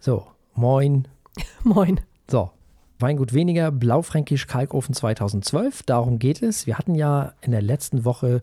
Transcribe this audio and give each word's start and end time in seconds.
So, 0.00 0.26
moin. 0.54 1.06
Moin. 1.64 2.00
So, 2.28 2.50
Weingut 2.98 3.32
weniger, 3.32 3.70
Blaufränkisch 3.70 4.46
Kalkofen 4.46 4.94
2012. 4.94 5.82
Darum 5.84 6.18
geht 6.18 6.42
es. 6.42 6.66
Wir 6.66 6.76
hatten 6.76 6.94
ja 6.94 7.32
in 7.40 7.50
der 7.52 7.62
letzten 7.62 8.04
Woche 8.04 8.42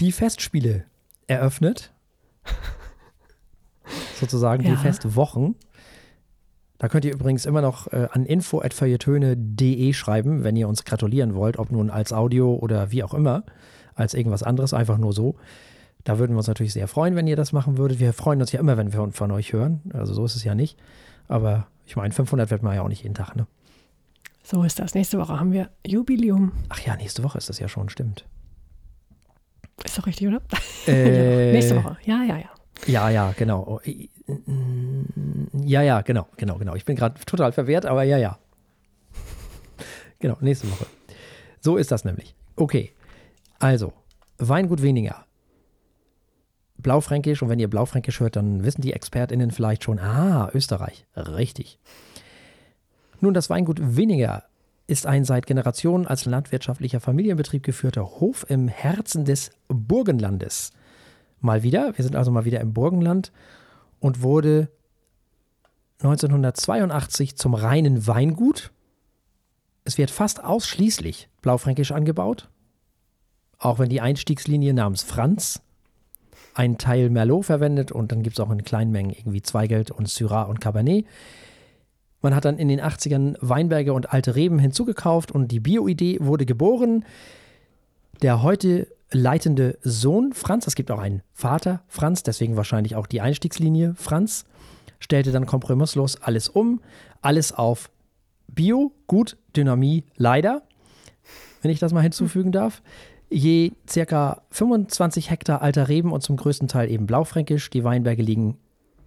die 0.00 0.12
Festspiele 0.12 0.84
eröffnet. 1.26 1.92
Sozusagen 4.20 4.62
Ja. 4.64 4.70
die 4.70 4.76
Festwochen. 4.76 5.54
Da 6.78 6.88
könnt 6.88 7.06
ihr 7.06 7.14
übrigens 7.14 7.46
immer 7.46 7.62
noch 7.62 7.86
äh, 7.92 8.08
an 8.12 8.26
info.feuilletöne.de 8.26 9.92
schreiben, 9.94 10.44
wenn 10.44 10.56
ihr 10.56 10.68
uns 10.68 10.84
gratulieren 10.84 11.34
wollt, 11.34 11.58
ob 11.58 11.70
nun 11.70 11.88
als 11.88 12.12
Audio 12.12 12.54
oder 12.54 12.90
wie 12.92 13.02
auch 13.02 13.14
immer, 13.14 13.44
als 13.94 14.12
irgendwas 14.12 14.42
anderes, 14.42 14.74
einfach 14.74 14.98
nur 14.98 15.14
so. 15.14 15.36
Da 16.06 16.20
würden 16.20 16.32
wir 16.34 16.38
uns 16.38 16.46
natürlich 16.46 16.72
sehr 16.72 16.86
freuen, 16.86 17.16
wenn 17.16 17.26
ihr 17.26 17.34
das 17.34 17.52
machen 17.52 17.78
würdet. 17.78 17.98
Wir 17.98 18.12
freuen 18.12 18.40
uns 18.40 18.52
ja 18.52 18.60
immer, 18.60 18.76
wenn 18.76 18.92
wir 18.92 19.10
von, 19.10 19.30
euch 19.32 19.52
hören. 19.52 19.80
Also 19.92 20.14
so 20.14 20.24
ist 20.24 20.36
es 20.36 20.44
ja 20.44 20.54
nicht. 20.54 20.78
Aber 21.26 21.66
ich 21.84 21.96
meine, 21.96 22.14
500 22.14 22.48
wird 22.50 22.62
man 22.62 22.76
ja 22.76 22.82
auch 22.82 22.88
nicht 22.88 23.02
jeden 23.02 23.16
Tag, 23.16 23.34
ne? 23.34 23.48
So 24.44 24.62
ist 24.62 24.78
das. 24.78 24.94
Nächste 24.94 25.18
Woche 25.18 25.40
haben 25.40 25.50
wir 25.52 25.68
Jubiläum. 25.84 26.52
Ach 26.68 26.78
ja, 26.78 26.94
nächste 26.94 27.24
Woche 27.24 27.38
ist 27.38 27.48
das 27.48 27.58
ja 27.58 27.66
schon, 27.68 27.88
stimmt. 27.88 28.24
Ist 29.84 29.98
doch 29.98 30.06
richtig, 30.06 30.28
oder? 30.28 30.40
Äh, 30.86 31.46
ja, 31.48 31.52
nächste 31.52 31.76
Woche. 31.76 31.96
Ja, 32.04 32.22
ja, 32.22 32.36
ja. 32.38 32.50
Ja, 32.86 33.10
ja, 33.10 33.34
genau. 33.36 33.64
Oh, 33.66 33.80
i- 33.84 34.08
Ja, 35.64 35.82
ja, 35.82 36.02
genau, 36.02 36.28
genau, 36.36 36.56
genau. 36.58 36.76
Ich 36.76 36.84
bin 36.84 36.94
gerade 36.94 37.18
total 37.24 37.50
verwehrt, 37.50 37.84
aber 37.84 38.04
ja, 38.04 38.16
ja. 38.16 38.38
Genau, 40.20 40.36
nächste 40.40 40.70
Woche. 40.70 40.86
So 41.60 41.76
ist 41.76 41.90
das 41.90 42.04
nämlich. 42.04 42.36
Okay, 42.54 42.92
also, 43.58 43.92
Weingut 44.38 44.82
weniger. 44.82 45.25
Blaufränkisch, 46.86 47.42
und 47.42 47.48
wenn 47.48 47.58
ihr 47.58 47.68
Blaufränkisch 47.68 48.20
hört, 48.20 48.36
dann 48.36 48.62
wissen 48.62 48.80
die 48.80 48.92
ExpertInnen 48.92 49.50
vielleicht 49.50 49.82
schon, 49.82 49.98
ah, 49.98 50.48
Österreich, 50.54 51.04
richtig. 51.16 51.80
Nun, 53.20 53.34
das 53.34 53.50
Weingut 53.50 53.80
weniger 53.96 54.44
ist 54.86 55.04
ein 55.04 55.24
seit 55.24 55.46
Generationen 55.46 56.06
als 56.06 56.26
landwirtschaftlicher 56.26 57.00
Familienbetrieb 57.00 57.64
geführter 57.64 58.04
Hof 58.04 58.46
im 58.48 58.68
Herzen 58.68 59.24
des 59.24 59.50
Burgenlandes. 59.66 60.70
Mal 61.40 61.64
wieder, 61.64 61.98
wir 61.98 62.04
sind 62.04 62.14
also 62.14 62.30
mal 62.30 62.44
wieder 62.44 62.60
im 62.60 62.72
Burgenland 62.72 63.32
und 63.98 64.22
wurde 64.22 64.68
1982 66.02 67.36
zum 67.36 67.54
reinen 67.54 68.06
Weingut. 68.06 68.70
Es 69.82 69.98
wird 69.98 70.12
fast 70.12 70.44
ausschließlich 70.44 71.30
Blaufränkisch 71.42 71.90
angebaut, 71.90 72.48
auch 73.58 73.80
wenn 73.80 73.88
die 73.88 74.00
Einstiegslinie 74.00 74.72
namens 74.72 75.02
Franz 75.02 75.65
einen 76.56 76.78
Teil 76.78 77.10
Merlot 77.10 77.44
verwendet 77.44 77.92
und 77.92 78.12
dann 78.12 78.22
gibt 78.22 78.38
es 78.38 78.44
auch 78.44 78.50
in 78.50 78.64
kleinen 78.64 78.90
Mengen 78.90 79.10
irgendwie 79.10 79.42
Zweigelt 79.42 79.90
und 79.90 80.08
Syrah 80.08 80.44
und 80.44 80.60
Cabernet. 80.60 81.06
Man 82.22 82.34
hat 82.34 82.46
dann 82.46 82.58
in 82.58 82.68
den 82.68 82.80
80ern 82.80 83.36
Weinberge 83.40 83.92
und 83.92 84.12
alte 84.12 84.34
Reben 84.34 84.58
hinzugekauft 84.58 85.30
und 85.30 85.48
die 85.52 85.60
Bio-Idee 85.60 86.18
wurde 86.20 86.46
geboren. 86.46 87.04
Der 88.22 88.42
heute 88.42 88.88
leitende 89.10 89.78
Sohn 89.82 90.32
Franz, 90.32 90.66
es 90.66 90.74
gibt 90.74 90.90
auch 90.90 90.98
einen 90.98 91.22
Vater 91.32 91.82
Franz, 91.88 92.22
deswegen 92.22 92.56
wahrscheinlich 92.56 92.96
auch 92.96 93.06
die 93.06 93.20
Einstiegslinie 93.20 93.94
Franz, 93.94 94.46
stellte 94.98 95.30
dann 95.30 95.46
kompromisslos 95.46 96.20
alles 96.22 96.48
um, 96.48 96.80
alles 97.20 97.52
auf 97.52 97.90
Bio, 98.48 98.92
gut, 99.06 99.36
Dynamie, 99.54 100.04
leider, 100.16 100.62
wenn 101.60 101.70
ich 101.70 101.78
das 101.78 101.92
mal 101.92 102.00
hinzufügen 102.00 102.50
darf. 102.50 102.82
Je 103.28 103.72
circa 103.88 104.42
25 104.50 105.30
Hektar 105.30 105.62
alter 105.62 105.88
Reben 105.88 106.12
und 106.12 106.22
zum 106.22 106.36
größten 106.36 106.68
Teil 106.68 106.90
eben 106.90 107.06
Blaufränkisch. 107.06 107.70
Die 107.70 107.84
Weinberge 107.84 108.22
liegen 108.22 108.58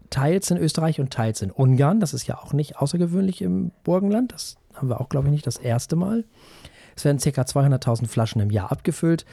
teils 0.10 0.52
in 0.52 0.58
Österreich 0.58 1.00
und 1.00 1.12
teils 1.12 1.42
in 1.42 1.52
Ungarn. 1.52 2.00
Das 2.00 2.14
ist 2.14 2.28
ja 2.28 2.38
auch 2.38 2.54
nicht 2.54 2.78
außergewöhnlich 2.78 3.42
im 3.42 3.72
Burgenland. 3.84 4.34
Das 4.34 4.58
haben 4.74 4.90
wir 4.90 5.00
auch, 5.00 5.10
glaube 5.10 5.28
ich, 5.28 5.32
nicht 5.32 5.48
das 5.48 5.58
erste 5.58 5.96
Mal. 5.96 6.26
Es 6.96 7.06
werden 7.06 7.20
ca. 7.20 7.42
200.000 7.42 8.08
Flaschen 8.08 8.42
im 8.42 8.50
Jahr 8.50 8.72
abgefüllt. 8.72 9.26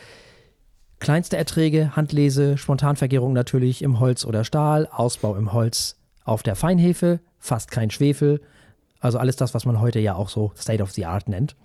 Kleinste 0.99 1.37
Erträge, 1.37 1.95
Handlese, 1.97 2.57
Spontanvergärung 2.57 3.33
natürlich 3.33 3.83
im 3.83 4.01
Holz 4.01 4.25
oder 4.25 4.45
Stahl, 4.45 4.89
Ausbau 4.91 5.37
im 5.37 5.53
Holz 5.53 5.97
auf 6.25 6.43
der 6.43 6.57
Feinhefe, 6.57 7.21
fast 7.39 7.71
kein 7.71 7.91
Schwefel. 7.91 8.41
Also 9.01 9.19
alles 9.19 9.37
das, 9.37 9.53
was 9.53 9.67
man 9.67 9.81
heute 9.81 9.99
ja 10.01 10.15
auch 10.15 10.29
so 10.29 10.53
State 10.57 10.83
of 10.83 10.93
the 10.93 11.07
Art 11.07 11.29
nennt. 11.29 11.57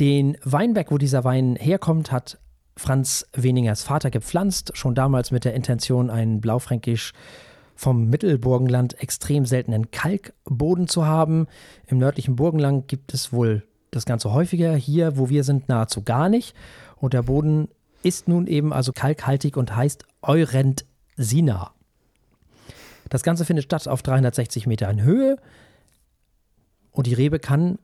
Den 0.00 0.36
Weinberg, 0.42 0.90
wo 0.90 0.98
dieser 0.98 1.24
Wein 1.24 1.56
herkommt, 1.56 2.10
hat 2.10 2.38
Franz 2.76 3.26
Weningers 3.32 3.82
Vater 3.82 4.10
gepflanzt, 4.10 4.72
schon 4.76 4.94
damals 4.94 5.30
mit 5.30 5.44
der 5.44 5.54
Intention, 5.54 6.10
einen 6.10 6.40
Blaufränkisch 6.40 7.12
vom 7.76 8.08
Mittelburgenland 8.08 9.00
extrem 9.00 9.46
seltenen 9.46 9.90
Kalkboden 9.90 10.88
zu 10.88 11.06
haben. 11.06 11.46
Im 11.86 11.98
nördlichen 11.98 12.36
Burgenland 12.36 12.88
gibt 12.88 13.14
es 13.14 13.32
wohl 13.32 13.64
das 13.90 14.04
Ganze 14.04 14.32
häufiger. 14.32 14.74
Hier, 14.74 15.16
wo 15.16 15.28
wir 15.28 15.44
sind, 15.44 15.68
nahezu 15.68 16.02
gar 16.02 16.28
nicht. 16.28 16.54
Und 16.96 17.14
der 17.14 17.22
Boden 17.22 17.68
ist 18.02 18.28
nun 18.28 18.46
eben 18.46 18.72
also 18.72 18.92
kalkhaltig 18.92 19.56
und 19.56 19.74
heißt 19.74 20.04
Eurentsina. 20.22 21.72
Das 23.08 23.22
Ganze 23.22 23.44
findet 23.44 23.64
statt 23.64 23.86
auf 23.86 24.02
360 24.02 24.66
Meter 24.66 24.90
in 24.90 25.02
Höhe. 25.02 25.36
Und 26.90 27.06
die 27.06 27.14
Rebe 27.14 27.38
kann 27.38 27.78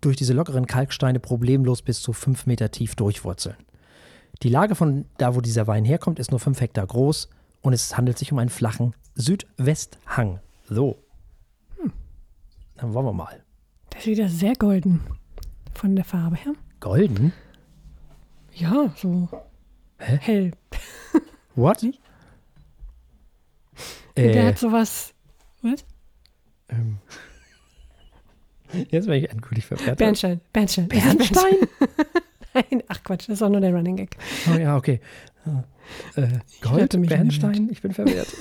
durch 0.00 0.16
diese 0.16 0.32
lockeren 0.32 0.66
Kalksteine 0.66 1.20
problemlos 1.20 1.82
bis 1.82 2.00
zu 2.02 2.12
5 2.12 2.46
Meter 2.46 2.70
tief 2.70 2.94
durchwurzeln. 2.94 3.56
Die 4.42 4.48
Lage 4.48 4.74
von 4.74 5.04
da, 5.18 5.34
wo 5.34 5.40
dieser 5.40 5.66
Wein 5.66 5.84
herkommt, 5.84 6.18
ist 6.18 6.30
nur 6.30 6.40
5 6.40 6.60
Hektar 6.60 6.86
groß 6.86 7.28
und 7.60 7.72
es 7.72 7.96
handelt 7.96 8.18
sich 8.18 8.32
um 8.32 8.38
einen 8.38 8.48
flachen 8.50 8.94
Südwesthang. 9.14 10.40
So. 10.68 10.96
Dann 12.76 12.94
wollen 12.94 13.04
wir 13.06 13.12
mal. 13.12 13.42
Der 13.92 14.00
ist 14.00 14.06
wieder 14.06 14.28
sehr 14.28 14.54
golden 14.54 15.00
von 15.74 15.94
der 15.96 16.04
Farbe 16.04 16.36
her. 16.36 16.54
Golden? 16.80 17.32
Ja, 18.54 18.92
so 18.96 19.28
Hä? 19.98 20.18
hell. 20.22 20.50
What? 21.54 21.84
Der 24.16 24.34
Äh, 24.34 24.46
hat 24.46 24.58
sowas. 24.58 25.12
Was? 25.62 25.84
ähm. 26.70 26.98
Jetzt 28.90 29.06
bin 29.06 29.14
ich 29.24 29.30
endgültig 29.30 29.66
verwehrt. 29.66 29.98
Bernstein. 29.98 30.40
Bernstein. 30.52 30.88
Bernstein? 30.88 31.54
Nein, 32.54 32.82
ach 32.88 33.02
Quatsch, 33.02 33.28
das 33.28 33.42
auch 33.42 33.48
nur 33.48 33.60
der 33.60 33.72
Running 33.72 33.96
Gag. 33.96 34.16
Oh 34.52 34.58
ja, 34.58 34.76
okay. 34.76 35.00
Äh, 36.16 36.28
Gold, 36.60 36.92
den 36.92 37.02
Bernstein, 37.02 37.68
ich 37.70 37.80
bin 37.82 37.92
verwirrt. 37.92 38.28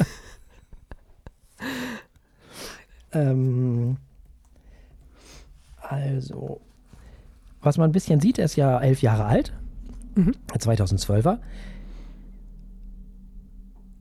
ähm, 3.12 3.98
also, 5.82 6.62
was 7.62 7.78
man 7.78 7.90
ein 7.90 7.94
bisschen 7.94 8.20
sieht, 8.20 8.38
er 8.40 8.46
ist 8.46 8.56
ja 8.56 8.80
elf 8.80 9.02
Jahre 9.02 9.26
alt, 9.26 9.54
Mhm. 10.16 10.34
2012er. 10.58 11.40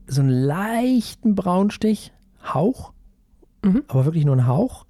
So 0.07 0.21
einen 0.21 0.31
leichten 0.31 1.35
Braunstich, 1.35 2.11
Hauch, 2.43 2.93
Mhm. 3.63 3.83
aber 3.87 4.05
wirklich 4.05 4.25
nur 4.25 4.35
ein 4.35 4.47
Hauch. 4.47 4.85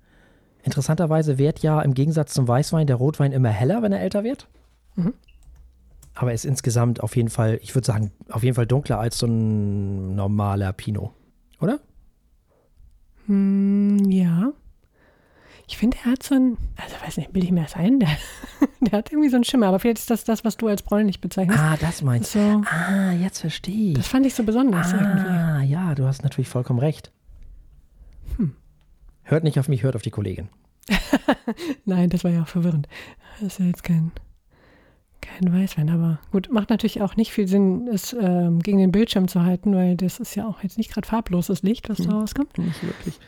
Interessanterweise 0.63 1.37
wird 1.37 1.59
ja 1.59 1.81
im 1.81 1.93
Gegensatz 1.93 2.33
zum 2.33 2.47
Weißwein 2.47 2.87
der 2.87 2.97
Rotwein 2.97 3.31
immer 3.31 3.49
heller, 3.49 3.81
wenn 3.81 3.91
er 3.93 4.01
älter 4.01 4.23
wird. 4.23 4.47
Mhm. 4.95 5.13
Aber 6.15 6.31
er 6.31 6.35
ist 6.35 6.45
insgesamt 6.45 7.01
auf 7.01 7.15
jeden 7.15 7.29
Fall, 7.29 7.59
ich 7.63 7.75
würde 7.75 7.85
sagen, 7.85 8.11
auf 8.29 8.43
jeden 8.43 8.55
Fall 8.55 8.67
dunkler 8.67 8.99
als 8.99 9.17
so 9.19 9.25
ein 9.25 10.15
normaler 10.15 10.73
Pinot. 10.73 11.11
Oder? 11.61 11.79
Hm, 13.27 13.99
ja. 14.09 14.51
Ich 15.67 15.77
finde, 15.77 15.97
er 16.03 16.13
hat 16.13 16.23
so 16.23 16.33
ein, 16.35 16.57
also 16.77 16.95
weiß 17.05 17.17
nicht, 17.17 17.31
bilde 17.31 17.45
ich 17.45 17.53
mir 17.53 17.61
das 17.61 17.75
ein? 17.75 17.99
Der, 17.99 18.09
der 18.81 18.97
hat 18.97 19.11
irgendwie 19.11 19.29
so 19.29 19.35
einen 19.35 19.43
Schimmer, 19.43 19.67
aber 19.67 19.79
vielleicht 19.79 19.99
ist 19.99 20.09
das 20.09 20.23
das, 20.23 20.43
was 20.43 20.57
du 20.57 20.67
als 20.67 20.81
bräunlich 20.81 21.21
bezeichnest. 21.21 21.59
Ah, 21.59 21.77
das 21.79 22.01
meinst 22.01 22.33
du. 22.33 22.39
So, 22.39 22.63
Ah, 22.65 23.11
jetzt 23.11 23.39
verstehe 23.39 23.93
das 23.93 24.05
ich. 24.05 24.11
fand 24.11 24.25
ich 24.25 24.33
so 24.33 24.43
besonders 24.43 24.91
irgendwie. 24.93 25.27
Ah, 25.27 25.61
ja, 25.61 25.93
du 25.95 26.05
hast 26.05 26.23
natürlich 26.23 26.49
vollkommen 26.49 26.79
recht. 26.79 27.11
Hört 29.29 29.43
nicht 29.43 29.59
auf 29.59 29.69
mich, 29.69 29.83
hört 29.83 29.95
auf 29.95 30.01
die 30.01 30.09
Kollegin. 30.09 30.49
Nein, 31.85 32.09
das 32.09 32.23
war 32.23 32.31
ja 32.31 32.41
auch 32.41 32.47
verwirrend. 32.47 32.87
Das 33.39 33.53
ist 33.53 33.59
ja 33.59 33.65
jetzt 33.65 33.83
kein, 33.83 34.11
kein 35.21 35.53
Weißwein, 35.53 35.89
aber 35.91 36.19
gut, 36.31 36.49
macht 36.51 36.71
natürlich 36.71 37.01
auch 37.03 37.15
nicht 37.15 37.31
viel 37.31 37.47
Sinn, 37.47 37.87
es 37.87 38.13
ähm, 38.13 38.59
gegen 38.59 38.79
den 38.79 38.91
Bildschirm 38.91 39.27
zu 39.27 39.43
halten, 39.43 39.75
weil 39.75 39.95
das 39.97 40.19
ist 40.19 40.33
ja 40.33 40.47
auch 40.47 40.63
jetzt 40.63 40.79
nicht 40.79 40.91
gerade 40.91 41.07
farbloses 41.07 41.61
Licht, 41.61 41.89
was 41.89 41.97
da 41.97 42.05
Hm. 42.05 42.11
rauskommt. 42.11 42.57
Nicht 42.57 42.81
wirklich. 42.83 43.19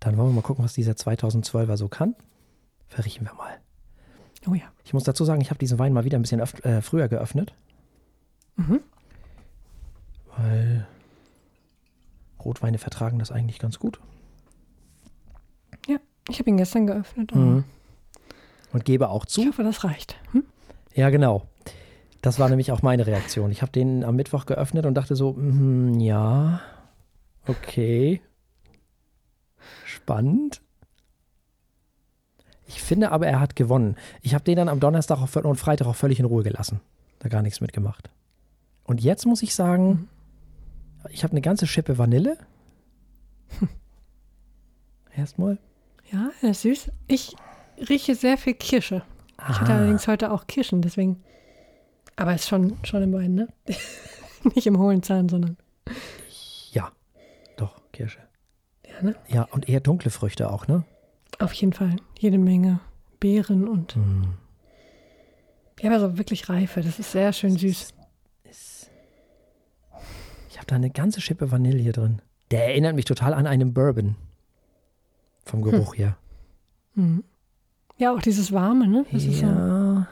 Dann 0.00 0.16
wollen 0.16 0.30
wir 0.30 0.34
mal 0.34 0.42
gucken, 0.42 0.64
was 0.64 0.72
dieser 0.72 0.92
2012er 0.92 1.76
so 1.76 1.88
kann. 1.88 2.16
Verriechen 2.88 3.26
wir 3.26 3.34
mal. 3.34 3.58
Oh 4.48 4.54
ja. 4.54 4.64
Ich 4.84 4.92
muss 4.92 5.04
dazu 5.04 5.24
sagen, 5.24 5.40
ich 5.40 5.50
habe 5.50 5.58
diesen 5.58 5.78
Wein 5.78 5.92
mal 5.92 6.04
wieder 6.04 6.18
ein 6.18 6.22
bisschen 6.22 6.40
äh, 6.40 6.80
früher 6.82 7.06
geöffnet. 7.08 7.54
Mhm. 8.56 8.80
Weil 10.36 10.88
Rotweine 12.44 12.78
vertragen 12.78 13.18
das 13.18 13.30
eigentlich 13.30 13.58
ganz 13.58 13.78
gut. 13.78 14.00
Ja, 15.86 15.98
ich 16.28 16.38
habe 16.38 16.50
ihn 16.50 16.56
gestern 16.56 16.86
geöffnet. 16.86 17.34
Mhm. 17.34 17.64
Und 18.72 18.84
gebe 18.84 19.08
auch 19.08 19.24
Ich 19.24 19.32
zu. 19.32 19.46
hoffe, 19.46 19.62
das 19.62 19.84
reicht. 19.84 20.16
Hm? 20.32 20.44
Ja, 20.94 21.10
genau. 21.10 21.46
Das 22.22 22.38
war 22.38 22.48
nämlich 22.48 22.70
auch 22.72 22.82
meine 22.82 23.06
Reaktion. 23.06 23.50
Ich 23.50 23.62
habe 23.62 23.72
den 23.72 24.04
am 24.04 24.16
Mittwoch 24.16 24.46
geöffnet 24.46 24.84
und 24.86 24.94
dachte 24.94 25.16
so, 25.16 25.32
mhm, 25.32 25.98
ja, 25.98 26.60
Okay. 27.46 28.20
Spannend. 29.84 30.60
Ich 32.66 32.80
finde 32.82 33.10
aber, 33.10 33.26
er 33.26 33.40
hat 33.40 33.56
gewonnen. 33.56 33.96
Ich 34.22 34.34
habe 34.34 34.44
den 34.44 34.56
dann 34.56 34.68
am 34.68 34.78
Donnerstag 34.80 35.18
und 35.44 35.56
Freitag 35.56 35.86
auch 35.88 35.96
völlig 35.96 36.20
in 36.20 36.26
Ruhe 36.26 36.44
gelassen. 36.44 36.80
Da 37.18 37.28
gar 37.28 37.42
nichts 37.42 37.60
mitgemacht. 37.60 38.10
Und 38.84 39.02
jetzt 39.02 39.26
muss 39.26 39.42
ich 39.42 39.54
sagen, 39.54 40.08
ich 41.08 41.24
habe 41.24 41.32
eine 41.32 41.40
ganze 41.40 41.66
Schippe 41.66 41.98
Vanille. 41.98 42.36
Erstmal. 45.16 45.58
Ja, 46.12 46.30
er 46.42 46.50
ist 46.50 46.62
süß. 46.62 46.90
Ich 47.06 47.34
rieche 47.88 48.14
sehr 48.14 48.36
viel 48.36 48.54
Kirsche. 48.54 49.02
Ich 49.48 49.60
hatte 49.60 49.72
allerdings 49.72 50.06
heute 50.06 50.32
auch 50.32 50.46
Kirschen, 50.46 50.82
deswegen. 50.82 51.22
Aber 52.16 52.34
ist 52.34 52.48
schon, 52.48 52.76
schon 52.84 53.02
im 53.02 53.12
Wein, 53.12 53.34
ne? 53.34 53.48
Nicht 54.54 54.66
im 54.66 54.78
hohlen 54.78 55.02
Zahn, 55.02 55.28
sondern. 55.28 55.56
Ja, 56.72 56.92
doch, 57.56 57.80
Kirsche. 57.92 58.20
Ja, 58.86 59.02
ne? 59.02 59.16
Ja, 59.28 59.44
und 59.50 59.68
eher 59.68 59.80
dunkle 59.80 60.10
Früchte 60.10 60.50
auch, 60.50 60.66
ne? 60.66 60.84
Auf 61.38 61.52
jeden 61.54 61.72
Fall. 61.72 61.96
Jede 62.18 62.38
Menge 62.38 62.80
Beeren 63.18 63.66
und. 63.68 63.96
Mm. 63.96 64.34
Ja, 65.80 65.90
aber 65.90 66.00
so 66.00 66.18
wirklich 66.18 66.48
reife. 66.48 66.82
Das 66.82 66.98
ist 66.98 67.12
sehr 67.12 67.32
schön 67.32 67.56
süß. 67.56 67.94
Ich 70.60 70.62
habe 70.62 70.68
da 70.72 70.76
eine 70.76 70.90
ganze 70.90 71.22
Schippe 71.22 71.50
Vanille 71.50 71.90
drin. 71.90 72.20
Der 72.50 72.66
erinnert 72.66 72.94
mich 72.94 73.06
total 73.06 73.32
an 73.32 73.46
einen 73.46 73.72
Bourbon. 73.72 74.16
Vom 75.46 75.62
Geruch 75.62 75.96
her. 75.96 76.18
Mhm. 76.94 77.24
Ja, 77.96 78.12
auch 78.12 78.20
dieses 78.20 78.52
Warme, 78.52 78.86
ne? 78.86 79.06
Das 79.10 79.24
ist 79.24 79.38
so. 79.38 79.46
ja. 79.46 80.06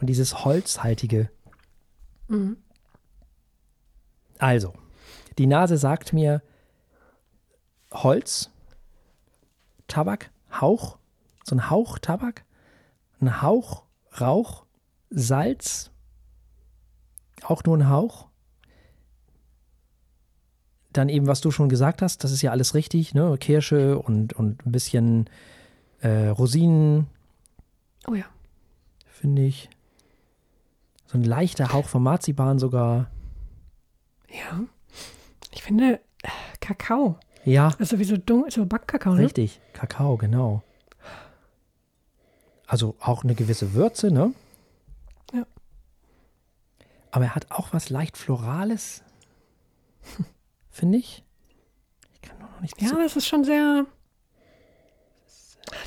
Und 0.00 0.06
dieses 0.06 0.44
Holzhaltige. 0.44 1.30
Mhm. 2.28 2.58
Also, 4.38 4.72
die 5.38 5.48
Nase 5.48 5.78
sagt 5.78 6.12
mir 6.12 6.40
Holz, 7.92 8.52
Tabak, 9.88 10.30
Hauch, 10.60 10.98
so 11.42 11.56
ein 11.56 11.70
Hauch 11.70 11.98
Tabak, 11.98 12.44
ein 13.20 13.42
Hauch 13.42 13.82
Rauch, 14.20 14.64
Salz, 15.10 15.90
auch 17.42 17.64
nur 17.64 17.76
ein 17.78 17.88
Hauch. 17.88 18.28
Dann 20.94 21.08
eben, 21.08 21.26
was 21.26 21.40
du 21.40 21.50
schon 21.50 21.68
gesagt 21.68 22.00
hast, 22.02 22.24
das 22.24 22.30
ist 22.32 22.40
ja 22.42 22.50
alles 22.50 22.74
richtig, 22.74 23.14
ne? 23.14 23.36
Kirsche 23.38 23.98
und, 23.98 24.32
und 24.32 24.64
ein 24.66 24.72
bisschen 24.72 25.28
äh, 26.00 26.28
Rosinen, 26.28 27.06
Oh 28.06 28.14
ja. 28.14 28.24
finde 29.06 29.42
ich. 29.42 29.68
So 31.06 31.18
ein 31.18 31.24
leichter 31.24 31.72
Hauch 31.72 31.86
von 31.88 32.02
Marzipan 32.02 32.58
sogar. 32.58 33.10
Ja. 34.28 34.60
Ich 35.52 35.62
finde 35.62 36.00
Kakao. 36.60 37.18
Ja, 37.44 37.72
Also 37.78 37.98
wie 37.98 38.04
so, 38.04 38.16
so 38.48 38.66
Backkakao, 38.66 39.14
ne? 39.14 39.22
Richtig, 39.24 39.60
Kakao, 39.74 40.16
genau. 40.16 40.62
Also 42.66 42.96
auch 43.00 43.22
eine 43.24 43.34
gewisse 43.34 43.74
Würze, 43.74 44.10
ne? 44.10 44.32
Ja. 45.32 45.44
Aber 47.10 47.24
er 47.26 47.34
hat 47.34 47.50
auch 47.50 47.72
was 47.72 47.90
leicht 47.90 48.16
Florales, 48.16 49.02
finde 50.74 50.98
ich. 50.98 51.24
Ich 52.12 52.20
kann 52.22 52.38
nur 52.38 52.48
noch 52.48 52.60
nicht 52.60 52.80
Ja, 52.82 52.88
so. 52.88 52.98
es 52.98 53.16
ist 53.16 53.26
schon 53.26 53.44
sehr. 53.44 53.86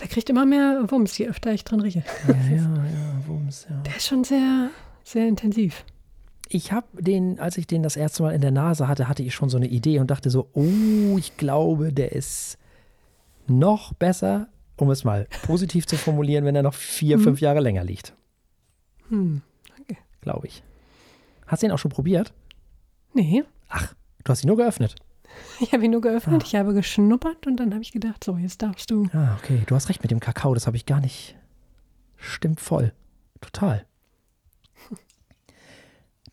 Der 0.01 0.07
kriegt 0.07 0.29
immer 0.29 0.45
mehr 0.45 0.85
Wumms, 0.89 1.17
je 1.17 1.27
öfter 1.27 1.51
ich 1.53 1.63
drin 1.63 1.81
rieche. 1.81 2.03
Ja, 2.27 2.33
ja, 2.55 2.85
ja, 2.85 3.27
Wumms, 3.27 3.67
ja. 3.69 3.77
Der 3.81 3.95
ist 3.95 4.07
schon 4.07 4.23
sehr, 4.23 4.69
sehr 5.03 5.27
intensiv. 5.27 5.85
Ich 6.49 6.71
habe 6.71 6.87
den, 7.01 7.39
als 7.39 7.57
ich 7.57 7.67
den 7.67 7.83
das 7.83 7.95
erste 7.97 8.23
Mal 8.23 8.33
in 8.33 8.41
der 8.41 8.51
Nase 8.51 8.87
hatte, 8.87 9.07
hatte 9.07 9.21
ich 9.21 9.35
schon 9.35 9.49
so 9.49 9.57
eine 9.57 9.67
Idee 9.67 9.99
und 9.99 10.09
dachte 10.09 10.29
so, 10.29 10.49
oh, 10.53 11.17
ich 11.17 11.35
glaube, 11.37 11.91
der 11.93 12.13
ist 12.13 12.57
noch 13.47 13.93
besser, 13.93 14.47
um 14.77 14.89
es 14.89 15.03
mal 15.03 15.27
positiv 15.43 15.85
zu 15.87 15.97
formulieren, 15.97 16.45
wenn 16.45 16.55
er 16.55 16.63
noch 16.63 16.73
vier, 16.73 17.19
fünf 17.19 17.41
Jahre 17.41 17.59
länger 17.59 17.83
liegt. 17.83 18.13
Hm. 19.09 19.41
Okay. 19.81 19.97
Glaube 20.21 20.47
ich. 20.47 20.63
Hast 21.45 21.63
du 21.63 21.67
den 21.67 21.73
auch 21.73 21.79
schon 21.79 21.91
probiert? 21.91 22.33
Nee, 23.13 23.43
Ach, 23.69 23.93
du 24.27 24.31
hast 24.31 24.43
ihn 24.43 24.47
nur 24.47 24.57
geöffnet. 24.57 24.95
ich 25.59 25.73
habe 25.73 25.85
ihn 25.85 25.91
nur 25.91 26.01
geöffnet, 26.01 26.43
ich 26.45 26.55
habe 26.55 26.73
geschnuppert 26.73 27.47
und 27.47 27.57
dann 27.57 27.73
habe 27.73 27.81
ich 27.81 27.91
gedacht, 27.91 28.23
so, 28.23 28.37
jetzt 28.37 28.61
darfst 28.61 28.91
du. 28.91 29.07
Ah, 29.13 29.35
okay. 29.37 29.61
Du 29.65 29.75
hast 29.75 29.89
recht 29.89 30.01
mit 30.01 30.11
dem 30.11 30.19
Kakao, 30.19 30.53
das 30.53 30.67
habe 30.67 30.77
ich 30.77 30.85
gar 30.85 30.99
nicht. 30.99 31.35
Stimmt 32.15 32.59
voll. 32.59 32.93
Total. 33.41 33.85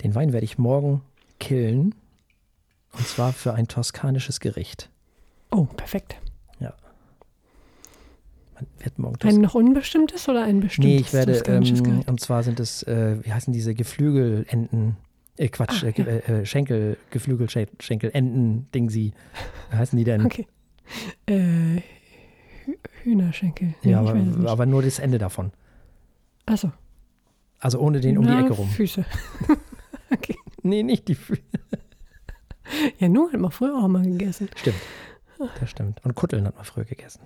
Den 0.02 0.14
Wein 0.14 0.32
werde 0.32 0.44
ich 0.44 0.58
morgen 0.58 1.02
killen. 1.38 1.94
Und 2.92 3.06
zwar 3.06 3.32
für 3.32 3.54
ein 3.54 3.66
toskanisches 3.66 4.40
Gericht. 4.40 4.88
Oh, 5.50 5.64
perfekt. 5.64 6.16
Man 8.54 8.66
wird 8.78 8.98
morgen 8.98 9.28
Ein 9.28 9.40
noch 9.40 9.54
unbestimmtes 9.54 10.28
oder 10.28 10.44
ein 10.44 10.60
bestimmtes? 10.60 10.94
Nee, 10.94 11.00
ich 11.00 11.12
werde, 11.12 11.42
ähm, 11.46 12.02
und 12.06 12.20
zwar 12.20 12.42
sind 12.42 12.60
es, 12.60 12.82
äh, 12.84 13.16
wie 13.22 13.32
heißen 13.32 13.52
diese 13.52 13.74
Geflügelenten? 13.74 14.96
Äh, 15.36 15.48
Quatsch, 15.48 15.82
Ah, 15.82 15.88
äh, 15.88 15.92
ge- 15.92 16.06
äh, 16.20 16.46
Schenkel, 16.46 16.96
Geflügelschenkel, 17.10 18.10
Enten, 18.12 18.68
Dingsi. 18.72 19.12
Wie 19.70 19.76
heißen 19.76 19.96
die 19.98 20.04
denn? 20.04 20.24
Okay. 20.24 20.46
Äh, 21.26 21.80
Hü- 22.66 22.78
Hühnerschenkel. 23.02 23.74
Nee, 23.82 23.90
ja, 23.90 24.00
aber, 24.00 24.50
aber 24.50 24.66
nur 24.66 24.82
das 24.82 24.98
Ende 24.98 25.18
davon. 25.18 25.52
Achso. 26.46 26.70
Also 27.58 27.78
ohne 27.80 28.00
den 28.00 28.18
um 28.18 28.26
die 28.26 28.32
Ecke 28.32 28.52
rum. 28.52 28.68
Füße. 28.68 29.04
okay. 30.10 30.36
Nee, 30.62 30.82
nicht 30.82 31.08
die 31.08 31.14
Füße. 31.14 31.42
Ja, 32.98 33.08
nur 33.10 33.30
hat 33.30 33.38
man 33.38 33.50
früher 33.50 33.76
auch 33.76 33.88
mal 33.88 34.02
gegessen. 34.02 34.48
Stimmt. 34.56 34.78
Das 35.60 35.68
stimmt. 35.68 36.02
Und 36.02 36.14
Kutteln 36.14 36.46
hat 36.46 36.56
man 36.56 36.64
früher 36.64 36.84
gegessen. 36.86 37.20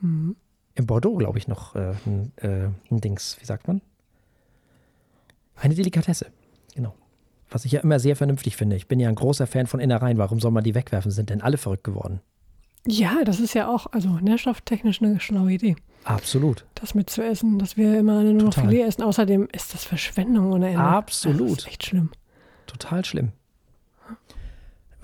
Mhm. 0.00 0.34
In 0.74 0.86
Bordeaux, 0.86 1.14
glaube 1.18 1.36
ich, 1.38 1.46
noch 1.46 1.74
äh, 1.76 1.92
ein, 2.06 2.32
äh, 2.36 2.68
ein 2.90 3.00
Dings, 3.02 3.36
wie 3.38 3.44
sagt 3.44 3.68
man? 3.68 3.82
Eine 5.56 5.74
Delikatesse. 5.74 6.26
Was 7.50 7.64
ich 7.64 7.72
ja 7.72 7.80
immer 7.80 8.00
sehr 8.00 8.16
vernünftig 8.16 8.56
finde. 8.56 8.76
Ich 8.76 8.88
bin 8.88 8.98
ja 8.98 9.08
ein 9.08 9.14
großer 9.14 9.46
Fan 9.46 9.66
von 9.66 9.80
Innereien. 9.80 10.18
Warum 10.18 10.40
soll 10.40 10.50
man 10.50 10.64
die 10.64 10.74
wegwerfen? 10.74 11.10
Sind 11.10 11.30
denn 11.30 11.42
alle 11.42 11.58
verrückt 11.58 11.84
geworden? 11.84 12.20
Ja, 12.86 13.24
das 13.24 13.40
ist 13.40 13.54
ja 13.54 13.68
auch, 13.68 13.86
also 13.92 14.08
nährstofftechnisch 14.20 15.02
eine 15.02 15.18
schlaue 15.18 15.52
Idee, 15.52 15.74
Absolut. 16.04 16.64
das 16.76 16.94
mitzuessen, 16.94 17.58
dass 17.58 17.76
wir 17.76 17.98
immer 17.98 18.22
nur 18.22 18.44
noch. 18.44 18.54
Filet 18.54 18.82
essen. 18.82 19.02
Außerdem 19.02 19.48
ist 19.52 19.74
das 19.74 19.84
Verschwendung 19.84 20.52
ohne 20.52 20.68
Ende. 20.68 20.78
Absolut. 20.80 21.50
Das 21.50 21.58
ist 21.64 21.66
echt 21.66 21.86
schlimm. 21.86 22.10
Total 22.66 23.04
schlimm. 23.04 23.32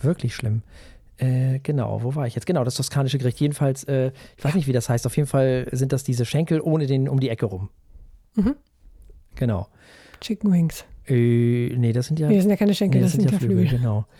Wirklich 0.00 0.34
schlimm. 0.34 0.62
Äh, 1.16 1.60
genau, 1.60 2.02
wo 2.02 2.14
war 2.14 2.26
ich 2.26 2.34
jetzt? 2.34 2.46
Genau, 2.46 2.64
das 2.64 2.74
toskanische 2.74 3.18
Gericht. 3.18 3.40
Jedenfalls, 3.40 3.84
äh, 3.84 4.12
ich 4.36 4.44
weiß 4.44 4.54
nicht, 4.54 4.66
wie 4.66 4.72
das 4.72 4.88
heißt. 4.88 5.06
Auf 5.06 5.16
jeden 5.16 5.28
Fall 5.28 5.68
sind 5.72 5.92
das 5.92 6.04
diese 6.04 6.24
Schenkel 6.24 6.60
ohne 6.60 6.86
den 6.86 7.08
um 7.08 7.20
die 7.20 7.28
Ecke 7.28 7.46
rum. 7.46 7.68
Mhm. 8.34 8.56
Genau. 9.34 9.68
Chicken 10.20 10.52
Wings. 10.52 10.84
Äh, 11.06 11.74
nee, 11.76 11.92
das 11.92 12.06
sind 12.06 12.18
ja 12.20 12.28
Nee, 12.28 12.36
das 12.36 12.42
sind 12.44 12.50
ja 12.50 12.56
keine 12.56 12.74
Schenkel, 12.74 13.00
Nee, 13.00 13.04
das, 13.06 13.12
sind 13.14 13.30
ja 13.30 13.38
Flügel. 13.38 13.66
Genau. 13.68 14.06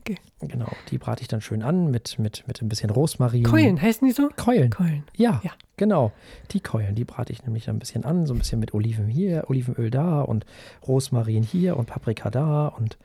Okay. 0.00 0.16
Genau, 0.40 0.68
die 0.90 0.96
brate 0.96 1.20
ich 1.20 1.28
dann 1.28 1.42
schön 1.42 1.62
an 1.62 1.90
mit, 1.90 2.18
mit, 2.18 2.44
mit 2.48 2.62
ein 2.62 2.68
bisschen 2.70 2.88
Rosmarin. 2.88 3.42
Keulen, 3.42 3.78
heißen 3.82 4.06
die 4.08 4.14
so? 4.14 4.30
Keulen. 4.36 4.70
Keulen. 4.70 5.02
Ja, 5.18 5.42
Ja. 5.44 5.50
genau. 5.76 6.12
Die 6.52 6.60
Keulen, 6.60 6.94
die 6.94 7.04
brate 7.04 7.30
ich 7.30 7.42
nämlich 7.44 7.66
dann 7.66 7.76
ein 7.76 7.78
bisschen 7.78 8.04
an, 8.06 8.24
so 8.24 8.32
ein 8.32 8.38
bisschen 8.38 8.58
mit 8.58 8.72
Oliven 8.72 9.08
hier, 9.08 9.44
Olivenöl 9.50 9.90
da 9.90 10.22
und 10.22 10.46
Rosmarin 10.86 11.42
hier 11.42 11.76
und 11.76 11.86
Paprika 11.86 12.30
da 12.30 12.68
und 12.68 12.96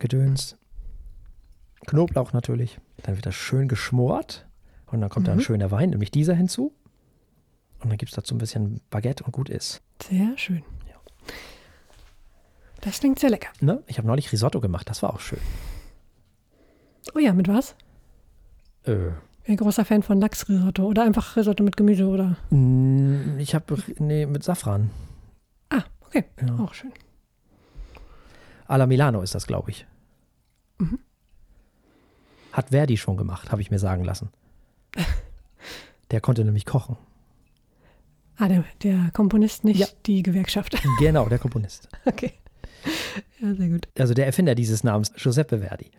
Gedöns. 0.00 0.56
Knoblauch 1.86 2.32
natürlich. 2.32 2.78
Dann 3.04 3.14
wird 3.14 3.26
das 3.26 3.36
schön 3.36 3.68
geschmort 3.68 4.44
und 4.90 5.00
dann 5.02 5.10
kommt 5.10 5.28
da 5.28 5.32
ein 5.32 5.38
Mhm. 5.38 5.42
schöner 5.42 5.70
Wein, 5.70 5.90
nämlich 5.90 6.10
dieser 6.10 6.34
hinzu. 6.34 6.72
Und 7.80 7.90
dann 7.90 7.98
gibt 7.98 8.10
es 8.10 8.16
dazu 8.16 8.34
ein 8.34 8.38
bisschen 8.38 8.80
Baguette 8.90 9.22
und 9.22 9.30
gut 9.32 9.48
ist. 9.48 9.82
Sehr 10.02 10.32
schön. 10.36 10.64
Das 12.82 13.00
klingt 13.00 13.18
sehr 13.18 13.30
lecker. 13.30 13.48
Ne? 13.60 13.82
Ich 13.86 13.96
habe 13.98 14.06
neulich 14.06 14.30
Risotto 14.32 14.60
gemacht, 14.60 14.88
das 14.90 15.02
war 15.02 15.14
auch 15.14 15.20
schön. 15.20 15.38
Oh 17.14 17.18
ja, 17.18 17.32
mit 17.32 17.48
was? 17.48 17.74
Äh, 18.84 19.08
Ich 19.08 19.46
bin 19.46 19.54
ein 19.54 19.56
großer 19.56 19.84
Fan 19.84 20.02
von 20.02 20.20
Lachsrisotto 20.20 20.84
oder 20.84 21.02
einfach 21.04 21.36
Risotto 21.36 21.62
mit 21.64 21.76
Gemüse 21.76 22.06
oder. 22.06 22.36
Mm, 22.50 23.38
Ich 23.38 23.54
habe, 23.54 23.76
nee, 23.98 24.26
mit 24.26 24.42
Safran. 24.44 24.90
Ah, 25.70 25.82
okay. 26.06 26.24
Ja. 26.44 26.58
Auch 26.58 26.74
schön. 26.74 26.92
Alla 28.66 28.86
Milano 28.86 29.22
ist 29.22 29.34
das, 29.34 29.46
glaube 29.46 29.70
ich. 29.70 29.86
Mhm. 30.78 30.98
Hat 32.52 32.68
Verdi 32.70 32.96
schon 32.96 33.16
gemacht, 33.16 33.50
habe 33.52 33.62
ich 33.62 33.70
mir 33.70 33.78
sagen 33.78 34.04
lassen. 34.04 34.30
Der 36.10 36.20
konnte 36.20 36.44
nämlich 36.44 36.66
kochen. 36.66 36.96
Ah, 38.36 38.48
der, 38.48 38.64
der 38.82 39.10
Komponist, 39.12 39.62
nicht 39.64 39.78
Ja. 39.80 39.86
die 40.06 40.22
Gewerkschaft. 40.22 40.76
Genau, 40.98 41.28
der 41.28 41.38
Komponist. 41.38 41.88
okay. 42.04 42.32
Ja, 43.40 43.54
sehr 43.54 43.68
gut. 43.68 43.88
Also 43.98 44.14
der 44.14 44.26
Erfinder 44.26 44.54
dieses 44.54 44.84
Namens, 44.84 45.12
Giuseppe 45.14 45.58
Verdi. 45.58 45.90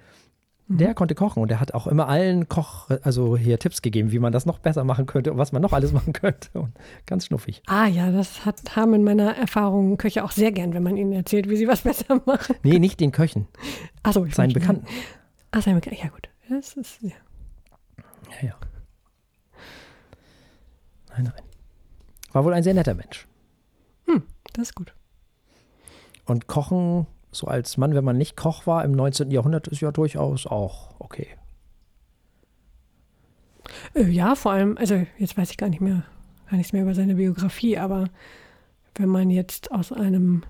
Mhm. 0.67 0.77
Der 0.77 0.93
konnte 0.93 1.15
kochen 1.15 1.41
und 1.41 1.49
der 1.49 1.59
hat 1.59 1.73
auch 1.73 1.87
immer 1.87 2.07
allen 2.07 2.47
Koch, 2.47 2.89
also 3.01 3.35
hier 3.35 3.59
Tipps 3.59 3.81
gegeben, 3.81 4.11
wie 4.11 4.19
man 4.19 4.31
das 4.31 4.45
noch 4.45 4.59
besser 4.59 4.83
machen 4.83 5.05
könnte 5.05 5.31
und 5.31 5.37
was 5.37 5.51
man 5.51 5.61
noch 5.61 5.73
alles 5.73 5.91
machen 5.93 6.13
könnte. 6.13 6.49
Und 6.53 6.73
ganz 7.05 7.25
schnuffig. 7.25 7.61
Ah 7.67 7.87
ja, 7.87 8.11
das 8.11 8.45
hat, 8.45 8.75
haben 8.75 8.93
in 8.93 9.03
meiner 9.03 9.35
Erfahrung 9.35 9.97
Köche 9.97 10.23
auch 10.23 10.31
sehr 10.31 10.51
gern, 10.51 10.73
wenn 10.73 10.83
man 10.83 10.97
ihnen 10.97 11.11
erzählt, 11.11 11.49
wie 11.49 11.57
sie 11.57 11.67
was 11.67 11.81
besser 11.83 12.21
machen. 12.25 12.55
Nee, 12.63 12.79
nicht 12.79 12.99
den 12.99 13.11
Köchen, 13.11 13.47
Achso, 14.03 14.25
ich 14.25 14.35
seinen 14.35 14.53
Bekannten. 14.53 14.85
Ach, 15.51 15.61
sein 15.61 15.75
Bekannt. 15.75 15.99
Ja, 16.01 16.09
gut. 16.09 16.29
Das 16.49 16.73
ist, 16.73 17.01
ja. 17.01 17.11
Ja, 18.41 18.47
ja. 18.49 18.55
Nein, 21.09 21.23
nein. 21.25 21.43
War 22.31 22.43
wohl 22.43 22.53
ein 22.53 22.63
sehr 22.63 22.73
netter 22.73 22.95
Mensch. 22.95 23.27
Das 24.53 24.69
ist 24.69 24.75
gut. 24.75 24.93
Und 26.25 26.47
Kochen, 26.47 27.07
so 27.31 27.47
als 27.47 27.77
Mann, 27.77 27.93
wenn 27.95 28.03
man 28.03 28.17
nicht 28.17 28.37
Koch 28.37 28.65
war 28.65 28.83
im 28.83 28.91
19. 28.91 29.31
Jahrhundert, 29.31 29.67
ist 29.67 29.81
ja 29.81 29.91
durchaus 29.91 30.47
auch 30.47 30.95
okay. 30.99 31.27
Äh, 33.93 34.09
ja, 34.09 34.35
vor 34.35 34.51
allem, 34.51 34.77
also 34.77 35.05
jetzt 35.17 35.37
weiß 35.37 35.51
ich 35.51 35.57
gar 35.57 35.69
nicht 35.69 35.81
mehr, 35.81 36.03
gar 36.49 36.57
nichts 36.57 36.73
mehr 36.73 36.83
über 36.83 36.95
seine 36.95 37.15
Biografie, 37.15 37.77
aber 37.77 38.09
wenn 38.95 39.09
man 39.09 39.29
jetzt 39.29 39.71
aus 39.71 39.91
einem 39.91 40.43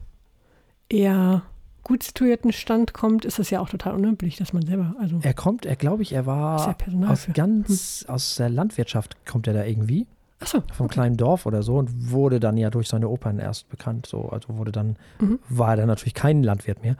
eher 0.89 1.43
gut 1.83 2.03
situierten 2.03 2.51
Stand 2.51 2.93
kommt, 2.93 3.25
ist 3.25 3.39
das 3.39 3.49
ja 3.49 3.59
auch 3.59 3.69
total 3.69 3.93
unüblich, 3.93 4.37
dass 4.37 4.53
man 4.53 4.65
selber, 4.65 4.95
also 4.99 5.19
Er 5.21 5.33
kommt, 5.33 5.65
er 5.65 5.75
glaube 5.75 6.01
ich, 6.03 6.13
er 6.13 6.25
war 6.25 6.75
aus 7.09 7.27
ganz, 7.33 8.05
aus 8.07 8.35
der 8.35 8.49
Landwirtschaft 8.49 9.25
kommt 9.25 9.47
er 9.47 9.53
da 9.53 9.65
irgendwie, 9.65 10.07
achso, 10.43 10.63
vom 10.73 10.87
kleinen 10.87 11.17
Dorf 11.17 11.45
oder 11.45 11.63
so 11.63 11.77
und 11.77 12.11
wurde 12.11 12.39
dann 12.39 12.57
ja 12.57 12.69
durch 12.69 12.87
seine 12.87 13.09
Opern 13.09 13.39
erst 13.39 13.69
bekannt. 13.69 14.05
So, 14.05 14.29
also 14.29 14.55
wurde 14.57 14.71
dann, 14.71 14.97
Mhm. 15.19 15.39
war 15.49 15.71
er 15.71 15.77
dann 15.77 15.87
natürlich 15.87 16.13
kein 16.13 16.43
Landwirt 16.43 16.81
mehr. 16.83 16.95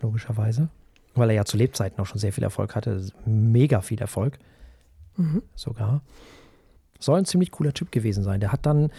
Logischerweise. 0.00 0.68
Weil 1.14 1.30
er 1.30 1.36
ja 1.36 1.44
zu 1.44 1.56
Lebzeiten 1.56 2.00
auch 2.00 2.06
schon 2.06 2.18
sehr 2.18 2.32
viel 2.32 2.42
Erfolg 2.44 2.74
hatte. 2.74 3.06
Mega 3.24 3.80
viel 3.80 4.00
Erfolg. 4.00 4.38
Mhm. 5.16 5.42
sogar. 5.54 6.02
Soll 6.98 7.18
ein 7.18 7.24
ziemlich 7.24 7.52
cooler 7.52 7.72
Typ 7.72 7.92
gewesen 7.92 8.24
sein. 8.24 8.40
Der 8.40 8.50
hat 8.50 8.66
dann 8.66 8.90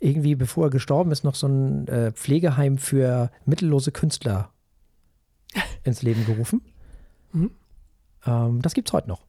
irgendwie, 0.00 0.34
bevor 0.34 0.66
er 0.66 0.70
gestorben 0.70 1.12
ist, 1.12 1.22
noch 1.22 1.36
so 1.36 1.46
ein 1.46 1.86
äh, 1.86 2.10
Pflegeheim 2.10 2.76
für 2.78 3.30
mittellose 3.44 3.92
Künstler 3.92 4.50
ins 5.84 6.02
Leben 6.02 6.26
gerufen. 6.26 6.60
Mhm. 7.32 7.50
Ähm, 8.26 8.62
das 8.62 8.74
gibt's 8.74 8.92
heute 8.92 9.08
noch. 9.08 9.20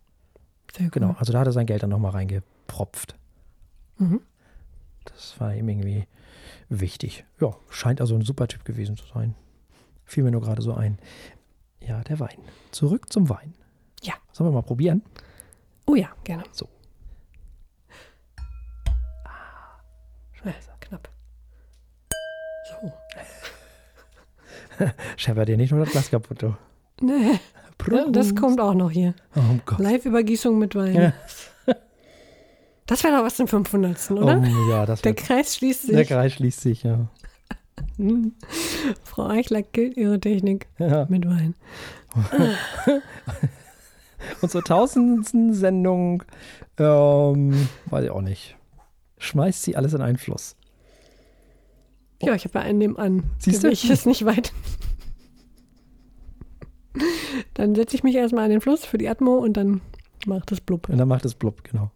sehr 0.75 0.85
gut. 0.85 0.93
Genau. 0.93 1.15
Also 1.19 1.31
da 1.31 1.39
hat 1.41 1.45
er 1.47 1.51
sein 1.53 1.67
Geld 1.67 1.83
dann 1.83 1.91
nochmal 1.91 2.11
reingepropft. 2.13 3.15
Mhm. 4.01 4.21
Das 5.05 5.39
war 5.39 5.53
ihm 5.53 5.69
irgendwie 5.69 6.07
wichtig. 6.69 7.23
Ja, 7.39 7.55
scheint 7.69 8.01
also 8.01 8.15
ein 8.15 8.21
super 8.21 8.47
Typ 8.47 8.65
gewesen 8.65 8.97
zu 8.97 9.05
sein. 9.13 9.35
Fiel 10.05 10.23
mir 10.23 10.31
nur 10.31 10.41
gerade 10.41 10.61
so 10.61 10.73
ein. 10.73 10.97
Ja, 11.79 12.03
der 12.03 12.19
Wein. 12.19 12.37
Zurück 12.71 13.11
zum 13.11 13.29
Wein. 13.29 13.53
Ja. 14.01 14.13
Sollen 14.31 14.49
wir 14.49 14.53
mal 14.53 14.61
probieren? 14.63 15.03
Oh 15.85 15.95
ja, 15.95 16.09
gerne. 16.23 16.43
So. 16.51 16.67
Ja, 20.43 20.53
knapp. 20.79 21.09
So. 22.81 22.93
Schepper 25.17 25.45
dir 25.45 25.57
nicht 25.57 25.71
nur 25.71 25.81
das 25.81 25.91
Glas 25.91 26.09
kaputt. 26.09 26.41
du. 26.41 26.57
Nee, 27.01 27.39
ja, 27.91 28.05
das 28.09 28.35
kommt 28.35 28.59
auch 28.59 28.73
noch 28.73 28.91
hier. 28.91 29.13
Oh 29.35 29.59
Gott. 29.65 29.79
Live-Übergießung 29.79 30.57
mit 30.57 30.75
Wein. 30.75 30.95
Ja. 30.95 31.13
Das 32.91 33.05
wäre 33.05 33.15
doch 33.15 33.23
was 33.23 33.37
zum 33.37 33.47
500. 33.47 34.11
oder? 34.11 34.43
Oh, 34.45 34.69
ja, 34.69 34.85
das 34.85 35.01
Der 35.01 35.13
Kreis 35.13 35.55
schließt 35.55 35.83
sich. 35.83 35.95
der 35.95 36.03
Kreis 36.03 36.33
schließt 36.33 36.59
sich, 36.59 36.83
ja. 36.83 37.07
Hm. 37.95 38.33
Frau 39.05 39.27
Eichler 39.27 39.63
killt 39.63 39.95
ihre 39.95 40.19
Technik 40.19 40.67
ja. 40.77 41.05
mit 41.07 41.25
Wein. 41.25 41.55
Und 44.41 44.51
zur 44.51 44.61
tausendsten 44.61 45.53
Sendung, 45.53 46.23
ähm, 46.77 47.69
weiß 47.85 48.03
ich 48.03 48.11
auch 48.11 48.21
nicht, 48.21 48.57
schmeißt 49.19 49.63
sie 49.63 49.77
alles 49.77 49.93
in 49.93 50.01
einen 50.01 50.17
Fluss. 50.17 50.57
Ja, 52.21 52.35
ich 52.35 52.43
habe 52.43 52.59
ja 52.59 52.65
einen 52.65 52.79
nebenan. 52.79 53.23
Siehst 53.39 53.63
du? 53.63 53.69
Ich 53.69 53.89
ist 53.89 54.05
nicht 54.05 54.25
weit. 54.25 54.51
Dann 57.53 57.73
setze 57.73 57.95
ich 57.95 58.03
mich 58.03 58.15
erstmal 58.15 58.43
an 58.43 58.51
den 58.51 58.59
Fluss 58.59 58.83
für 58.83 58.97
die 58.97 59.07
Atmo 59.07 59.37
und 59.37 59.55
dann 59.55 59.79
macht 60.25 60.51
es 60.51 60.59
blub. 60.59 60.89
Und 60.89 60.97
dann 60.97 61.07
macht 61.07 61.23
es 61.23 61.35
blub, 61.35 61.63
genau. 61.63 61.89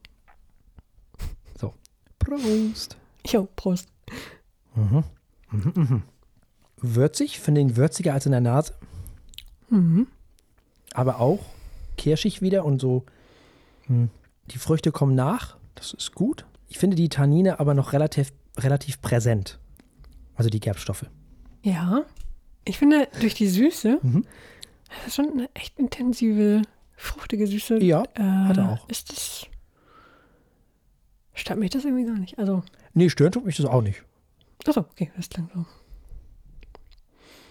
Prost. 2.25 2.97
Jo, 3.25 3.47
Prost. 3.55 3.87
Mhm. 4.75 5.03
Mhm, 5.51 5.71
mhm. 5.75 6.03
Würzig, 6.77 7.39
finde 7.39 7.61
ihn 7.61 7.75
würziger 7.77 8.13
als 8.13 8.25
in 8.25 8.31
der 8.33 8.41
Nase, 8.41 8.73
Mhm. 9.69 10.07
aber 10.93 11.19
auch 11.19 11.39
kirschig 11.97 12.41
wieder 12.41 12.65
und 12.65 12.79
so. 12.81 13.05
hm, 13.87 14.09
Die 14.47 14.57
Früchte 14.59 14.91
kommen 14.91 15.15
nach, 15.15 15.57
das 15.75 15.93
ist 15.93 16.13
gut. 16.13 16.45
Ich 16.67 16.77
finde 16.77 16.95
die 16.95 17.09
Tannine 17.09 17.59
aber 17.59 17.73
noch 17.73 17.93
relativ, 17.93 18.31
relativ 18.57 19.01
präsent. 19.01 19.57
Also 20.35 20.49
die 20.49 20.59
Gerbstoffe. 20.59 21.05
Ja, 21.63 22.03
ich 22.65 22.77
finde 22.77 23.07
durch 23.21 23.33
die 23.33 23.47
Süße, 23.47 23.99
Mhm. 24.03 24.25
das 24.89 25.07
ist 25.07 25.15
schon 25.15 25.31
eine 25.31 25.49
echt 25.55 25.79
intensive, 25.79 26.61
fruchtige 26.95 27.47
Süße. 27.47 27.81
Ja, 27.81 28.03
äh, 28.15 28.21
hat 28.21 28.57
er 28.57 28.69
auch. 28.73 28.89
Ist 28.89 29.11
das. 29.11 29.47
Stört 31.35 31.59
mich 31.59 31.69
das 31.71 31.85
irgendwie 31.85 32.05
gar 32.05 32.17
nicht. 32.17 32.39
Also, 32.39 32.63
Nee, 32.93 33.09
stören 33.09 33.31
tut 33.31 33.45
mich 33.45 33.57
das 33.57 33.65
auch 33.65 33.81
nicht. 33.81 34.03
achso, 34.65 34.79
okay, 34.81 35.11
das 35.15 35.29
klang 35.29 35.49
so. 35.53 35.65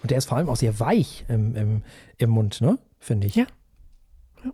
Und 0.03 0.11
der 0.11 0.19
ist 0.19 0.27
vor 0.27 0.37
allem 0.39 0.49
auch 0.49 0.57
sehr 0.57 0.79
weich 0.81 1.25
im, 1.29 1.55
im, 1.57 1.83
im 2.19 2.31
Mund, 2.31 2.61
ne? 2.61 2.79
Finde 2.99 3.27
ich. 3.27 3.35
Ja. 3.37 3.47
Ja. 4.45 4.53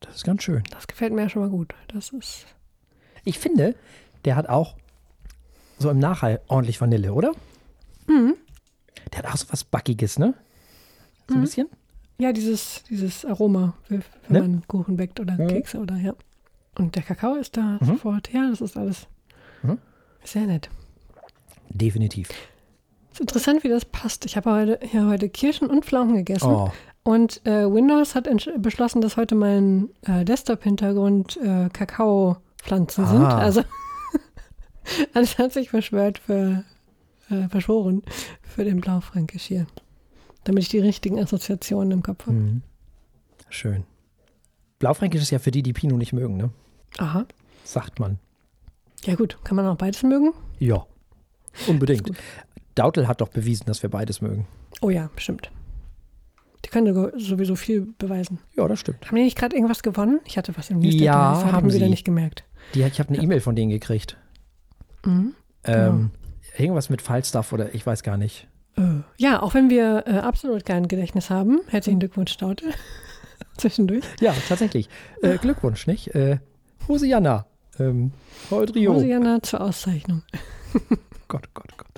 Das 0.00 0.16
ist 0.16 0.24
ganz 0.24 0.42
schön. 0.42 0.62
Das 0.70 0.86
gefällt 0.86 1.12
mir 1.12 1.22
ja 1.22 1.28
schon 1.28 1.42
mal 1.42 1.50
gut. 1.50 1.74
Das 1.88 2.10
ist. 2.10 2.46
Ich 3.24 3.38
finde, 3.38 3.74
der 4.24 4.36
hat 4.36 4.48
auch 4.48 4.76
so 5.78 5.90
im 5.90 5.98
Nachhall 5.98 6.40
ordentlich 6.48 6.80
Vanille, 6.80 7.12
oder? 7.12 7.32
Mhm. 8.06 8.34
Der 9.12 9.18
hat 9.20 9.26
auch 9.26 9.36
so 9.36 9.46
was 9.50 9.64
Backiges, 9.64 10.18
ne? 10.18 10.34
So 11.28 11.34
ein 11.34 11.38
Mhm. 11.40 11.44
bisschen. 11.44 11.68
Ja, 12.18 12.32
dieses, 12.32 12.84
dieses 12.84 13.24
Aroma, 13.24 13.74
wenn 13.88 14.02
Ne? 14.28 14.40
man 14.40 14.66
Kuchen 14.68 14.96
backt 14.96 15.18
oder 15.20 15.34
Mhm. 15.34 15.48
Kekse 15.48 15.78
oder 15.78 15.96
ja. 15.96 16.14
Und 16.78 16.96
der 16.96 17.02
Kakao 17.02 17.34
ist 17.34 17.56
da 17.56 17.78
Mhm. 17.80 17.84
sofort. 17.86 18.32
Ja, 18.32 18.48
das 18.50 18.60
ist 18.60 18.76
alles 18.76 19.06
Mhm. 19.62 19.78
sehr 20.24 20.46
nett. 20.46 20.70
Definitiv. 21.68 22.28
Es 23.10 23.14
ist 23.16 23.20
interessant, 23.20 23.62
wie 23.64 23.68
das 23.68 23.84
passt. 23.84 24.24
Ich 24.24 24.36
habe 24.36 24.50
heute, 24.50 24.78
ja, 24.92 25.06
heute 25.06 25.28
Kirschen 25.28 25.68
und 25.68 25.84
Pflaumen 25.84 26.16
gegessen. 26.16 26.48
Oh, 26.48 26.70
Und 27.04 27.44
äh, 27.46 27.70
Windows 27.70 28.14
hat 28.14 28.28
beschlossen, 28.58 29.00
dass 29.02 29.16
heute 29.16 29.34
mein 29.34 29.90
äh, 30.02 30.24
Desktop-Hintergrund 30.24 31.36
äh, 31.38 31.68
Kakaopflanzen 31.70 33.06
sind. 33.06 33.22
Ah. 33.22 33.38
Also 33.38 33.62
alles 35.14 35.36
hat 35.38 35.52
sich 35.52 35.70
verschwört 35.70 36.18
für, 36.18 36.64
äh, 37.28 37.48
verschworen 37.48 38.02
für 38.42 38.64
den 38.64 38.80
Blaufränkisch 38.80 39.42
hier. 39.44 39.66
Damit 40.44 40.62
ich 40.64 40.68
die 40.70 40.78
richtigen 40.78 41.20
Assoziationen 41.20 41.90
im 41.90 42.02
Kopf 42.02 42.26
habe. 42.26 42.36
mhm. 42.36 42.62
Schön. 43.48 43.84
Blaufränkisch 44.78 45.22
ist 45.22 45.30
ja 45.30 45.38
für 45.38 45.50
die, 45.50 45.62
die 45.62 45.72
Pinot 45.74 45.98
nicht 45.98 46.12
mögen, 46.14 46.36
ne? 46.36 46.50
Aha. 46.98 47.24
Sagt 47.64 47.98
man. 47.98 48.18
Ja 49.04 49.14
gut, 49.14 49.38
kann 49.44 49.56
man 49.56 49.66
auch 49.66 49.76
beides 49.76 50.02
mögen? 50.02 50.32
Ja. 50.58 50.86
Unbedingt. 51.66 52.10
Dautel 52.74 53.08
hat 53.08 53.20
doch 53.20 53.28
bewiesen, 53.28 53.66
dass 53.66 53.82
wir 53.82 53.90
beides 53.90 54.20
mögen. 54.20 54.46
Oh 54.80 54.90
ja, 54.90 55.10
bestimmt. 55.14 55.50
Die 56.64 56.68
können 56.70 57.12
sowieso 57.18 57.56
viel 57.56 57.92
beweisen. 57.98 58.38
Ja, 58.56 58.68
das 58.68 58.80
stimmt. 58.80 59.06
Haben 59.06 59.16
die 59.16 59.24
nicht 59.24 59.36
gerade 59.36 59.56
irgendwas 59.56 59.82
gewonnen? 59.82 60.20
Ich 60.24 60.38
hatte 60.38 60.56
was 60.56 60.70
im 60.70 60.78
Newsletter. 60.78 61.04
Ja, 61.04 61.34
das 61.34 61.44
hab 61.44 61.52
haben 61.52 61.66
mir 61.66 61.74
wieder 61.74 61.86
sie. 61.86 61.90
nicht 61.90 62.04
gemerkt. 62.04 62.44
Die, 62.74 62.82
ich 62.82 62.98
habe 63.00 63.08
eine 63.10 63.22
E-Mail 63.22 63.40
von 63.40 63.56
denen 63.56 63.70
gekriegt. 63.70 64.16
Mhm. 65.04 65.34
Ähm, 65.64 66.10
Irgendwas 66.56 66.90
mit 66.90 67.02
Fallstuff 67.02 67.52
oder 67.52 67.74
ich 67.74 67.84
weiß 67.84 68.02
gar 68.02 68.16
nicht. 68.16 68.46
Äh, 68.76 69.00
ja, 69.16 69.42
auch 69.42 69.54
wenn 69.54 69.70
wir 69.70 70.04
äh, 70.06 70.18
absolut 70.18 70.64
kein 70.64 70.86
Gedächtnis 70.86 71.30
haben. 71.30 71.60
Herzlichen 71.68 71.98
Glückwunsch, 71.98 72.32
Staute. 72.32 72.66
Zwischendurch. 73.56 74.04
Ja, 74.20 74.34
tatsächlich. 74.48 74.88
Äh, 75.22 75.38
Glückwunsch, 75.38 75.86
nicht? 75.86 76.14
Äh, 76.14 76.38
Hosianna. 76.88 77.46
Ähm, 77.78 78.12
Paul 78.50 78.66
Trio. 78.66 78.94
Hosianna 78.94 79.42
zur 79.42 79.60
Auszeichnung. 79.60 80.22
Gott, 81.28 81.48
Gott, 81.54 81.76
Gott. 81.76 81.88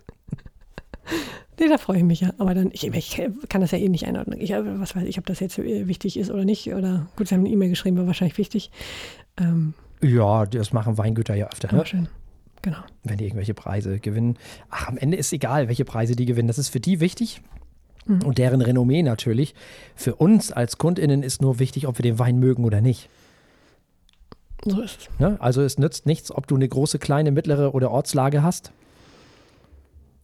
Nee, 1.59 1.69
da 1.69 1.79
freue 1.79 1.99
ich 1.99 2.05
mich 2.05 2.21
ja. 2.21 2.33
Aber 2.39 2.55
dann, 2.55 2.71
ich, 2.73 2.85
ich 2.87 3.23
kann 3.49 3.61
das 3.61 3.71
ja 3.71 3.79
eh 3.79 3.89
nicht 3.89 4.07
einordnen. 4.07 4.41
Ich, 4.41 4.51
äh, 4.51 4.81
was 4.81 4.97
weiß 4.97 5.05
ich, 5.05 5.19
ob 5.19 5.27
das 5.27 5.41
jetzt 5.41 5.59
äh, 5.59 5.87
wichtig 5.87 6.17
ist 6.19 6.31
oder 6.31 6.45
nicht. 6.45 6.73
Oder 6.73 7.07
gut, 7.17 7.29
sie 7.29 7.35
haben 7.35 7.43
eine 7.43 7.51
E-Mail 7.51 7.71
geschrieben, 7.71 7.97
war 7.97 8.07
wahrscheinlich 8.07 8.39
wichtig. 8.39 8.71
Ähm, 9.39 9.75
Ja, 10.01 10.47
das 10.47 10.73
machen 10.73 10.99
Weingüter 10.99 11.35
ja 11.35 11.47
öfter, 11.47 11.75
ne? 11.75 11.87
schön. 11.87 12.09
Genau. 12.63 12.79
wenn 13.03 13.19
die 13.19 13.25
irgendwelche 13.27 13.53
Preise 13.53 13.99
gewinnen. 13.99 14.39
Ach, 14.71 14.89
am 14.89 14.97
Ende 14.97 15.19
ist 15.19 15.31
egal, 15.35 15.69
welche 15.69 15.85
Preise 15.85 16.17
die 16.17 16.25
gewinnen. 16.25 16.49
Das 16.49 16.57
ist 16.57 16.71
für 16.71 16.81
die 16.81 16.99
wichtig. 16.99 17.43
Mhm. 18.07 18.23
Und 18.23 18.39
deren 18.39 18.63
Renommee 18.63 19.03
natürlich. 19.03 19.55
Für 19.95 20.15
uns 20.15 20.51
als 20.51 20.79
KundInnen 20.79 21.23
ist 21.23 21.43
nur 21.43 21.59
wichtig, 21.59 21.87
ob 21.87 21.99
wir 21.99 22.03
den 22.03 22.19
Wein 22.19 22.39
mögen 22.39 22.65
oder 22.65 22.81
nicht. 22.81 23.11
So 24.65 24.81
ist 24.81 25.01
es. 25.03 25.21
Ne? 25.21 25.37
Also 25.41 25.63
es 25.63 25.79
nützt 25.79 26.07
nichts, 26.07 26.31
ob 26.31 26.47
du 26.47 26.55
eine 26.55 26.69
große, 26.69 26.99
kleine, 26.99 27.31
mittlere 27.31 27.75
oder 27.75 27.91
Ortslage 27.91 28.43
hast. 28.43 28.73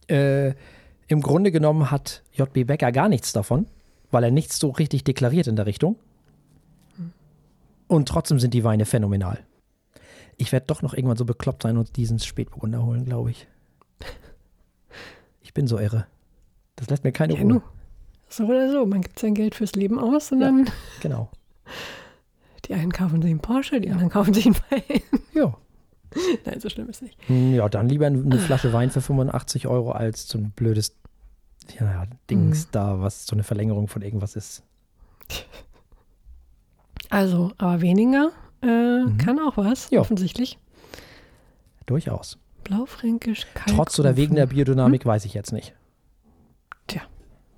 Äh, 0.09 0.53
Im 1.07 1.21
Grunde 1.21 1.51
genommen 1.51 1.91
hat 1.91 2.23
JB 2.33 2.65
Becker 2.67 2.91
gar 2.91 3.09
nichts 3.09 3.33
davon, 3.33 3.67
weil 4.11 4.23
er 4.23 4.31
nichts 4.31 4.57
so 4.59 4.69
richtig 4.69 5.03
deklariert 5.03 5.47
in 5.47 5.55
der 5.55 5.65
Richtung. 5.65 5.95
Und 7.87 8.07
trotzdem 8.07 8.39
sind 8.39 8.53
die 8.53 8.63
Weine 8.63 8.85
phänomenal. 8.85 9.39
Ich 10.37 10.51
werde 10.51 10.65
doch 10.67 10.81
noch 10.81 10.93
irgendwann 10.93 11.17
so 11.17 11.25
bekloppt 11.25 11.63
sein 11.63 11.77
und 11.77 11.97
diesen 11.97 12.19
Spätburgunder 12.19 12.83
holen, 12.85 13.05
glaube 13.05 13.31
ich. 13.31 13.47
Ich 15.41 15.53
bin 15.53 15.67
so 15.67 15.77
irre. 15.77 16.05
Das 16.77 16.89
lässt 16.89 17.03
mir 17.03 17.11
keine 17.11 17.35
Ja, 17.35 17.41
Ruhe. 17.41 17.61
So 18.29 18.45
oder 18.45 18.71
so, 18.71 18.85
man 18.85 19.01
gibt 19.01 19.19
sein 19.19 19.35
Geld 19.35 19.53
fürs 19.55 19.73
Leben 19.75 19.99
aus 19.99 20.31
und 20.31 20.39
Ja. 20.39 20.47
dann 20.47 20.69
Genau. 21.01 21.29
die 22.71 22.79
einen 22.79 22.91
kaufen 22.93 23.21
sich 23.21 23.31
einen 23.31 23.39
Porsche, 23.41 23.81
die 23.81 23.89
anderen 23.91 24.09
kaufen 24.09 24.33
sich 24.33 24.45
einen 24.45 24.55
Wein. 24.69 25.01
Ja. 25.33 25.57
Nein, 26.45 26.59
so 26.59 26.69
schlimm 26.69 26.89
ist 26.89 27.01
nicht. 27.01 27.17
Hm, 27.27 27.53
Ja, 27.53 27.67
dann 27.69 27.87
lieber 27.89 28.05
eine 28.07 28.37
Flasche 28.39 28.71
Wein 28.73 28.89
für 28.91 29.01
85 29.01 29.67
Euro 29.67 29.91
als 29.91 30.27
so 30.27 30.37
ein 30.37 30.51
blödes 30.51 30.95
ja, 31.79 32.05
Dings 32.29 32.65
Mhm. 32.65 32.69
da, 32.71 32.99
was 33.01 33.25
so 33.25 33.33
eine 33.35 33.43
Verlängerung 33.43 33.87
von 33.87 34.01
irgendwas 34.01 34.35
ist. 34.35 34.63
Also, 37.09 37.51
aber 37.57 37.81
weniger 37.81 38.31
äh, 38.61 38.65
Mhm. 39.05 39.17
kann 39.17 39.39
auch 39.39 39.57
was, 39.57 39.89
Ja. 39.89 39.99
offensichtlich. 40.01 40.57
Durchaus. 41.85 42.37
Blaufränkisch, 42.63 43.47
Kalkofen. 43.53 43.75
Trotz 43.75 43.99
oder 43.99 44.15
wegen 44.15 44.35
der 44.35 44.45
Biodynamik 44.47 45.05
weiß 45.05 45.25
ich 45.25 45.33
jetzt 45.33 45.51
nicht. 45.51 45.73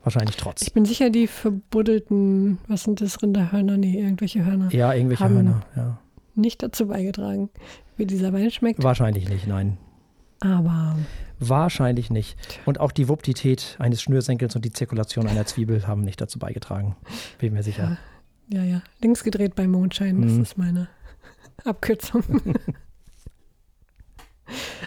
Wahrscheinlich 0.04 0.36
trotz. 0.36 0.62
Ich 0.64 0.74
bin 0.74 0.86
sicher, 0.86 1.10
die 1.10 1.28
verbuddelten, 1.28 2.58
was 2.68 2.84
sind 2.84 3.00
das, 3.02 3.22
Rinderhörner? 3.22 3.78
Nee, 3.78 4.00
irgendwelche 4.02 4.46
Hörner. 4.46 4.70
Ja, 4.74 4.94
irgendwelche 4.94 5.28
Hörner. 5.30 5.62
Ja. 5.76 5.98
Nicht 6.36 6.62
dazu 6.64 6.88
beigetragen, 6.88 7.50
wie 7.96 8.06
dieser 8.06 8.34
Wein 8.34 8.52
schmeckt. 8.52 8.84
Wahrscheinlich 8.84 9.30
nicht, 9.30 9.48
nein. 9.48 9.78
Aber 10.42 10.98
Wahrscheinlich 11.40 12.10
nicht. 12.10 12.38
Und 12.66 12.80
auch 12.80 12.92
die 12.92 13.08
Wuptität 13.10 13.76
eines 13.80 14.02
Schnürsenkels 14.02 14.56
und 14.56 14.64
die 14.66 14.72
Zirkulation 14.72 15.28
einer 15.28 15.46
Zwiebel 15.46 15.88
haben 15.88 16.02
nicht 16.02 16.20
dazu 16.22 16.40
beigetragen. 16.40 16.96
Bin 17.40 17.54
mir 17.54 17.64
sicher. 17.64 17.98
ja, 18.50 18.64
ja, 18.64 18.82
links 19.02 19.24
gedreht 19.24 19.56
bei 19.56 19.68
Mondschein, 19.68 20.22
das 20.22 20.32
Mhm. 20.34 20.42
ist 20.42 20.58
meine 20.58 20.88
Abkürzung. 21.66 22.24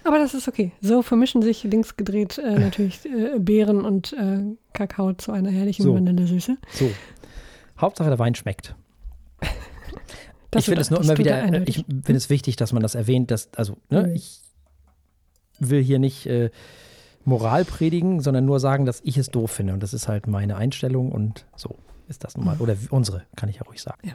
Aber 0.04 0.18
das 0.18 0.34
ist 0.34 0.48
okay. 0.48 0.72
So 0.80 1.02
vermischen 1.02 1.42
sich 1.42 1.64
links 1.64 1.96
gedreht 1.96 2.38
äh, 2.38 2.58
natürlich 2.58 3.04
äh, 3.06 3.38
Beeren 3.38 3.84
und 3.84 4.12
äh, 4.12 4.42
Kakao 4.72 5.12
zu 5.14 5.32
einer 5.32 5.50
herrlichen 5.50 5.82
So. 5.82 5.94
Vanillesüße. 5.94 6.56
So. 6.72 6.90
Hauptsache 7.78 8.08
der 8.08 8.18
Wein 8.18 8.34
schmeckt. 8.34 8.74
Das 10.52 10.60
ich 10.62 10.66
finde 10.66 10.80
es 10.82 10.90
nur 10.90 11.00
immer 11.02 11.18
wieder, 11.18 11.32
er 11.32 11.38
äh, 11.38 11.46
eindeutig. 11.46 11.78
ich 11.78 11.84
finde 11.84 12.16
es 12.16 12.30
wichtig, 12.30 12.54
dass 12.56 12.72
man 12.72 12.80
das 12.80 12.94
erwähnt, 12.94 13.30
dass, 13.32 13.48
also, 13.56 13.76
ne, 13.90 14.04
Mhm. 14.04 14.14
ich 14.14 14.40
will 15.58 15.82
hier 15.82 15.98
nicht 15.98 16.26
äh, 16.26 16.50
Moral 17.24 17.64
predigen, 17.64 18.20
sondern 18.20 18.44
nur 18.46 18.60
sagen, 18.60 18.86
dass 18.86 19.00
ich 19.04 19.18
es 19.18 19.28
doof 19.30 19.50
finde. 19.50 19.72
Und 19.74 19.82
das 19.82 19.92
ist 19.92 20.06
halt 20.06 20.28
meine 20.28 20.56
Einstellung 20.56 21.10
und 21.10 21.44
so 21.56 21.74
ist 22.08 22.22
das 22.24 22.36
nun 22.36 22.46
mal. 22.46 22.54
Mhm. 22.54 22.60
Oder 22.62 22.76
unsere, 22.90 23.24
kann 23.34 23.48
ich 23.48 23.56
ja 23.56 23.62
ruhig 23.62 23.82
sagen. 23.82 23.98
Ja. 24.06 24.14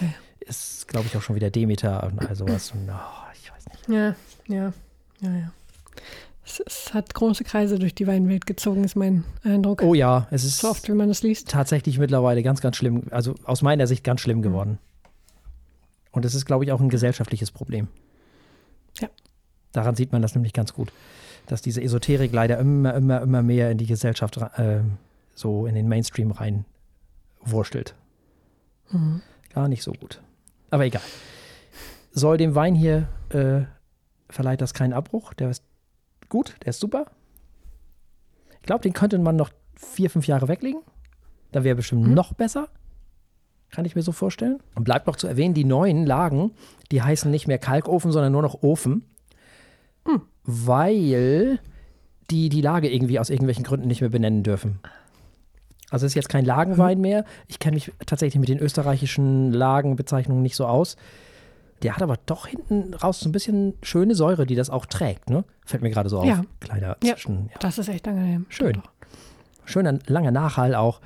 Ja, 0.00 0.06
ja. 0.06 0.12
Ist, 0.48 0.86
glaube 0.88 1.06
ich, 1.06 1.16
auch 1.16 1.22
schon 1.22 1.36
wieder 1.36 1.50
Demeter 1.50 2.04
und 2.04 2.20
all 2.20 2.36
sowas. 2.36 2.70
Und, 2.70 2.88
oh, 2.88 3.32
ich 3.42 3.52
weiß 3.52 3.66
nicht. 3.66 3.88
Ja, 3.88 4.14
ja, 4.48 4.72
ja, 5.20 5.30
ja. 5.34 5.52
Es, 6.46 6.60
es 6.66 6.92
hat 6.92 7.14
große 7.14 7.42
Kreise 7.44 7.78
durch 7.78 7.94
die 7.94 8.06
Weinwelt 8.06 8.46
gezogen, 8.46 8.84
ist 8.84 8.96
mein 8.96 9.24
Eindruck. 9.44 9.82
Oh 9.82 9.94
ja, 9.94 10.26
es 10.30 10.44
ist 10.44 10.58
So 10.58 10.68
oft, 10.70 10.86
wie 10.88 10.92
man 10.92 11.08
es 11.08 11.22
liest. 11.22 11.48
tatsächlich 11.48 11.98
mittlerweile 11.98 12.42
ganz, 12.42 12.60
ganz 12.60 12.76
schlimm, 12.76 13.04
also 13.10 13.34
aus 13.44 13.62
meiner 13.62 13.86
Sicht 13.86 14.04
ganz 14.04 14.20
Mhm. 14.20 14.22
schlimm 14.22 14.42
geworden. 14.42 14.78
Und 16.12 16.24
es 16.24 16.34
ist, 16.34 16.44
glaube 16.44 16.64
ich, 16.64 16.72
auch 16.72 16.80
ein 16.80 16.90
gesellschaftliches 16.90 17.50
Problem. 17.50 17.88
Ja. 19.00 19.08
Daran 19.72 19.96
sieht 19.96 20.12
man 20.12 20.22
das 20.22 20.34
nämlich 20.34 20.52
ganz 20.52 20.74
gut, 20.74 20.92
dass 21.46 21.62
diese 21.62 21.82
Esoterik 21.82 22.32
leider 22.32 22.58
immer, 22.58 22.94
immer, 22.94 23.20
immer 23.22 23.42
mehr 23.42 23.70
in 23.70 23.78
die 23.78 23.86
Gesellschaft, 23.86 24.36
äh, 24.36 24.80
so 25.34 25.66
in 25.66 25.74
den 25.74 25.88
Mainstream 25.88 26.30
rein 26.30 26.64
wurstelt. 27.40 27.94
Mhm. 28.90 29.22
Gar 29.52 29.68
nicht 29.68 29.82
so 29.82 29.92
gut. 29.92 30.20
Aber 30.70 30.84
egal. 30.84 31.02
Soll 32.12 32.36
dem 32.36 32.54
Wein 32.54 32.74
hier, 32.74 33.08
äh, 33.30 33.62
verleiht 34.34 34.60
das 34.60 34.74
keinen 34.74 34.92
Abbruch. 34.92 35.32
Der 35.34 35.50
ist 35.50 35.64
gut, 36.28 36.56
der 36.64 36.70
ist 36.70 36.80
super. 36.80 37.06
Ich 38.60 38.66
glaube, 38.66 38.82
den 38.82 38.92
könnte 38.92 39.18
man 39.18 39.36
noch 39.36 39.50
vier, 39.76 40.10
fünf 40.10 40.26
Jahre 40.26 40.48
weglegen. 40.48 40.80
Dann 41.52 41.64
wäre 41.64 41.76
bestimmt 41.76 42.06
Mhm. 42.06 42.14
noch 42.14 42.32
besser. 42.34 42.68
Kann 43.70 43.84
ich 43.84 43.94
mir 43.96 44.02
so 44.02 44.12
vorstellen. 44.12 44.60
Und 44.74 44.84
bleibt 44.84 45.06
noch 45.06 45.16
zu 45.16 45.26
erwähnen, 45.26 45.54
die 45.54 45.64
neuen 45.64 46.06
Lagen, 46.06 46.52
die 46.90 47.02
heißen 47.02 47.30
nicht 47.30 47.46
mehr 47.48 47.58
Kalkofen, 47.58 48.12
sondern 48.12 48.32
nur 48.32 48.42
noch 48.42 48.62
Ofen. 48.62 49.04
Hm. 50.06 50.22
Weil 50.44 51.58
die 52.30 52.48
die 52.48 52.60
Lage 52.60 52.92
irgendwie 52.92 53.18
aus 53.18 53.30
irgendwelchen 53.30 53.64
Gründen 53.64 53.86
nicht 53.88 54.00
mehr 54.00 54.10
benennen 54.10 54.42
dürfen. 54.42 54.78
Also 55.90 56.06
es 56.06 56.12
ist 56.12 56.16
jetzt 56.16 56.28
kein 56.28 56.44
Lagenwein 56.44 57.00
mehr. 57.00 57.24
Ich 57.46 57.58
kenne 57.58 57.74
mich 57.74 57.92
tatsächlich 58.06 58.40
mit 58.40 58.48
den 58.48 58.58
österreichischen 58.58 59.52
Lagenbezeichnungen 59.52 60.42
nicht 60.42 60.56
so 60.56 60.66
aus. 60.66 60.96
Der 61.84 61.94
hat 61.94 62.02
aber 62.02 62.16
doch 62.26 62.46
hinten 62.46 62.94
raus 62.94 63.20
so 63.20 63.28
ein 63.28 63.32
bisschen 63.32 63.74
schöne 63.82 64.14
Säure, 64.14 64.46
die 64.46 64.54
das 64.54 64.70
auch 64.70 64.86
trägt. 64.86 65.28
Ne? 65.28 65.44
Fällt 65.66 65.82
mir 65.82 65.90
gerade 65.90 66.08
so 66.08 66.20
auf. 66.20 66.24
Ja. 66.24 66.42
Kleiner 66.60 66.96
Ja. 67.02 67.14
Zwischen. 67.14 67.50
Ja. 67.52 67.58
Das 67.60 67.78
ist 67.78 67.88
echt 67.88 68.08
angenehm. 68.08 68.46
Schön. 68.48 68.82
Schöner, 69.66 69.98
langer 70.06 70.30
Nachhall 70.30 70.74
auch. 70.74 71.00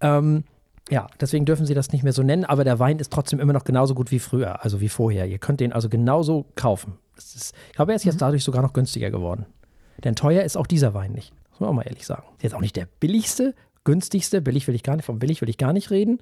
Ähm, 0.00 0.44
ja, 0.90 1.06
deswegen 1.20 1.44
dürfen 1.44 1.66
sie 1.66 1.74
das 1.74 1.92
nicht 1.92 2.02
mehr 2.02 2.12
so 2.12 2.22
nennen, 2.22 2.44
aber 2.44 2.64
der 2.64 2.78
Wein 2.78 2.98
ist 2.98 3.12
trotzdem 3.12 3.40
immer 3.40 3.52
noch 3.52 3.64
genauso 3.64 3.94
gut 3.94 4.10
wie 4.10 4.18
früher, 4.18 4.62
also 4.62 4.80
wie 4.80 4.88
vorher. 4.88 5.26
Ihr 5.26 5.38
könnt 5.38 5.60
den 5.60 5.72
also 5.72 5.88
genauso 5.88 6.46
kaufen. 6.54 6.98
Ist, 7.16 7.54
ich 7.68 7.74
glaube, 7.74 7.92
er 7.92 7.96
ist 7.96 8.04
jetzt 8.04 8.20
dadurch 8.22 8.44
sogar 8.44 8.62
noch 8.62 8.72
günstiger 8.72 9.10
geworden. 9.10 9.46
Denn 10.04 10.14
teuer 10.14 10.42
ist 10.44 10.56
auch 10.56 10.66
dieser 10.66 10.94
Wein 10.94 11.12
nicht. 11.12 11.32
Muss 11.50 11.60
man 11.60 11.70
auch 11.70 11.74
mal 11.74 11.82
ehrlich 11.86 12.06
sagen. 12.06 12.24
Ist 12.36 12.44
jetzt 12.44 12.54
auch 12.54 12.60
nicht 12.60 12.76
der 12.76 12.86
billigste, 13.00 13.54
günstigste. 13.84 14.40
Billig 14.40 14.68
will 14.68 14.74
ich 14.74 14.82
gar 14.82 14.96
nicht, 14.96 15.04
von 15.04 15.18
billig 15.18 15.40
will 15.40 15.48
ich 15.48 15.58
gar 15.58 15.72
nicht 15.72 15.90
reden. 15.90 16.20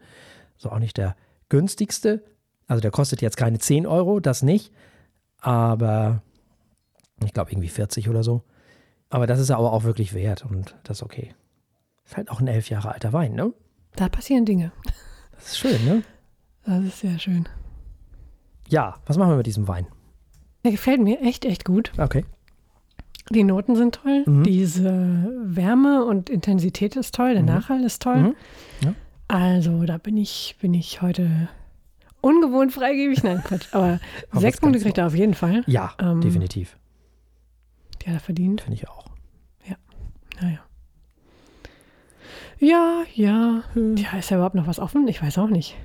So 0.59 0.71
auch 0.71 0.79
nicht 0.79 0.97
der 0.97 1.16
günstigste. 1.49 2.23
Also 2.67 2.81
der 2.81 2.91
kostet 2.91 3.23
jetzt 3.23 3.37
keine 3.37 3.59
10 3.59 3.87
Euro, 3.87 4.21
das 4.21 4.43
nicht. 4.43 4.73
Aber 5.41 6.23
ich 7.25 7.33
glaube 7.33 7.53
irgendwie 7.53 7.69
40 7.69 8.09
oder 8.09 8.23
so. 8.23 8.43
Aber 9.09 9.27
das 9.27 9.39
ist 9.39 9.51
er 9.51 9.59
aber 9.59 9.73
auch 9.73 9.85
wirklich 9.85 10.15
wert 10.15 10.45
und 10.45 10.75
das 10.85 10.99
ist 10.99 11.03
okay. 11.03 11.35
Ist 12.05 12.17
halt 12.17 12.31
auch 12.31 12.41
ein 12.41 12.49
elf 12.49 12.69
Jahre 12.71 12.93
alter 12.93 13.13
Wein, 13.13 13.35
ne? 13.35 13.53
Da 13.95 14.09
passieren 14.09 14.45
Dinge. 14.45 14.73
Das 15.33 15.47
ist 15.53 15.59
schön, 15.59 15.85
ne? 15.85 16.03
Das 16.65 16.83
ist 16.85 17.01
sehr 17.01 17.19
schön. 17.19 17.49
Ja, 18.69 18.97
was 19.07 19.17
machen 19.17 19.31
wir 19.31 19.37
mit 19.37 19.47
diesem 19.47 19.69
Wein? 19.69 19.87
Der 20.65 20.73
gefällt 20.73 21.01
mir 21.01 21.21
echt, 21.21 21.45
echt 21.45 21.65
gut. 21.65 21.93
Okay. 21.99 22.25
Die 23.31 23.45
Noten 23.45 23.77
sind 23.77 23.95
toll. 23.97 24.25
Mhm. 24.27 24.43
Diese 24.45 25.33
Wärme 25.45 26.05
und 26.05 26.29
Intensität 26.31 26.97
ist 26.97 27.15
toll. 27.15 27.33
Der 27.35 27.43
Mhm. 27.43 27.49
Nachhall 27.49 27.85
ist 27.85 28.03
toll. 28.03 28.17
Mhm. 28.17 28.35
Ja. 28.83 28.95
Also, 29.29 29.85
da 29.85 29.99
bin 29.99 30.17
ich, 30.17 30.57
bin 30.61 30.75
ich 30.75 31.03
heute 31.03 31.49
ungewohnt 32.27 32.73
freigebig. 32.73 33.23
Nein, 33.23 33.43
Quatsch. 33.45 33.67
Aber 33.73 34.01
Aber 34.31 34.41
sechs 34.41 34.61
Punkte 34.61 34.81
kriegt 34.81 34.99
er 34.99 35.07
auf 35.07 35.15
jeden 35.15 35.35
Fall. 35.35 35.62
Ja, 35.67 35.95
Ähm, 36.01 36.21
definitiv. 36.21 36.77
Die 38.03 38.07
hat 38.09 38.15
er 38.15 38.21
verdient. 38.21 38.61
Finde 38.62 38.77
ich 38.77 38.89
auch. 38.89 39.07
Naja. 40.41 40.59
Ja, 42.59 43.03
ja. 43.15 43.62
Ja, 43.75 44.19
ist 44.19 44.31
ja 44.31 44.37
überhaupt 44.37 44.55
noch 44.55 44.67
was 44.67 44.79
offen? 44.79 45.09
Ich 45.09 45.23
weiß 45.23 45.39
auch 45.39 45.49
nicht. 45.49 45.77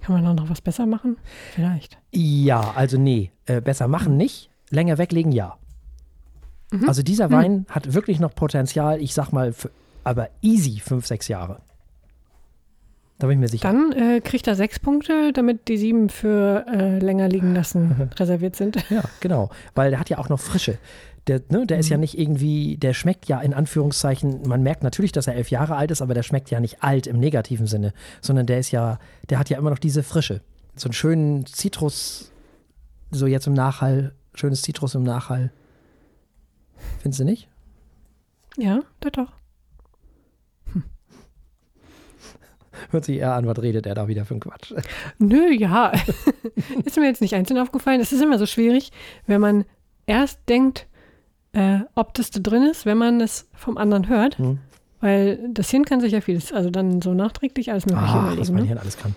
Kann 0.00 0.14
man 0.14 0.24
da 0.24 0.32
noch 0.42 0.48
was 0.50 0.60
besser 0.62 0.86
machen? 0.86 1.16
Vielleicht. 1.54 1.98
Ja, 2.12 2.72
also 2.74 2.96
nee, 2.98 3.32
äh, 3.46 3.60
besser 3.60 3.86
machen 3.88 4.16
nicht, 4.16 4.48
länger 4.70 4.96
weglegen 4.98 5.32
ja. 5.32 5.58
Mhm. 6.70 6.88
Also 6.88 7.02
dieser 7.02 7.28
Mhm. 7.28 7.32
Wein 7.32 7.66
hat 7.68 7.92
wirklich 7.92 8.18
noch 8.20 8.34
Potenzial, 8.34 9.00
ich 9.02 9.12
sag 9.14 9.32
mal, 9.32 9.52
für, 9.52 9.70
aber 10.04 10.30
easy 10.42 10.80
fünf, 10.80 11.06
sechs 11.06 11.28
Jahre. 11.28 11.60
Da 13.18 13.26
bin 13.26 13.38
ich 13.38 13.40
mir 13.40 13.48
sicher. 13.48 13.66
Dann 13.72 13.92
äh, 13.92 14.20
kriegt 14.20 14.46
er 14.46 14.54
sechs 14.56 14.78
Punkte, 14.78 15.32
damit 15.32 15.68
die 15.68 15.78
sieben 15.78 16.10
für 16.10 16.66
äh, 16.70 16.98
länger 16.98 17.28
liegen 17.28 17.54
lassen 17.54 18.10
reserviert 18.18 18.56
sind. 18.56 18.76
Ja, 18.90 19.02
genau. 19.20 19.48
Weil 19.74 19.90
der 19.90 20.00
hat 20.00 20.10
ja 20.10 20.18
auch 20.18 20.28
noch 20.28 20.38
Frische. 20.40 20.76
Der, 21.26 21.40
ne, 21.48 21.66
der 21.66 21.78
ist 21.78 21.86
Mhm. 21.86 21.92
ja 21.92 21.98
nicht 21.98 22.18
irgendwie, 22.18 22.76
der 22.76 22.92
schmeckt 22.94 23.26
ja 23.26 23.40
in 23.40 23.54
Anführungszeichen, 23.54 24.42
man 24.46 24.62
merkt 24.62 24.82
natürlich, 24.84 25.12
dass 25.12 25.26
er 25.26 25.34
elf 25.34 25.50
Jahre 25.50 25.76
alt 25.76 25.90
ist, 25.90 26.02
aber 26.02 26.14
der 26.14 26.22
schmeckt 26.22 26.50
ja 26.50 26.60
nicht 26.60 26.82
alt 26.82 27.06
im 27.06 27.18
negativen 27.18 27.66
Sinne, 27.66 27.94
sondern 28.20 28.46
der 28.46 28.58
ist 28.58 28.70
ja, 28.70 28.98
der 29.30 29.38
hat 29.38 29.48
ja 29.50 29.58
immer 29.58 29.70
noch 29.70 29.78
diese 29.78 30.02
Frische. 30.02 30.40
So 30.76 30.88
einen 30.88 30.92
schönen 30.92 31.46
Zitrus, 31.46 32.30
so 33.10 33.26
jetzt 33.26 33.46
im 33.46 33.54
Nachhall, 33.54 34.14
schönes 34.34 34.60
Zitrus 34.62 34.94
im 34.94 35.02
Nachhall. 35.04 35.50
Findest 37.00 37.20
du 37.20 37.24
nicht? 37.24 37.48
Ja, 38.58 38.80
doch, 39.00 39.10
doch. 39.10 39.32
Hört 42.90 43.04
sich 43.04 43.18
eher 43.18 43.34
an, 43.34 43.46
was 43.46 43.60
redet 43.60 43.86
er 43.86 43.94
da 43.94 44.08
wieder 44.08 44.24
für 44.24 44.34
einen 44.34 44.40
Quatsch. 44.40 44.72
Nö, 45.18 45.50
ja. 45.52 45.92
ist 46.84 46.96
mir 46.96 47.06
jetzt 47.06 47.20
nicht 47.20 47.34
einzeln 47.34 47.58
aufgefallen. 47.58 48.00
Es 48.00 48.12
ist 48.12 48.22
immer 48.22 48.38
so 48.38 48.46
schwierig, 48.46 48.92
wenn 49.26 49.40
man 49.40 49.64
erst 50.06 50.40
denkt, 50.48 50.86
äh, 51.52 51.80
ob 51.94 52.14
das 52.14 52.30
da 52.30 52.40
drin 52.40 52.62
ist, 52.64 52.86
wenn 52.86 52.98
man 52.98 53.20
es 53.20 53.48
vom 53.54 53.78
anderen 53.78 54.08
hört. 54.08 54.38
Hm. 54.38 54.58
Weil 55.00 55.38
das 55.52 55.70
Hirn 55.70 55.84
kann 55.84 56.00
sich 56.00 56.12
ja 56.12 56.20
vieles, 56.20 56.52
also 56.52 56.70
dann 56.70 57.02
so 57.02 57.12
nachträglich 57.12 57.70
alles 57.70 57.86
mögliche 57.86 58.06
Ah, 58.12 58.24
was 58.36 58.48
überlegen. 58.48 58.54
mein 58.54 58.62
Ne? 58.62 58.68
Hirn 58.68 58.78
alles 58.78 58.96
kann. 58.96 59.14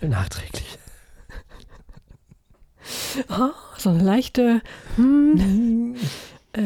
Nachträglich. 0.00 0.78
Oh, 3.28 3.50
so 3.78 3.90
eine 3.90 4.02
leichte 4.02 4.60
hm, 4.96 5.96
äh, 6.52 6.60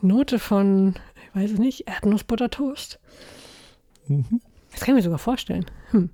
Note 0.00 0.38
von, 0.38 0.94
ich 1.34 1.40
weiß 1.42 1.50
es 1.52 1.58
nicht, 1.58 1.88
Erdnussbuttertoast. 1.88 2.98
Mhm. 4.08 4.40
Das 4.72 4.80
kann 4.80 4.94
ich 4.94 4.98
mir 4.98 5.02
sogar 5.02 5.18
vorstellen. 5.18 5.66
Hm. 5.90 6.10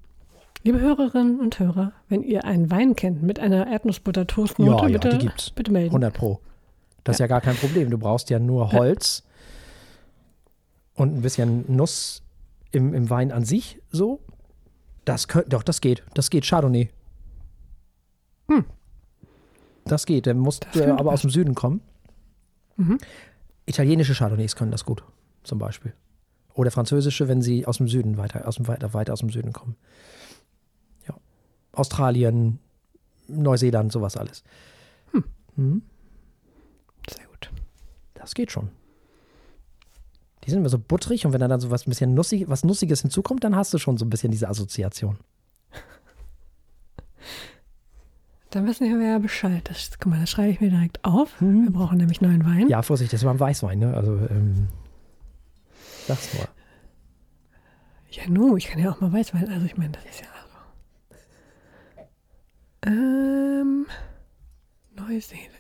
Liebe 0.65 0.81
Hörerinnen 0.81 1.41
und 1.41 1.59
Hörer, 1.59 1.93
wenn 2.09 2.23
ihr 2.23 2.45
einen 2.45 2.71
Wein 2.71 2.97
kennt 2.97 3.23
mit 3.23 3.39
einer 3.39 3.67
Erdnussbuttertoast-Note, 3.69 4.83
Ja, 4.85 4.89
ja, 4.89 4.99
bitte, 4.99 5.17
die 5.19 5.27
gibt's. 5.27 5.51
bitte 5.51 5.71
melden. 5.71 5.91
100 5.91 6.13
Pro. 6.15 6.41
Das 7.05 7.17
ist 7.17 7.21
ja 7.21 7.27
gar 7.29 7.41
kein 7.41 7.57
Problem. 7.57 7.91
Du 7.91 7.99
brauchst 7.99 8.29
ja 8.29 8.39
nur 8.39 8.73
Holz 8.73 9.23
und 10.95 11.15
ein 11.17 11.23
bisschen 11.23 11.65
Nuss 11.75 12.23
im, 12.73 12.93
im 12.93 13.09
Wein 13.09 13.31
an 13.33 13.45
sich 13.45 13.81
so. 13.91 14.21
Das 15.05 15.29
könnt, 15.29 15.53
doch, 15.53 15.63
das 15.63 15.81
geht. 15.81 16.03
Das 16.15 16.29
geht. 16.29 16.45
Chardonnay. 16.45 16.91
Hm. 18.51 18.65
Das 19.85 20.05
geht. 20.05 20.27
Der 20.27 20.35
muss 20.35 20.61
äh, 20.75 20.85
aber 20.87 21.13
aus 21.13 21.23
dem 21.23 21.31
Süden 21.31 21.55
kommen. 21.55 21.81
Mhm. 22.77 22.99
Italienische 23.65 24.15
Chardonnays 24.15 24.55
können 24.55 24.71
das 24.71 24.85
gut, 24.85 25.03
zum 25.45 25.59
Beispiel. 25.59 25.95
Oder 26.59 26.73
französische, 26.73 27.29
wenn 27.29 27.41
sie 27.41 27.67
aus 27.67 27.77
dem 27.77 27.87
Süden 27.87 28.17
weiter, 28.17 28.49
aus 28.49 28.57
dem, 28.57 28.67
weiter, 28.67 28.93
weiter 28.93 29.13
aus 29.13 29.21
dem 29.21 29.31
Süden 29.31 29.53
kommen. 29.53 29.77
Ja. 31.07 31.15
Australien, 31.71 32.59
Neuseeland, 33.29 33.93
sowas 33.93 34.17
alles. 34.17 34.43
Mhm. 35.55 35.83
Sehr 37.09 37.25
gut. 37.27 37.53
Das 38.15 38.35
geht 38.35 38.51
schon. 38.51 38.71
Die 40.43 40.51
sind 40.51 40.59
immer 40.59 40.69
so 40.69 40.81
butterig 40.81 41.27
und 41.27 41.33
wenn 41.33 41.39
dann, 41.39 41.51
dann 41.51 41.61
so 41.61 41.71
was 41.71 41.87
ein 41.87 41.91
bisschen 41.91 42.15
nussig, 42.15 42.49
was 42.49 42.65
Nussiges 42.65 43.03
hinzukommt, 43.03 43.45
dann 43.45 43.55
hast 43.55 43.73
du 43.73 43.79
schon 43.79 43.97
so 43.97 44.05
ein 44.05 44.11
bisschen 44.11 44.33
diese 44.33 44.49
Assoziation. 44.49 45.17
Dann 48.51 48.67
wissen 48.67 48.99
wir 48.99 49.07
ja 49.07 49.19
Bescheid. 49.21 49.63
Das, 49.69 49.91
guck 50.01 50.11
mal, 50.11 50.19
das 50.19 50.31
schreibe 50.31 50.51
ich 50.51 50.61
mir 50.61 50.71
direkt 50.71 51.05
auf. 51.05 51.41
Mhm. 51.41 51.65
Wir 51.65 51.71
brauchen 51.71 51.99
nämlich 51.99 52.21
neuen 52.21 52.45
Wein. 52.45 52.69
Ja, 52.69 52.83
Vorsicht, 52.83 53.13
das 53.13 53.23
war 53.23 53.33
ein 53.33 53.39
Weißwein, 53.39 53.79
ne? 53.79 53.95
Also, 53.95 54.17
ähm, 54.31 54.67
sag's 56.09 56.35
nur. 56.35 56.49
Ja, 58.11 58.29
nu, 58.29 58.57
ich 58.57 58.67
kann 58.67 58.83
ja 58.83 58.91
auch 58.91 59.01
mal 59.01 59.13
Weißwein. 59.13 59.49
Also 59.49 59.67
ich 59.67 59.77
meine, 59.77 59.93
das 59.93 60.05
ist 60.05 60.21
ja 60.23 60.27
also. 60.43 62.09
Ähm, 62.87 63.87
Neuseeländer. 64.97 65.53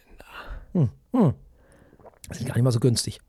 Hm, 0.72 0.88
hm. 1.12 1.34
Sind 2.30 2.46
gar 2.46 2.54
nicht 2.54 2.64
mal 2.64 2.72
so 2.72 2.80
günstig. 2.80 3.20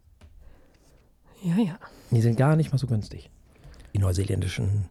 Ja, 1.44 1.56
ja. 1.58 1.80
Die 2.12 2.22
sind 2.22 2.38
gar 2.38 2.56
nicht 2.56 2.72
mal 2.72 2.78
so 2.78 2.88
günstig. 2.88 3.30
Die 3.94 4.00
neuseeländischen 4.00 4.90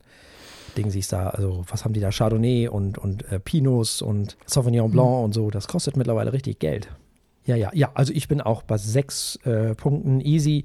Dingsies 0.76 1.08
da, 1.08 1.30
also 1.30 1.64
was 1.68 1.84
haben 1.84 1.92
die 1.92 2.00
da? 2.00 2.10
Chardonnay 2.10 2.68
und, 2.68 2.98
und 2.98 3.30
äh, 3.30 3.40
Pinots 3.40 4.02
und 4.02 4.36
Sauvignon 4.46 4.90
Blanc 4.90 5.24
und 5.24 5.32
so. 5.32 5.50
Das 5.50 5.68
kostet 5.68 5.96
mittlerweile 5.96 6.32
richtig 6.32 6.58
Geld. 6.58 6.88
Ja, 7.44 7.56
ja, 7.56 7.70
ja. 7.72 7.90
Also 7.94 8.12
ich 8.12 8.28
bin 8.28 8.40
auch 8.40 8.62
bei 8.62 8.76
sechs 8.76 9.36
äh, 9.44 9.74
Punkten 9.74 10.20
easy 10.20 10.64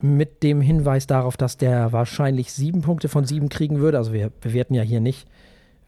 mit 0.00 0.42
dem 0.42 0.60
Hinweis 0.60 1.06
darauf, 1.06 1.36
dass 1.36 1.56
der 1.56 1.92
wahrscheinlich 1.92 2.52
sieben 2.52 2.82
Punkte 2.82 3.08
von 3.08 3.24
sieben 3.24 3.48
kriegen 3.48 3.78
würde. 3.78 3.98
Also 3.98 4.12
wir 4.12 4.30
bewerten 4.40 4.74
ja 4.74 4.82
hier 4.82 5.00
nicht 5.00 5.26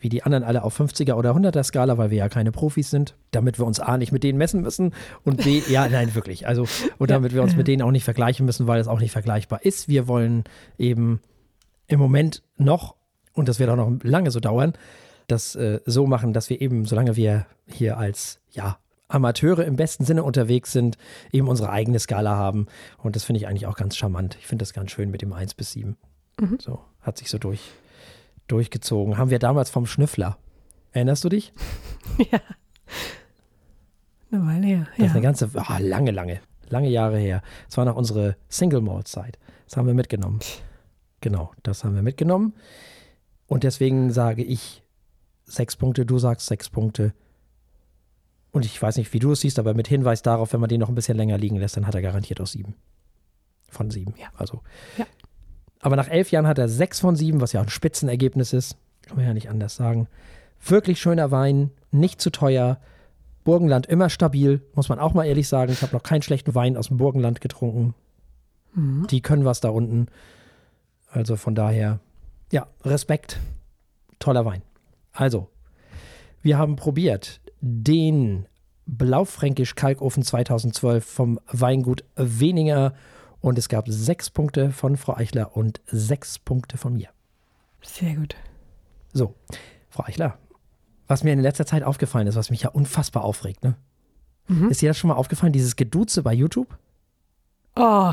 wie 0.01 0.09
die 0.09 0.23
anderen 0.23 0.45
alle 0.45 0.63
auf 0.63 0.79
50er 0.79 1.15
oder 1.15 1.33
100er 1.35 1.65
Skala, 1.65 1.99
weil 1.99 2.11
wir 2.11 2.19
ja 2.19 2.29
keine 2.29 2.53
Profis 2.53 2.91
sind, 2.91 3.17
damit 3.33 3.59
wir 3.59 3.67
uns 3.67 3.81
A 3.81 3.99
nicht 3.99 4.13
mit 4.13 4.23
denen 4.23 4.39
messen 4.39 4.63
müssen 4.63 4.95
und 5.25 5.43
B, 5.43 5.61
ja, 5.69 5.89
nein, 5.89 6.15
wirklich. 6.15 6.47
Also, 6.47 6.67
und 6.99 7.11
damit 7.11 7.35
wir 7.35 7.43
uns 7.43 7.57
mit 7.57 7.69
denen 7.69 7.83
auch 7.83 7.91
nicht 7.91 8.05
vergleichen 8.05 8.47
müssen, 8.47 8.67
weil 8.67 8.81
es 8.81 8.89
auch 8.89 9.01
nicht 9.01 9.13
vergleichbar 9.13 9.65
ist. 9.65 9.89
Wir 9.89 10.07
wollen 10.07 10.45
eben 10.79 11.21
im 11.89 11.99
Moment 11.99 12.43
noch, 12.57 12.95
und 13.33 13.49
das 13.49 13.59
wird 13.59 13.71
auch 13.71 13.77
noch 13.77 13.93
lange 14.03 14.31
so 14.31 14.41
dauern, 14.41 14.75
das 15.27 15.57
äh, 15.57 15.81
so 15.85 16.07
machen, 16.07 16.33
dass 16.33 16.49
wir 16.49 16.61
eben, 16.61 16.85
solange 16.85 17.17
wir 17.17 17.47
hier 17.67 17.99
als, 17.99 18.41
ja, 18.51 18.79
Amateure 19.09 19.65
im 19.65 19.77
besten 19.77 20.05
Sinne 20.05 20.23
unterwegs 20.23 20.73
sind, 20.73 20.99
eben 21.33 21.49
unsere 21.49 21.71
eigene 21.71 21.99
Skala 21.99 22.37
haben. 22.37 22.67
Und 22.99 23.17
das 23.17 23.25
finde 23.25 23.41
ich 23.41 23.47
eigentlich 23.49 23.67
auch 23.67 23.77
ganz 23.77 23.97
charmant. 23.97 24.37
Ich 24.41 24.47
finde 24.47 24.63
das 24.63 24.73
ganz 24.75 24.91
schön 24.91 25.11
mit 25.11 25.23
dem 25.23 25.33
1 25.33 25.55
bis 25.55 25.73
7. 25.73 25.97
Mhm. 26.39 26.59
So, 26.61 26.81
hat 27.01 27.17
sich 27.19 27.31
so 27.31 27.39
durch, 27.39 27.61
durchgezogen. 28.49 29.17
Haben 29.19 29.31
wir 29.31 29.39
damals 29.39 29.71
vom 29.71 29.87
Schnüffler. 29.87 30.39
Erinnerst 30.93 31.25
du 31.25 31.29
dich? 31.29 31.53
Ja. 32.31 32.41
Eine 34.31 34.47
Weile 34.47 34.67
her. 34.67 34.87
Das 34.91 34.99
Ja. 34.99 35.05
ist 35.07 35.13
eine 35.13 35.21
ganze, 35.23 35.51
ah, 35.55 35.79
lange, 35.79 36.11
lange, 36.11 36.41
lange 36.69 36.89
Jahre 36.89 37.19
her. 37.19 37.43
Das 37.67 37.77
war 37.79 37.85
noch 37.85 37.97
unsere 37.97 38.37
Single 38.49 38.81
Malt 38.83 39.09
Zeit. 39.09 39.39
Das 39.67 39.77
haben 39.77 39.87
wir 39.87 39.95
mitgenommen. 39.95 40.41
Genau, 41.21 41.53
das 41.63 41.85
haben 41.85 41.95
wir 41.95 42.03
mitgenommen. 42.03 42.55
Und 43.47 43.65
deswegen 43.65 44.11
sage 44.13 44.43
ich 44.43 44.83
sechs 45.45 45.77
Punkte, 45.77 46.05
du 46.05 46.19
sagst 46.19 46.47
sechs 46.47 46.69
Punkte. 46.69 47.15
Und 48.59 48.65
ich 48.65 48.83
weiß 48.83 48.97
nicht, 48.97 49.13
wie 49.13 49.21
du 49.21 49.31
es 49.31 49.43
siehst, 49.43 49.61
aber 49.61 49.73
mit 49.73 49.87
Hinweis 49.87 50.21
darauf, 50.21 50.53
wenn 50.53 50.59
man 50.59 50.69
den 50.69 50.81
noch 50.81 50.89
ein 50.89 50.97
bisschen 50.97 51.17
länger 51.17 51.39
liegen 51.39 51.55
lässt, 51.59 51.77
dann 51.77 51.87
hat 51.87 51.95
er 51.95 52.03
garantiert 52.03 52.41
auch 52.41 52.47
sieben. 52.49 52.75
Von 53.69 53.89
sieben. 53.93 54.15
Ja. 54.19 54.27
Also. 54.37 54.63
Ja. 54.97 55.07
Aber 55.79 55.95
nach 55.95 56.09
elf 56.09 56.33
Jahren 56.33 56.49
hat 56.49 56.59
er 56.59 56.69
sechs 56.69 56.99
von 56.99 57.15
sieben, 57.15 57.41
was 57.41 57.53
ja 57.53 57.61
auch 57.61 57.67
ein 57.67 57.71
Spitzenergebnis 57.71 58.53
ist. 58.53 58.77
Kann 59.03 59.17
man 59.17 59.27
ja 59.27 59.33
nicht 59.33 59.49
anders 59.49 59.77
sagen. 59.77 60.09
Wirklich 60.61 61.01
schöner 61.01 61.31
Wein, 61.31 61.71
nicht 61.93 62.21
zu 62.21 62.31
teuer. 62.31 62.81
Burgenland 63.45 63.87
immer 63.87 64.11
stabil, 64.11 64.61
muss 64.75 64.89
man 64.89 64.99
auch 64.99 65.15
mal 65.15 65.25
ehrlich 65.25 65.47
sagen. 65.47 65.71
Ich 65.71 65.83
habe 65.83 65.95
noch 65.95 66.03
keinen 66.03 66.23
schlechten 66.23 66.57
Wein 66.57 66.77
aus 66.77 66.89
dem 66.89 66.97
Burgenland 66.97 67.41
getrunken. 67.41 67.95
Mhm. 68.75 69.07
Die 69.07 69.21
können 69.21 69.45
was 69.45 69.61
da 69.61 69.69
unten. 69.69 70.09
Also 71.13 71.37
von 71.37 71.55
daher, 71.55 72.01
ja, 72.51 72.67
Respekt. 72.85 73.39
Toller 74.19 74.45
Wein. 74.45 74.63
Also, 75.13 75.49
wir 76.43 76.59
haben 76.59 76.75
probiert 76.75 77.41
den 77.61 78.47
Blaufränkisch 78.87 79.75
Kalkofen 79.75 80.23
2012 80.23 81.05
vom 81.05 81.41
Weingut 81.51 82.05
Weninger 82.17 82.95
und 83.41 83.59
es 83.59 83.69
gab 83.69 83.87
sechs 83.89 84.31
Punkte 84.31 84.71
von 84.73 84.97
Frau 84.97 85.17
Eichler 85.17 85.57
und 85.57 85.81
sechs 85.87 86.39
Punkte 86.39 86.79
von 86.79 86.95
mir. 86.95 87.09
Sehr 87.83 88.15
gut. 88.15 88.35
So, 89.13 89.35
Frau 89.91 90.05
Eichler, 90.05 90.39
was 91.07 91.23
mir 91.25 91.33
in 91.33 91.41
letzter 91.41 91.67
Zeit 91.67 91.83
aufgefallen 91.83 92.27
ist, 92.27 92.37
was 92.37 92.51
mich 92.51 92.63
ja 92.63 92.71
unfassbar 92.71 93.25
aufregt, 93.25 93.63
ne? 93.65 93.77
Mhm. 94.49 94.71
Ist 94.71 94.81
dir 94.81 94.89
das 94.91 94.97
schon 94.99 95.09
mal 95.09 95.15
aufgefallen, 95.17 95.53
dieses 95.53 95.77
Geduze 95.77 96.23
bei 96.23 96.33
YouTube? 96.33 96.77
Oh, 97.77 98.13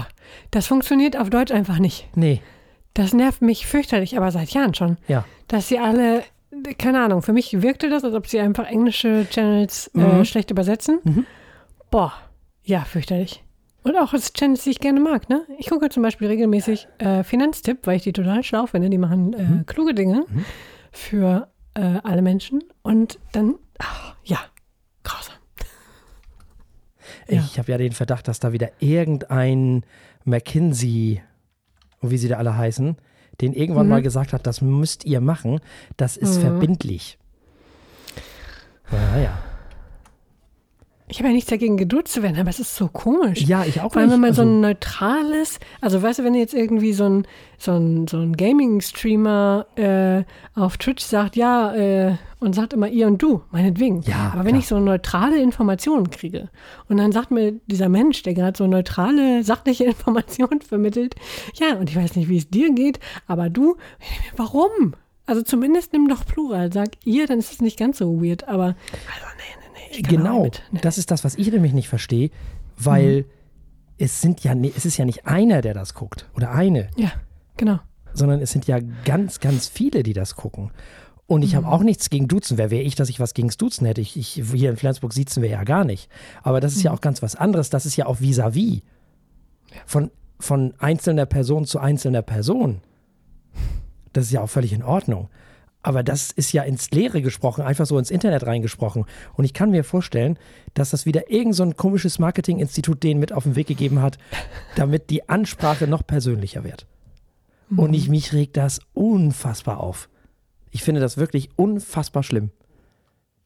das 0.51 0.67
funktioniert 0.67 1.17
auf 1.17 1.29
Deutsch 1.29 1.51
einfach 1.51 1.79
nicht. 1.79 2.07
Nee, 2.15 2.41
Das 2.93 3.13
nervt 3.13 3.41
mich 3.41 3.65
fürchterlich, 3.65 4.15
aber 4.17 4.31
seit 4.31 4.49
Jahren 4.51 4.73
schon. 4.73 4.97
ja. 5.07 5.25
Dass 5.47 5.67
sie 5.67 5.79
alle, 5.79 6.23
keine 6.77 7.03
Ahnung, 7.03 7.21
für 7.21 7.33
mich 7.33 7.61
wirkte 7.61 7.89
das, 7.89 8.03
als 8.03 8.13
ob 8.13 8.27
sie 8.27 8.39
einfach 8.39 8.65
englische 8.67 9.25
Channels 9.29 9.87
äh, 9.95 9.99
Mhm. 9.99 10.25
schlecht 10.25 10.51
übersetzen. 10.51 10.99
Mhm. 11.03 11.25
Boah, 11.91 12.13
ja, 12.63 12.81
fürchterlich. 12.81 13.43
Und 13.83 13.95
auch 13.97 14.13
als 14.13 14.33
Channels, 14.33 14.63
die 14.63 14.71
ich 14.71 14.79
gerne 14.79 14.99
mag, 14.99 15.29
ne? 15.29 15.45
Ich 15.59 15.69
gucke 15.69 15.89
zum 15.89 16.01
Beispiel 16.01 16.27
regelmäßig 16.27 16.87
äh, 16.97 17.23
Finanztipp, 17.23 17.85
weil 17.85 17.97
ich 17.97 18.03
die 18.03 18.13
total 18.13 18.43
schlau 18.43 18.65
finde. 18.65 18.89
Die 18.89 18.97
machen 18.97 19.33
äh, 19.33 19.43
Mhm. 19.43 19.65
kluge 19.67 19.93
Dinge 19.93 20.25
für 20.91 21.49
äh, 21.75 21.99
alle 22.03 22.21
Menschen. 22.23 22.63
Und 22.81 23.19
dann, 23.33 23.55
ach, 23.77 24.15
ja, 24.23 24.39
grausam. 25.03 25.35
Ja. 27.29 27.41
Ich 27.45 27.59
habe 27.59 27.71
ja 27.71 27.77
den 27.77 27.91
Verdacht, 27.91 28.27
dass 28.27 28.39
da 28.39 28.51
wieder 28.53 28.69
irgendein 28.79 29.83
McKinsey, 30.23 31.21
wie 32.01 32.17
sie 32.17 32.27
da 32.27 32.37
alle 32.37 32.57
heißen, 32.57 32.97
den 33.41 33.53
irgendwann 33.53 33.85
Mhm. 33.87 33.89
mal 33.91 34.01
gesagt 34.01 34.33
hat, 34.33 34.45
das 34.47 34.61
müsst 34.61 35.05
ihr 35.05 35.21
machen, 35.21 35.59
das 35.97 36.17
ist 36.17 36.37
Mhm. 36.37 36.41
verbindlich. 36.41 37.17
Naja. 38.91 39.37
Ich 41.07 41.19
habe 41.19 41.27
ja 41.27 41.35
nichts 41.35 41.51
dagegen, 41.51 41.77
geduzt 41.77 42.13
zu 42.13 42.23
werden, 42.23 42.39
aber 42.39 42.49
es 42.49 42.59
ist 42.59 42.75
so 42.75 42.87
komisch. 42.87 43.41
Ja, 43.41 43.63
ich 43.63 43.79
auch 43.79 43.93
Vor 43.93 44.01
allem, 44.01 44.09
nicht. 44.09 44.13
wenn 44.15 44.21
man 44.21 44.33
so 44.33 44.41
Also, 44.41 44.51
ein 44.53 44.61
neutrales, 44.61 45.59
also 45.79 46.01
weißt 46.01 46.17
du, 46.19 46.23
wenn 46.23 46.33
jetzt 46.33 46.55
irgendwie 46.55 46.93
so 46.93 47.03
ein, 47.05 47.27
so 47.59 47.73
ein, 47.73 48.07
so 48.07 48.17
ein 48.17 48.35
Gaming-Streamer 48.35 49.67
äh, 49.75 50.23
auf 50.59 50.77
Twitch 50.77 51.03
sagt, 51.03 51.35
ja, 51.35 51.73
äh, 51.75 52.15
und 52.39 52.53
sagt 52.55 52.73
immer 52.73 52.87
ihr 52.87 53.05
und 53.07 53.21
du, 53.21 53.41
meinetwegen. 53.51 54.01
Ja, 54.01 54.31
Aber 54.33 54.45
wenn 54.45 54.49
klar. 54.53 54.59
ich 54.59 54.67
so 54.67 54.79
neutrale 54.79 55.39
Informationen 55.39 56.09
kriege 56.09 56.49
und 56.89 56.97
dann 56.97 57.11
sagt 57.11 57.29
mir 57.31 57.53
dieser 57.67 57.89
Mensch, 57.89 58.23
der 58.23 58.33
gerade 58.33 58.57
so 58.57 58.65
neutrale, 58.65 59.43
sachliche 59.43 59.83
Informationen 59.85 60.61
vermittelt, 60.61 61.15
ja, 61.55 61.75
und 61.75 61.89
ich 61.89 61.95
weiß 61.95 62.15
nicht, 62.15 62.29
wie 62.29 62.37
es 62.37 62.49
dir 62.49 62.73
geht, 62.73 62.99
aber 63.27 63.49
du, 63.51 63.77
warum? 64.37 64.95
Also 65.27 65.41
zumindest 65.41 65.93
nimm 65.93 66.07
doch 66.07 66.25
Plural, 66.25 66.71
sag 66.71 66.89
ihr, 67.03 67.25
dann 67.27 67.39
ist 67.39 67.51
es 67.51 67.61
nicht 67.61 67.77
ganz 67.79 67.97
so 67.99 68.21
weird, 68.23 68.47
aber 68.47 68.65
also 68.65 69.27
nee, 69.37 69.43
nee, 69.59 69.64
genau, 70.01 70.49
das 70.81 70.97
ist 70.97 71.11
das, 71.11 71.23
was 71.23 71.35
ich 71.35 71.51
nämlich 71.51 71.73
nicht 71.73 71.87
verstehe, 71.89 72.29
weil 72.77 73.21
Mhm. 73.21 73.25
es 73.97 74.21
sind 74.21 74.43
ja, 74.43 74.53
es 74.75 74.85
ist 74.85 74.97
ja 74.97 75.05
nicht 75.05 75.25
einer, 75.27 75.61
der 75.61 75.73
das 75.73 75.93
guckt 75.93 76.29
oder 76.35 76.51
eine, 76.51 76.89
Ja, 76.97 77.11
genau. 77.57 77.79
sondern 78.13 78.41
es 78.41 78.51
sind 78.51 78.67
ja 78.67 78.79
ganz, 79.05 79.39
ganz 79.39 79.67
viele, 79.67 80.03
die 80.03 80.13
das 80.13 80.35
gucken. 80.35 80.71
Und 81.27 81.41
ich 81.43 81.53
Mhm. 81.53 81.57
habe 81.57 81.67
auch 81.69 81.81
nichts 81.81 82.09
gegen 82.09 82.27
Duzen. 82.27 82.57
Wer 82.57 82.69
wäre 82.69 82.83
ich, 82.83 82.95
dass 82.95 83.09
ich 83.09 83.19
was 83.19 83.33
gegen 83.33 83.49
Duzen 83.49 83.85
hätte? 83.87 84.01
Ich, 84.01 84.15
ich, 84.15 84.43
hier 84.53 84.69
in 84.69 84.77
Flensburg 84.77 85.11
sitzen 85.13 85.41
wir 85.41 85.49
ja 85.49 85.63
gar 85.63 85.83
nicht. 85.83 86.07
Aber 86.43 86.59
das 86.61 86.73
ist 86.73 86.79
Mhm. 86.79 86.83
ja 86.85 86.91
auch 86.93 87.01
ganz 87.01 87.21
was 87.23 87.35
anderes. 87.35 87.69
Das 87.71 87.85
ist 87.85 87.95
ja 87.95 88.05
auch 88.05 88.19
vis-à-vis. 88.19 88.81
Von, 89.87 90.11
von 90.39 90.73
einzelner 90.77 91.25
Person 91.25 91.65
zu 91.65 91.79
einzelner 91.79 92.21
Person. 92.21 92.81
Das 94.13 94.25
ist 94.25 94.31
ja 94.31 94.41
auch 94.41 94.49
völlig 94.49 94.71
in 94.73 94.83
Ordnung. 94.83 95.29
Aber 95.85 96.01
das 96.01 96.31
ist 96.31 96.51
ja 96.51 96.63
ins 96.63 96.89
Leere 96.89 97.21
gesprochen, 97.21 97.63
einfach 97.63 97.85
so 97.85 97.99
ins 97.99 98.09
Internet 98.09 98.47
reingesprochen. 98.47 99.05
Und 99.35 99.45
ich 99.45 99.53
kann 99.53 99.69
mir 99.69 99.83
vorstellen, 99.83 100.39
dass 100.73 100.89
das 100.89 101.05
wieder 101.05 101.29
irgend 101.29 101.53
so 101.53 101.61
ein 101.61 101.77
komisches 101.77 102.17
Marketinginstitut 102.17 103.03
denen 103.03 103.19
mit 103.19 103.31
auf 103.31 103.43
den 103.43 103.55
Weg 103.55 103.67
gegeben 103.67 104.01
hat, 104.01 104.17
damit 104.75 105.11
die 105.11 105.29
Ansprache 105.29 105.85
noch 105.85 106.01
persönlicher 106.03 106.63
wird. 106.63 106.87
Und 107.77 107.93
ich, 107.93 108.09
mich 108.09 108.33
regt 108.33 108.57
das 108.57 108.79
unfassbar 108.95 109.79
auf. 109.79 110.09
Ich 110.71 110.81
finde 110.81 111.01
das 111.01 111.17
wirklich 111.17 111.51
unfassbar 111.55 112.23
schlimm. 112.23 112.49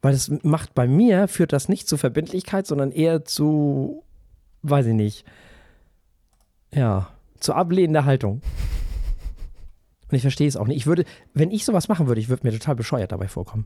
Weil 0.01 0.13
das 0.13 0.31
macht 0.41 0.73
bei 0.73 0.87
mir, 0.87 1.27
führt 1.27 1.51
das 1.51 1.67
nicht 1.67 1.89
zu 1.89 1.97
Verbindlichkeit, 1.97 2.65
sondern 2.65 2.93
eher 2.93 3.25
zu, 3.25 4.05
weiß 4.61 4.85
ich 4.85 4.93
nicht, 4.93 5.25
ja, 6.73 7.09
zu 7.37 7.53
ablehnender 7.53 8.05
Haltung. 8.05 8.41
Und 10.09 10.15
ich 10.15 10.21
verstehe 10.21 10.47
es 10.47 10.57
auch 10.57 10.67
nicht. 10.67 10.77
Ich 10.77 10.87
würde, 10.87 11.05
wenn 11.33 11.51
ich 11.51 11.65
sowas 11.65 11.87
machen 11.87 12.07
würde, 12.07 12.19
ich 12.21 12.29
würde 12.29 12.45
mir 12.45 12.51
total 12.53 12.75
bescheuert 12.75 13.11
dabei 13.11 13.27
vorkommen. 13.27 13.65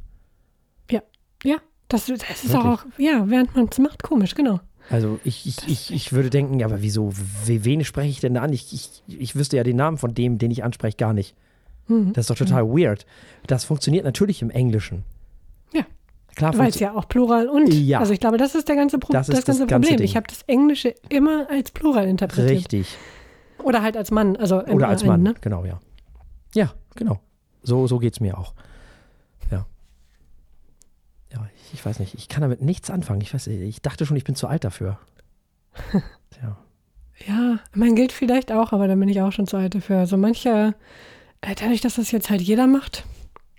Ja, 0.92 1.02
ja, 1.44 1.58
das, 1.88 2.06
das 2.08 2.16
ist 2.44 2.52
Wirklich? 2.54 2.64
auch, 2.74 2.86
ja, 2.98 3.24
während 3.30 3.56
man 3.56 3.68
es 3.72 3.80
macht, 3.80 4.04
komisch, 4.04 4.36
genau. 4.36 4.60
Also 4.90 5.20
ich, 5.24 5.46
ich, 5.48 5.68
ich, 5.70 5.94
ich 5.94 6.12
würde 6.12 6.30
denken, 6.30 6.60
ja, 6.60 6.66
aber 6.68 6.82
wieso, 6.82 7.14
we- 7.46 7.64
wen 7.64 7.86
spreche 7.86 8.10
ich 8.10 8.20
denn 8.20 8.34
da 8.34 8.42
an? 8.42 8.52
Ich, 8.52 8.74
ich, 8.74 9.02
ich 9.08 9.36
wüsste 9.36 9.56
ja 9.56 9.64
den 9.64 9.78
Namen 9.78 9.98
von 9.98 10.14
dem, 10.14 10.38
den 10.38 10.52
ich 10.52 10.64
anspreche, 10.66 10.98
gar 10.98 11.14
nicht. 11.14 11.36
Mhm. 11.88 12.12
Das 12.14 12.24
ist 12.24 12.30
doch 12.30 12.36
total 12.46 12.68
weird. 12.68 13.06
Das 13.48 13.64
funktioniert 13.64 14.04
natürlich 14.04 14.42
im 14.42 14.50
Englischen. 14.50 15.04
Ja. 15.74 15.84
Klar, 16.36 16.58
Weil 16.58 16.70
es 16.70 16.80
ja 16.80 16.94
auch 16.96 17.08
Plural 17.08 17.48
und. 17.48 17.74
Ja. 17.74 18.00
Also 18.00 18.12
ich 18.12 18.20
glaube, 18.20 18.38
das 18.38 18.56
ist 18.56 18.68
der 18.68 18.76
ganze 18.76 19.00
Pro 19.00 19.14
Das 19.14 19.28
das, 19.28 19.40
ist 19.40 19.48
das 19.48 19.58
ganze 19.60 19.68
ganze 19.68 19.86
Problem. 19.88 19.98
Ding. 20.00 20.06
Ich 20.06 20.16
habe 20.18 20.28
das 20.28 20.42
Englische 20.48 20.96
immer 21.10 21.48
als 21.50 21.72
Plural 21.72 22.08
interpretiert. 22.08 22.50
richtig. 22.58 22.98
Oder 23.64 23.82
halt 23.84 23.96
als 23.96 24.12
Mann. 24.12 24.36
Also 24.36 24.62
Oder 24.66 24.90
als 24.90 25.06
Mann, 25.06 25.24
Ne? 25.24 25.34
genau, 25.42 25.64
ja. 25.64 25.80
Ja, 26.54 26.74
genau. 26.96 27.20
So, 27.64 27.88
so 27.88 28.00
geht 28.00 28.14
es 28.14 28.20
mir 28.20 28.38
auch. 28.38 28.54
Ja. 29.52 29.66
Ja, 31.32 31.48
ich, 31.56 31.74
ich 31.76 31.86
weiß 31.86 32.00
nicht, 32.00 32.14
ich 32.16 32.28
kann 32.30 32.42
damit 32.42 32.62
nichts 32.62 32.90
anfangen. 32.90 33.22
Ich 33.22 33.34
weiß, 33.34 33.48
ich 33.48 33.82
dachte 33.82 34.06
schon, 34.06 34.18
ich 34.18 34.24
bin 34.24 34.36
zu 34.36 34.48
alt 34.48 34.64
dafür. 34.64 35.00
Tja. 36.30 36.58
Ja, 37.28 37.60
mein 37.74 37.96
gilt 37.96 38.12
vielleicht 38.12 38.52
auch, 38.52 38.74
aber 38.74 38.88
da 38.88 38.96
bin 38.96 39.08
ich 39.10 39.22
auch 39.22 39.32
schon 39.32 39.48
zu 39.48 39.58
alt 39.58 39.76
dafür. 39.76 40.00
Also 40.00 40.18
manche, 40.18 40.76
äh, 41.42 41.56
dadurch, 41.56 41.82
dass 41.82 41.96
das 41.96 42.12
jetzt 42.12 42.30
halt 42.30 42.42
jeder 42.42 42.68
macht, 42.68 43.06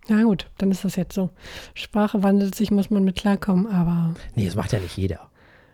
na 0.09 0.23
gut, 0.23 0.51
dann 0.59 0.71
ist 0.71 0.85
das 0.85 0.97
jetzt 0.97 1.15
so. 1.15 1.31
Sprache 1.73 2.23
wandelt 2.23 2.55
sich, 2.55 2.71
muss 2.71 2.91
man 2.91 3.05
mit 3.05 3.17
klarkommen, 3.17 3.67
aber 3.67 4.15
Nee, 4.35 4.45
das 4.45 4.55
macht 4.55 4.73
ja 4.73 4.79
nicht 4.81 4.97
jeder. 4.99 5.31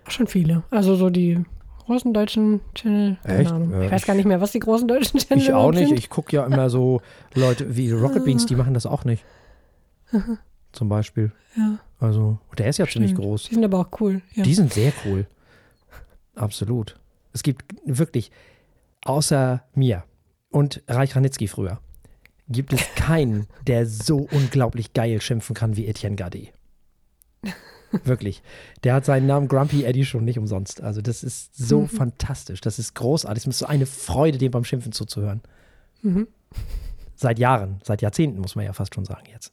schon 0.09 0.29
viele. 0.29 0.63
Also 0.71 0.95
so 0.95 1.11
die 1.11 1.45
großen 1.91 2.15
deutschen 2.15 2.61
Channel, 2.75 3.17
keine 3.25 3.39
Echt? 3.41 3.51
Ahnung. 3.53 3.73
Ja, 3.73 3.83
ich 3.83 3.91
weiß 3.91 4.07
gar 4.07 4.15
nicht 4.15 4.27
mehr, 4.27 4.41
was 4.41 4.53
die 4.53 4.61
großen 4.61 4.87
deutschen 4.87 5.19
Channel 5.19 5.43
Ich 5.43 5.53
auch 5.53 5.73
nicht. 5.73 5.89
sind. 5.89 5.99
Ich 5.99 6.09
gucke 6.09 6.35
ja 6.37 6.47
immer 6.47 6.71
so 6.71 7.01
Leute 7.35 7.77
wie 7.77 7.91
Rocket 7.93 8.25
Beans, 8.25 8.47
die 8.47 8.55
machen 8.55 8.75
das 8.75 8.87
auch 8.87 9.05
nicht. 9.05 9.25
Zum 10.73 10.89
Beispiel. 10.89 11.33
Ja, 11.57 11.79
Also, 11.99 12.39
der 12.57 12.69
ist 12.69 12.79
ja 12.79 12.87
ziemlich 12.87 13.11
stimmt. 13.11 13.25
groß. 13.27 13.45
Die 13.49 13.55
sind 13.55 13.65
aber 13.65 13.79
auch 13.81 14.01
cool. 14.01 14.23
Ja. 14.35 14.45
Die 14.45 14.55
sind 14.55 14.73
sehr 14.73 14.93
cool. 15.05 15.27
Absolut. 16.37 16.97
Es 17.33 17.43
gibt 17.43 17.65
wirklich, 17.85 18.31
außer 19.05 19.63
mir 19.75 20.05
und 20.51 20.83
Reich 20.89 21.17
Ranitzky 21.17 21.49
früher, 21.49 21.81
gibt 22.49 22.73
es 22.73 22.81
keinen, 22.95 23.47
der 23.67 23.87
so 23.87 24.29
unglaublich 24.31 24.93
geil 24.93 25.21
schimpfen 25.21 25.55
kann 25.55 25.77
wie 25.77 25.87
Etienne 25.87 26.17
Gade. 26.17 26.49
Wirklich. 28.05 28.43
Der 28.85 28.95
hat 28.95 29.05
seinen 29.05 29.27
Namen 29.27 29.49
Grumpy 29.49 29.85
Eddie 29.85 30.05
schon 30.05 30.25
nicht 30.25 30.39
umsonst. 30.39 30.81
Also 30.81 31.01
das 31.03 31.23
ist 31.25 31.57
so 31.57 31.83
Mhm. 31.83 31.89
fantastisch. 31.89 32.61
Das 32.61 32.79
ist 32.79 32.95
großartig. 32.95 33.43
Es 33.45 33.47
ist 33.49 33.59
so 33.59 33.67
eine 33.67 33.87
Freude, 33.87 34.39
dem 34.39 34.51
beim 34.53 34.65
Schimpfen 34.65 34.93
zuzuhören. 34.93 35.41
Mhm. 36.03 36.29
Seit 37.17 37.39
Jahren, 37.39 37.81
seit 37.85 38.01
Jahrzehnten 38.03 38.41
muss 38.41 38.55
man 38.57 38.65
ja 38.65 38.73
fast 38.73 38.95
schon 38.95 39.05
sagen 39.05 39.25
jetzt. 39.31 39.53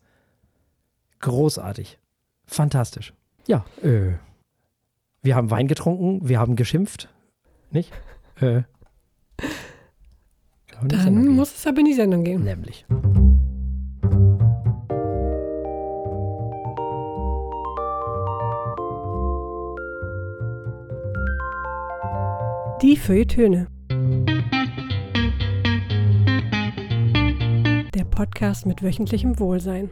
Großartig. 1.20 2.00
Fantastisch. 2.46 3.14
Ja, 3.48 3.66
äh, 3.82 4.14
wir 5.24 5.36
haben 5.36 5.50
Wein 5.52 5.68
getrunken, 5.68 6.28
wir 6.30 6.40
haben 6.40 6.56
geschimpft. 6.56 7.10
Nicht? 7.72 7.92
Äh, 8.40 8.62
Dann 10.84 11.28
muss 11.30 11.56
es 11.56 11.66
aber 11.66 11.80
in 11.80 11.86
die 11.86 11.94
Sendung 11.94 12.24
gehen. 12.24 12.44
Nämlich. 12.44 12.86
Die 22.84 22.96
Feuilletöne. 22.96 23.68
Der 27.96 28.04
Podcast 28.04 28.68
mit 28.68 28.84
wöchentlichem 28.84 29.40
Wohlsein. 29.40 29.90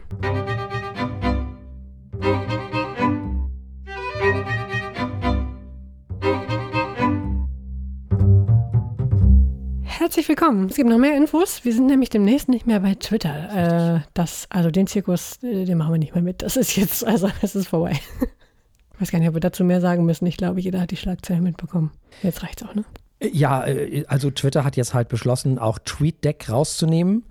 Herzlich 9.82 10.30
willkommen. 10.30 10.70
Es 10.70 10.76
gibt 10.76 10.88
noch 10.88 11.00
mehr 11.00 11.18
Infos. 11.18 11.66
Wir 11.66 11.74
sind 11.74 11.88
nämlich 11.88 12.12
demnächst 12.12 12.50
nicht 12.50 12.68
mehr 12.68 12.82
bei 12.82 12.94
Twitter. 12.94 13.96
Äh, 13.96 14.02
das, 14.14 14.46
also 14.52 14.70
den 14.70 14.86
Zirkus, 14.86 15.42
äh, 15.42 15.66
den 15.66 15.80
machen 15.80 15.92
wir 15.92 15.98
nicht 15.98 16.14
mehr 16.14 16.24
mit. 16.24 16.44
Das 16.44 16.56
ist 16.56 16.76
jetzt, 16.76 17.04
also 17.04 17.32
es 17.42 17.56
ist 17.56 17.68
vorbei. 17.68 18.00
Ich 18.96 19.02
weiß 19.02 19.12
gar 19.12 19.20
nicht, 19.20 19.28
ob 19.28 19.34
wir 19.36 19.42
dazu 19.42 19.64
mehr 19.64 19.82
sagen 19.82 20.06
müssen. 20.06 20.26
Ich 20.26 20.38
glaube, 20.38 20.60
jeder 20.62 20.80
hat 20.82 20.92
die 20.92 20.98
Schlagzeilen 20.98 21.44
mitbekommen. 21.44 21.92
Jetzt 22.24 22.44
reicht's 22.44 22.64
auch, 22.64 22.74
ne? 22.74 22.86
Ja, 23.22 23.66
äh, 23.66 24.06
also 24.08 24.32
Twitter 24.32 24.64
hat 24.64 24.76
jetzt 24.78 24.94
halt 24.94 25.10
beschlossen, 25.10 25.60
auch 25.60 25.80
TweetDeck 25.80 26.50
rauszunehmen 26.50 27.24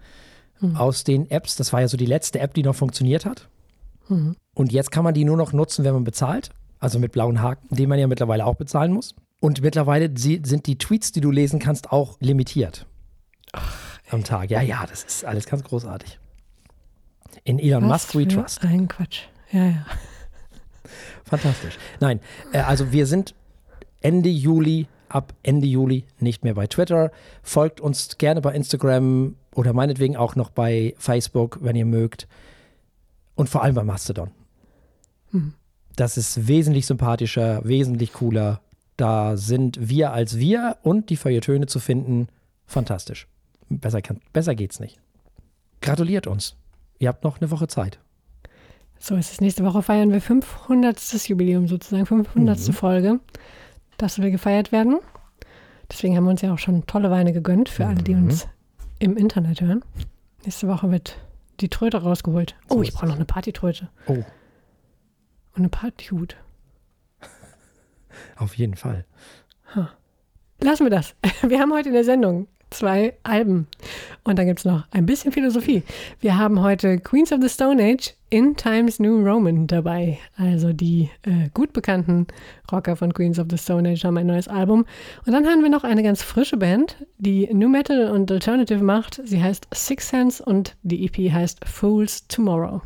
Mhm. 0.61 0.77
aus 0.77 1.03
den 1.05 1.31
Apps. 1.31 1.57
Das 1.57 1.72
war 1.72 1.81
ja 1.81 1.88
so 1.88 1.96
die 1.96 2.07
letzte 2.07 2.38
App, 2.40 2.55
die 2.55 2.62
noch 2.62 2.77
funktioniert 2.77 3.27
hat. 3.27 3.48
Mhm. 4.09 4.37
Und 4.55 4.72
jetzt 4.72 4.90
kann 4.92 5.03
man 5.05 5.12
die 5.14 5.24
nur 5.24 5.37
noch 5.37 5.53
nutzen, 5.53 5.85
wenn 5.85 5.94
man 5.94 6.05
bezahlt. 6.05 6.50
Also 6.79 6.98
mit 6.98 7.12
blauen 7.12 7.40
Haken, 7.42 7.74
den 7.74 7.88
man 7.88 7.98
ja 7.98 8.07
mittlerweile 8.07 8.44
auch 8.46 8.55
bezahlen 8.57 8.92
muss. 8.92 9.14
Und 9.40 9.62
mittlerweile 9.62 10.11
sind 10.16 10.66
die 10.66 10.79
Tweets, 10.79 11.12
die 11.12 11.20
du 11.20 11.31
lesen 11.31 11.59
kannst, 11.59 11.90
auch 11.92 12.16
limitiert. 12.20 12.87
am 14.11 14.22
Tag. 14.22 14.50
Ja, 14.50 14.61
ja, 14.62 14.85
das 14.88 15.03
ist 15.03 15.24
alles 15.24 15.46
ganz 15.46 15.64
großartig. 15.64 16.18
In 17.42 17.59
Elon 17.59 17.88
Was 17.88 18.14
Musk 18.14 18.14
we 18.14 18.29
trust. 18.29 18.62
Ein 18.64 18.87
Quatsch. 18.88 19.22
Ja, 19.50 19.64
ja. 19.66 19.87
Fantastisch. 21.24 21.78
Nein, 22.00 22.20
äh, 22.52 22.59
also 22.59 22.92
wir 22.92 23.07
sind 23.07 23.35
Ende 24.00 24.28
Juli, 24.28 24.87
ab 25.09 25.33
Ende 25.42 25.66
Juli 25.66 26.04
nicht 26.18 26.44
mehr 26.44 26.54
bei 26.54 26.66
Twitter. 26.66 27.11
Folgt 27.42 27.80
uns 27.80 28.18
gerne 28.18 28.40
bei 28.40 28.54
Instagram 28.54 29.37
oder 29.54 29.72
meinetwegen 29.72 30.16
auch 30.16 30.37
noch 30.37 30.50
bei 30.50 30.94
Facebook, 30.98 31.59
wenn 31.62 31.76
ihr 31.76 31.87
mögt. 31.87 32.28
Und 33.35 33.48
vor 33.48 33.62
allem 33.62 33.74
bei 33.74 33.85
Mastodon. 33.85 34.30
Hm. 35.30 35.54
Das 35.96 36.16
ist 36.16 36.48
wesentlich 36.48 36.87
sympathischer, 36.87 37.64
wesentlich 37.64 38.12
cooler. 38.12 38.61
Da 38.96 39.37
sind 39.37 39.88
wir 39.88 40.12
als 40.12 40.38
wir 40.38 40.76
und 40.83 41.11
die 41.11 41.16
Feuilletöne 41.16 41.66
zu 41.66 41.80
finden. 41.80 42.28
Fantastisch. 42.66 43.28
Besser, 43.68 44.02
kann, 44.02 44.20
besser 44.33 44.54
geht's 44.54 44.80
nicht. 44.80 45.00
Gratuliert 45.80 46.26
uns. 46.26 46.57
Ihr 46.98 47.09
habt 47.09 47.24
noch 47.24 47.40
eine 47.40 47.50
Woche 47.50 47.68
Zeit. 47.68 47.98
So 49.07 49.17
ist 49.17 49.33
es. 49.33 49.40
Nächste 49.43 49.64
Woche 49.67 49.83
feiern 49.83 50.12
wir 50.12 50.23
500. 50.23 50.99
Jubiläum 51.29 51.69
sozusagen, 51.69 52.07
500. 52.07 52.59
Mhm. 52.59 52.73
Folge. 52.73 53.21
Das 53.99 54.19
will 54.19 54.31
gefeiert 54.31 54.73
werden. 54.73 54.99
Deswegen 55.93 56.17
haben 56.17 56.25
wir 56.25 56.31
uns 56.31 56.40
ja 56.40 56.55
auch 56.55 56.59
schon 56.59 56.87
tolle 56.87 57.11
Weine 57.11 57.35
gegönnt 57.35 57.69
für 57.69 57.85
alle, 57.85 58.03
die 58.03 58.14
Mhm. 58.14 58.25
uns 58.25 58.49
im 59.01 59.19
Internet 59.19 59.61
hören. 59.61 59.85
Nächste 60.45 60.69
Woche 60.69 60.90
wird 60.90 61.19
die 61.61 61.69
Tröte 61.69 61.99
rausgeholt. 62.03 62.55
So 62.71 62.77
Oh, 62.79 62.83
ich 62.83 62.95
brauche 62.95 63.05
noch 63.09 63.17
eine 63.17 63.27
Partytröte 63.27 63.90
Oh, 64.07 64.12
und 64.14 64.25
eine 65.55 65.69
Partyhut. 65.69 66.37
auf 68.37 68.55
jeden 68.57 68.75
Fall. 68.75 69.05
Lassen 70.62 70.85
wir 70.87 70.90
das. 70.90 71.14
Wir 71.43 71.61
haben 71.61 71.75
heute 71.75 71.90
in 71.90 71.95
der 71.95 72.05
Sendung 72.05 72.49
zwei 72.74 73.14
Alben. 73.22 73.66
Und 74.24 74.38
dann 74.38 74.46
gibt 74.46 74.60
es 74.60 74.64
noch 74.64 74.84
ein 74.90 75.06
bisschen 75.06 75.32
Philosophie. 75.32 75.82
Wir 76.20 76.37
haben 76.38 76.60
heute 76.60 76.98
Queens 76.98 77.32
of 77.32 77.40
the 77.40 77.48
Stone 77.48 77.82
Age 77.82 78.14
in 78.30 78.56
Times 78.56 78.98
New 78.98 79.24
Roman 79.24 79.66
dabei. 79.66 80.18
Also 80.37 80.72
die 80.72 81.10
äh, 81.22 81.48
gut 81.54 81.72
bekannten 81.72 82.26
Rocker 82.70 82.96
von 82.96 83.14
Queens 83.14 83.38
of 83.38 83.46
the 83.50 83.58
Stone 83.58 83.88
Age 83.88 84.04
haben 84.04 84.18
ein 84.18 84.26
neues 84.26 84.48
Album. 84.48 84.84
Und 85.24 85.32
dann 85.32 85.46
haben 85.46 85.62
wir 85.62 85.70
noch 85.70 85.84
eine 85.84 86.02
ganz 86.02 86.22
frische 86.22 86.56
Band, 86.56 86.96
die 87.18 87.48
New 87.52 87.68
Metal 87.68 88.10
und 88.10 88.30
Alternative 88.30 88.82
macht. 88.82 89.20
Sie 89.24 89.42
heißt 89.42 89.68
Six 89.72 90.08
Sense 90.08 90.44
und 90.44 90.76
die 90.82 91.06
EP 91.06 91.32
heißt 91.32 91.64
Fools 91.64 92.26
Tomorrow. 92.28 92.82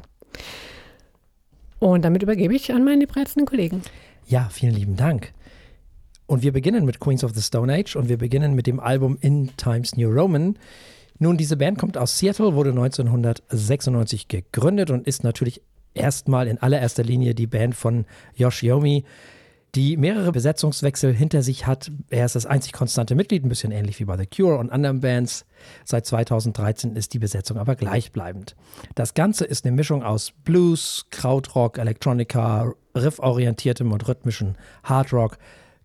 Und 1.78 2.04
damit 2.04 2.22
übergebe 2.22 2.54
ich 2.54 2.72
an 2.72 2.84
meinen 2.84 3.00
liebreizenden 3.00 3.46
Kollegen. 3.46 3.82
Ja, 4.26 4.48
vielen 4.50 4.74
lieben 4.74 4.96
Dank. 4.96 5.32
Und 6.28 6.42
wir 6.42 6.52
beginnen 6.52 6.84
mit 6.84 7.00
Queens 7.00 7.24
of 7.24 7.32
the 7.34 7.40
Stone 7.40 7.72
Age 7.72 7.96
und 7.96 8.10
wir 8.10 8.18
beginnen 8.18 8.54
mit 8.54 8.66
dem 8.66 8.80
Album 8.80 9.16
In 9.22 9.56
Times 9.56 9.96
New 9.96 10.10
Roman. 10.10 10.58
Nun, 11.18 11.38
diese 11.38 11.56
Band 11.56 11.78
kommt 11.78 11.96
aus 11.96 12.18
Seattle, 12.18 12.54
wurde 12.54 12.68
1996 12.68 14.28
gegründet 14.28 14.90
und 14.90 15.06
ist 15.06 15.24
natürlich 15.24 15.62
erstmal 15.94 16.46
in 16.46 16.58
allererster 16.58 17.02
Linie 17.02 17.34
die 17.34 17.46
Band 17.46 17.74
von 17.74 18.04
Yosh 18.34 18.62
Yomi, 18.62 19.04
die 19.74 19.96
mehrere 19.96 20.30
Besetzungswechsel 20.30 21.14
hinter 21.14 21.42
sich 21.42 21.66
hat. 21.66 21.90
Er 22.10 22.26
ist 22.26 22.34
das 22.34 22.44
einzig 22.44 22.74
konstante 22.74 23.14
Mitglied, 23.14 23.42
ein 23.42 23.48
bisschen 23.48 23.72
ähnlich 23.72 23.98
wie 23.98 24.04
bei 24.04 24.18
The 24.18 24.26
Cure 24.26 24.58
und 24.58 24.70
anderen 24.70 25.00
Bands. 25.00 25.46
Seit 25.86 26.04
2013 26.04 26.94
ist 26.94 27.14
die 27.14 27.18
Besetzung 27.18 27.56
aber 27.56 27.74
gleichbleibend. 27.74 28.54
Das 28.94 29.14
Ganze 29.14 29.46
ist 29.46 29.64
eine 29.64 29.74
Mischung 29.74 30.02
aus 30.02 30.34
Blues, 30.44 31.06
Krautrock, 31.10 31.78
Electronica, 31.78 32.70
rifforientiertem 32.94 33.90
und 33.92 34.06
rhythmischen 34.06 34.58
Hardrock, 34.84 35.38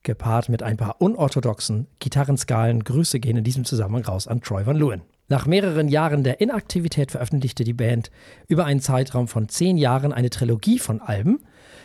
gepaart 0.03 0.49
mit 0.49 0.63
ein 0.63 0.77
paar 0.77 1.01
unorthodoxen 1.01 1.87
Gitarrenskalen. 1.99 2.83
Grüße 2.83 3.19
gehen 3.19 3.37
in 3.37 3.43
diesem 3.43 3.65
Zusammenhang 3.65 4.05
raus 4.05 4.27
an 4.27 4.41
Troy 4.41 4.65
Van 4.65 4.77
Leeuwen. 4.77 5.01
Nach 5.29 5.45
mehreren 5.45 5.87
Jahren 5.87 6.23
der 6.23 6.41
Inaktivität 6.41 7.11
veröffentlichte 7.11 7.63
die 7.63 7.73
Band 7.73 8.11
über 8.47 8.65
einen 8.65 8.81
Zeitraum 8.81 9.27
von 9.27 9.49
zehn 9.49 9.77
Jahren 9.77 10.11
eine 10.13 10.29
Trilogie 10.29 10.79
von 10.79 11.01
Alben. 11.01 11.39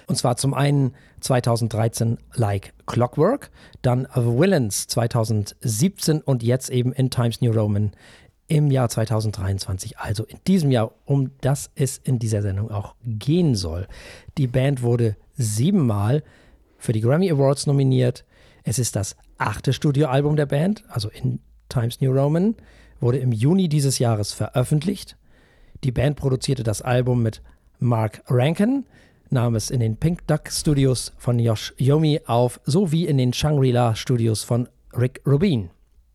Und 0.07 0.17
zwar 0.17 0.37
zum 0.37 0.55
einen 0.55 0.95
2013 1.21 2.19
Like 2.35 2.75
Clockwork, 2.87 3.51
dann 3.83 4.09
The 4.15 4.23
Villains 4.23 4.87
2017 4.89 6.21
und 6.21 6.43
jetzt 6.43 6.71
eben 6.71 6.93
In 6.93 7.11
Times 7.11 7.41
New 7.41 7.53
Roman 7.53 7.93
im 8.49 8.71
Jahr 8.71 8.89
2023, 8.89 9.99
also 9.99 10.25
in 10.25 10.39
diesem 10.47 10.71
Jahr, 10.71 10.93
um 11.05 11.33
das 11.43 11.71
es 11.75 11.99
in 11.99 12.19
dieser 12.19 12.43
Sendung 12.43 12.71
auch 12.71 12.95
gehen 13.05 13.55
soll. 13.55 13.87
Die 14.39 14.47
Band 14.47 14.83
wurde 14.83 15.17
siebenmal 15.35 16.23
für 16.79 16.93
die 16.93 17.01
Grammy 17.01 17.31
Awards 17.31 17.67
nominiert. 17.67 18.25
Es 18.65 18.79
ist 18.79 18.97
das 18.97 19.17
achte 19.37 19.73
Studioalbum 19.73 20.37
der 20.37 20.47
Band, 20.47 20.85
also 20.89 21.11
in 21.11 21.41
Times 21.69 22.01
New 22.01 22.13
Roman, 22.13 22.55
wurde 23.01 23.19
im 23.19 23.33
Juni 23.33 23.69
dieses 23.69 23.99
Jahres 23.99 24.33
veröffentlicht. 24.33 25.17
Die 25.85 25.93
Band 25.93 26.17
produzierte 26.17 26.63
das 26.63 26.83
Album 26.83 27.23
mit 27.23 27.43
Mark 27.79 28.23
Rankin, 28.27 28.85
nahm 29.31 29.55
es 29.55 29.71
in 29.71 29.81
den 29.81 29.97
Pink 29.97 30.27
Duck 30.27 30.51
Studios 30.51 31.13
von 31.19 31.39
Josh 31.39 31.75
Yomi 31.77 32.21
auf, 32.27 32.61
sowie 32.65 33.07
in 33.07 33.19
den 33.19 33.33
Shangri-La 33.33 33.95
Studios 33.95 34.43
von 34.43 34.69
Rick 34.97 35.21
Rubin. 35.27 35.71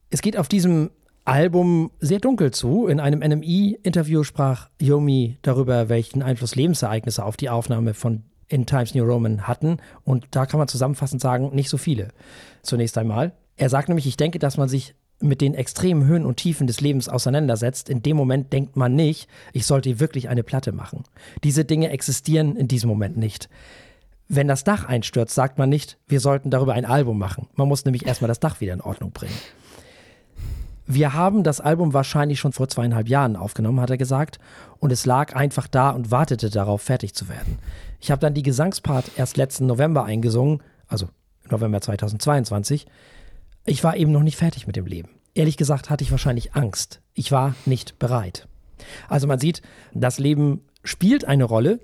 Es 0.09 0.21
geht 0.21 0.37
auf 0.37 0.47
diesem 0.47 0.89
Album 1.25 1.91
sehr 1.99 2.19
dunkel 2.19 2.51
zu. 2.51 2.87
In 2.87 2.99
einem 2.99 3.19
NME-Interview 3.19 4.23
sprach 4.23 4.69
Yomi 4.81 5.37
darüber, 5.41 5.87
welchen 5.87 6.21
Einfluss 6.21 6.55
Lebensereignisse 6.55 7.23
auf 7.23 7.37
die 7.37 7.49
Aufnahme 7.49 7.93
von 7.93 8.23
In 8.53 8.67
Times 8.67 8.93
New 8.93 9.03
Roman 9.03 9.47
hatten. 9.47 9.77
Und 10.03 10.27
da 10.31 10.45
kann 10.45 10.59
man 10.59 10.67
zusammenfassend 10.67 11.21
sagen, 11.21 11.49
nicht 11.55 11.69
so 11.69 11.77
viele. 11.77 12.09
Zunächst 12.61 12.97
einmal. 12.97 13.33
Er 13.57 13.69
sagt 13.69 13.87
nämlich, 13.87 14.05
ich 14.05 14.15
denke, 14.15 14.37
dass 14.37 14.57
man 14.57 14.69
sich 14.69 14.93
mit 15.19 15.41
den 15.41 15.55
extremen 15.55 16.05
Höhen 16.05 16.25
und 16.25 16.37
Tiefen 16.37 16.67
des 16.67 16.79
Lebens 16.79 17.09
auseinandersetzt, 17.09 17.89
in 17.89 18.03
dem 18.03 18.15
Moment 18.15 18.53
denkt 18.53 18.75
man 18.75 18.93
nicht, 18.93 19.27
ich 19.53 19.65
sollte 19.65 19.99
wirklich 19.99 20.29
eine 20.29 20.43
Platte 20.43 20.71
machen. 20.71 21.03
Diese 21.43 21.65
Dinge 21.65 21.89
existieren 21.89 22.55
in 22.55 22.67
diesem 22.67 22.89
Moment 22.89 23.17
nicht. 23.17 23.49
Wenn 24.27 24.47
das 24.47 24.63
Dach 24.63 24.85
einstürzt, 24.85 25.33
sagt 25.33 25.57
man 25.57 25.69
nicht, 25.69 25.97
wir 26.07 26.19
sollten 26.19 26.49
darüber 26.49 26.73
ein 26.73 26.85
Album 26.85 27.17
machen. 27.17 27.47
Man 27.55 27.67
muss 27.67 27.85
nämlich 27.85 28.05
erstmal 28.05 28.27
das 28.27 28.39
Dach 28.39 28.61
wieder 28.61 28.73
in 28.73 28.81
Ordnung 28.81 29.11
bringen. 29.11 29.33
Wir 30.85 31.13
haben 31.13 31.43
das 31.43 31.61
Album 31.61 31.93
wahrscheinlich 31.93 32.39
schon 32.39 32.51
vor 32.51 32.67
zweieinhalb 32.67 33.07
Jahren 33.07 33.37
aufgenommen, 33.37 33.79
hat 33.79 33.89
er 33.89 33.97
gesagt, 33.97 34.39
und 34.79 34.91
es 34.91 35.05
lag 35.05 35.33
einfach 35.33 35.67
da 35.67 35.91
und 35.91 36.11
wartete 36.11 36.49
darauf, 36.49 36.81
fertig 36.81 37.13
zu 37.13 37.29
werden. 37.29 37.57
Ich 38.03 38.11
habe 38.11 38.19
dann 38.19 38.33
die 38.33 38.43
Gesangspart 38.43 39.11
erst 39.15 39.37
letzten 39.37 39.65
November 39.65 40.03
eingesungen, 40.03 40.61
also 40.87 41.07
November 41.49 41.79
2022. 41.79 42.85
Ich 43.65 43.81
war 43.81 43.95
eben 43.95 44.11
noch 44.11 44.23
nicht 44.23 44.35
fertig 44.35 44.67
mit 44.67 44.75
dem 44.75 44.85
Leben. 44.85 45.11
Ehrlich 45.35 45.55
gesagt 45.55 45.89
hatte 45.89 46.03
ich 46.03 46.11
wahrscheinlich 46.11 46.53
Angst. 46.53 46.99
Ich 47.13 47.31
war 47.31 47.55
nicht 47.65 47.99
bereit. 47.99 48.49
Also 49.07 49.25
man 49.25 49.39
sieht, 49.39 49.61
das 49.93 50.19
Leben 50.19 50.65
spielt 50.83 51.23
eine 51.23 51.45
Rolle, 51.45 51.79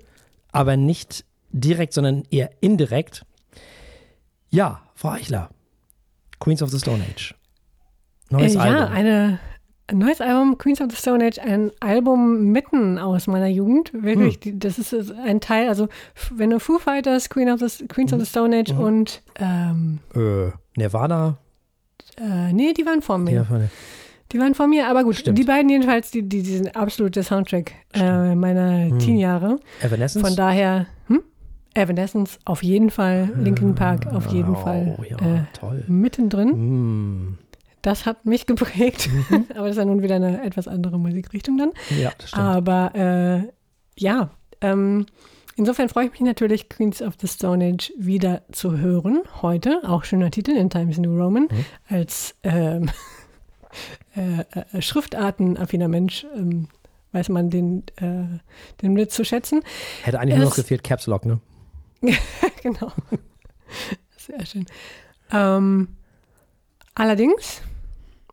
aber 0.52 0.76
nicht 0.76 1.24
direkt, 1.52 1.94
sondern 1.94 2.24
eher 2.30 2.50
indirekt. 2.60 3.24
Ja, 4.50 4.82
Frau 4.94 5.12
Eichler, 5.12 5.48
Queens 6.38 6.62
of 6.62 6.68
the 6.68 6.78
Stone 6.78 7.02
Age. 7.02 7.34
Neues 8.28 8.56
äh, 8.56 8.58
Album. 8.58 8.76
Ja, 8.76 8.88
eine, 8.88 9.38
ein 9.90 9.98
neues 9.98 10.20
Album, 10.20 10.56
Queens 10.56 10.80
of 10.80 10.90
the 10.90 10.96
Stone 10.96 11.24
Age, 11.24 11.38
ein 11.40 11.72
Album 11.80 12.52
mitten 12.52 12.98
aus 12.98 13.26
meiner 13.26 13.48
Jugend. 13.48 13.92
Wirklich, 13.92 14.38
hm. 14.42 14.60
das 14.60 14.78
ist 14.78 15.12
ein 15.12 15.40
Teil, 15.40 15.68
also 15.68 15.88
wenn 16.34 16.50
du 16.50 16.60
Foo 16.60 16.78
Fighters, 16.78 17.28
Queen 17.28 17.50
of 17.50 17.60
the, 17.60 17.86
Queens 17.86 18.12
of 18.12 18.20
the 18.20 18.26
Stone 18.26 18.56
Age 18.56 18.72
mhm. 18.72 18.80
und 18.80 19.22
ähm, 19.38 19.98
äh, 20.14 20.50
Nirvana. 20.76 21.38
Äh, 22.16 22.52
nee, 22.52 22.72
die 22.72 22.86
waren 22.86 23.02
vor 23.02 23.18
mir. 23.18 23.46
Ja, 23.50 23.60
die 24.32 24.38
waren 24.38 24.54
vor 24.54 24.68
mir, 24.68 24.86
aber 24.86 25.02
gut, 25.02 25.16
Stimmt. 25.16 25.38
die 25.38 25.44
beiden 25.44 25.68
jedenfalls, 25.68 26.12
die, 26.12 26.22
die, 26.22 26.42
die 26.42 26.56
sind 26.56 26.76
absolut 26.76 27.16
der 27.16 27.24
Soundtrack 27.24 27.72
äh, 27.94 28.34
meiner 28.36 28.90
hm. 28.90 28.98
Teenjahre. 29.00 29.58
Evanescence? 29.82 30.26
Von 30.26 30.36
daher, 30.36 30.86
hm? 31.08 31.22
Evanescence 31.74 32.38
auf 32.44 32.62
jeden 32.62 32.90
Fall, 32.90 33.30
Linkin 33.36 33.74
Park 33.74 34.06
auf 34.06 34.26
jeden 34.32 34.54
oh, 34.54 34.58
Fall. 34.58 34.98
Ja, 35.08 35.16
äh, 35.16 35.42
toll. 35.52 35.84
Mittendrin. 35.88 36.48
Mm. 36.48 37.38
Das 37.82 38.06
hat 38.06 38.26
mich 38.26 38.46
geprägt. 38.46 39.08
Mhm. 39.08 39.46
Aber 39.54 39.66
das 39.66 39.70
ist 39.70 39.78
ja 39.78 39.84
nun 39.84 40.02
wieder 40.02 40.16
eine 40.16 40.44
etwas 40.44 40.68
andere 40.68 40.98
Musikrichtung 40.98 41.58
dann. 41.58 41.72
Ja, 41.98 42.12
das 42.18 42.30
stimmt. 42.30 42.44
Aber 42.44 42.94
äh, 42.94 43.52
ja, 43.98 44.30
ähm, 44.60 45.06
insofern 45.56 45.88
freue 45.88 46.06
ich 46.06 46.12
mich 46.12 46.20
natürlich, 46.20 46.68
Queens 46.68 47.02
of 47.02 47.14
the 47.20 47.28
Stone 47.28 47.64
Age 47.64 47.92
wieder 47.98 48.42
zu 48.52 48.78
hören. 48.78 49.22
Heute, 49.42 49.80
auch 49.84 50.04
schöner 50.04 50.30
Titel 50.30 50.52
in 50.52 50.70
Times 50.70 50.98
New 50.98 51.16
Roman, 51.16 51.48
mhm. 51.50 51.64
als 51.88 52.34
ähm, 52.42 52.90
äh, 54.16 54.44
äh, 54.76 54.82
schriftartenaffiner 54.82 55.88
Mensch. 55.88 56.26
Ähm, 56.36 56.68
weiß 57.12 57.28
man 57.30 57.50
den, 57.50 57.82
äh, 57.96 58.38
den 58.82 58.94
Blitz 58.94 59.14
zu 59.14 59.24
schätzen. 59.24 59.62
Hätte 60.02 60.20
eigentlich 60.20 60.36
nur 60.36 60.46
noch 60.46 60.54
gefehlt 60.54 60.84
Caps 60.84 61.06
Lock, 61.06 61.26
ne? 61.26 61.40
genau. 62.62 62.92
Sehr 64.16 64.46
schön. 64.46 64.66
Ähm, 65.32 65.88
allerdings 66.94 67.62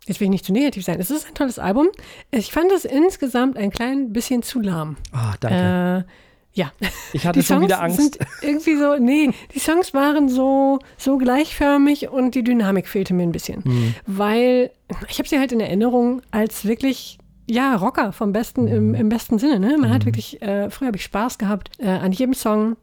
Jetzt 0.08 0.20
will 0.20 0.26
ich 0.26 0.32
nicht 0.32 0.46
zu 0.46 0.54
negativ 0.54 0.86
sein. 0.86 1.00
Es 1.00 1.12
ist 1.12 1.28
ein 1.28 1.34
tolles 1.34 1.60
Album. 1.60 1.88
Ich 2.32 2.52
fand 2.52 2.72
es 2.72 2.86
insgesamt 2.86 3.58
ein 3.58 3.72
klein 3.72 4.13
bisschen 4.13 4.41
zu 4.41 4.62
lahm. 4.62 4.96
Ah, 5.12 5.36
danke. 5.39 6.06
Äh, 6.08 6.12
ja. 6.58 6.72
Ich 7.13 7.26
hatte 7.28 7.39
die 7.39 7.46
schon 7.46 7.58
Songs 7.58 7.65
wieder 7.65 7.82
Angst. 7.82 7.98
Sind 7.98 8.17
irgendwie 8.41 8.78
so, 8.78 8.96
nee, 8.98 9.30
die 9.54 9.60
Songs 9.60 9.93
waren 9.93 10.30
so, 10.30 10.80
so 10.98 11.17
gleichförmig 11.17 12.10
und 12.10 12.36
die 12.36 12.43
Dynamik 12.43 12.88
fehlte 12.88 13.13
mir 13.13 13.24
ein 13.24 13.32
bisschen. 13.32 13.62
Mhm. 13.63 13.96
Weil 14.08 14.72
ich 15.10 15.20
habe 15.20 15.28
sie 15.30 15.38
halt 15.38 15.52
in 15.52 15.60
Erinnerung 15.60 16.22
als 16.32 16.65
wirklich 16.65 17.20
ja, 17.50 17.76
Rocker 17.76 18.12
vom 18.12 18.34
besten, 18.34 18.67
im, 18.67 18.93
im 18.93 19.10
besten 19.10 19.39
Sinne. 19.39 19.60
Ne? 19.60 19.78
Man 19.78 19.89
mhm. 19.89 19.93
hat 19.93 20.06
wirklich, 20.06 20.41
äh, 20.41 20.70
früher 20.70 20.88
habe 20.88 20.98
ich 20.98 21.04
Spaß 21.04 21.38
gehabt 21.38 21.72
äh, 21.80 21.88
an 21.88 22.12
jedem 22.12 22.34
Song. 22.34 22.76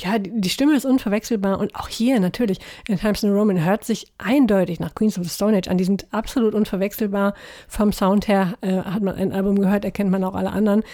Ja, 0.00 0.16
die 0.18 0.48
Stimme 0.48 0.76
ist 0.76 0.86
unverwechselbar 0.86 1.58
und 1.58 1.74
auch 1.74 1.88
hier 1.88 2.20
natürlich 2.20 2.60
in 2.86 2.98
Times 2.98 3.24
New 3.24 3.32
Roman 3.32 3.64
hört 3.64 3.84
sich 3.84 4.06
eindeutig 4.16 4.78
nach 4.78 4.94
Queens 4.94 5.18
of 5.18 5.24
the 5.24 5.30
Stone 5.30 5.56
Age 5.56 5.66
an. 5.66 5.76
Die 5.76 5.84
sind 5.84 6.06
absolut 6.12 6.54
unverwechselbar. 6.54 7.34
Vom 7.66 7.92
Sound 7.92 8.28
her 8.28 8.54
äh, 8.60 8.76
hat 8.76 9.02
man 9.02 9.16
ein 9.16 9.32
Album 9.32 9.58
gehört, 9.58 9.84
erkennt 9.84 10.10
man 10.10 10.22
auch 10.22 10.36
alle 10.36 10.50
anderen. 10.50 10.84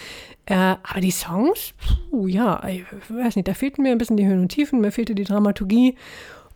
Äh, 0.47 0.55
aber 0.55 1.01
die 1.01 1.11
Songs, 1.11 1.75
puh, 2.09 2.25
ja, 2.25 2.67
ich 2.67 2.83
weiß 3.09 3.35
nicht, 3.35 3.47
da 3.47 3.53
fehlten 3.53 3.83
mir 3.83 3.91
ein 3.91 3.99
bisschen 3.99 4.17
die 4.17 4.25
Höhen 4.25 4.39
und 4.39 4.49
Tiefen, 4.49 4.81
mir 4.81 4.91
fehlte 4.91 5.13
die 5.13 5.23
Dramaturgie. 5.23 5.95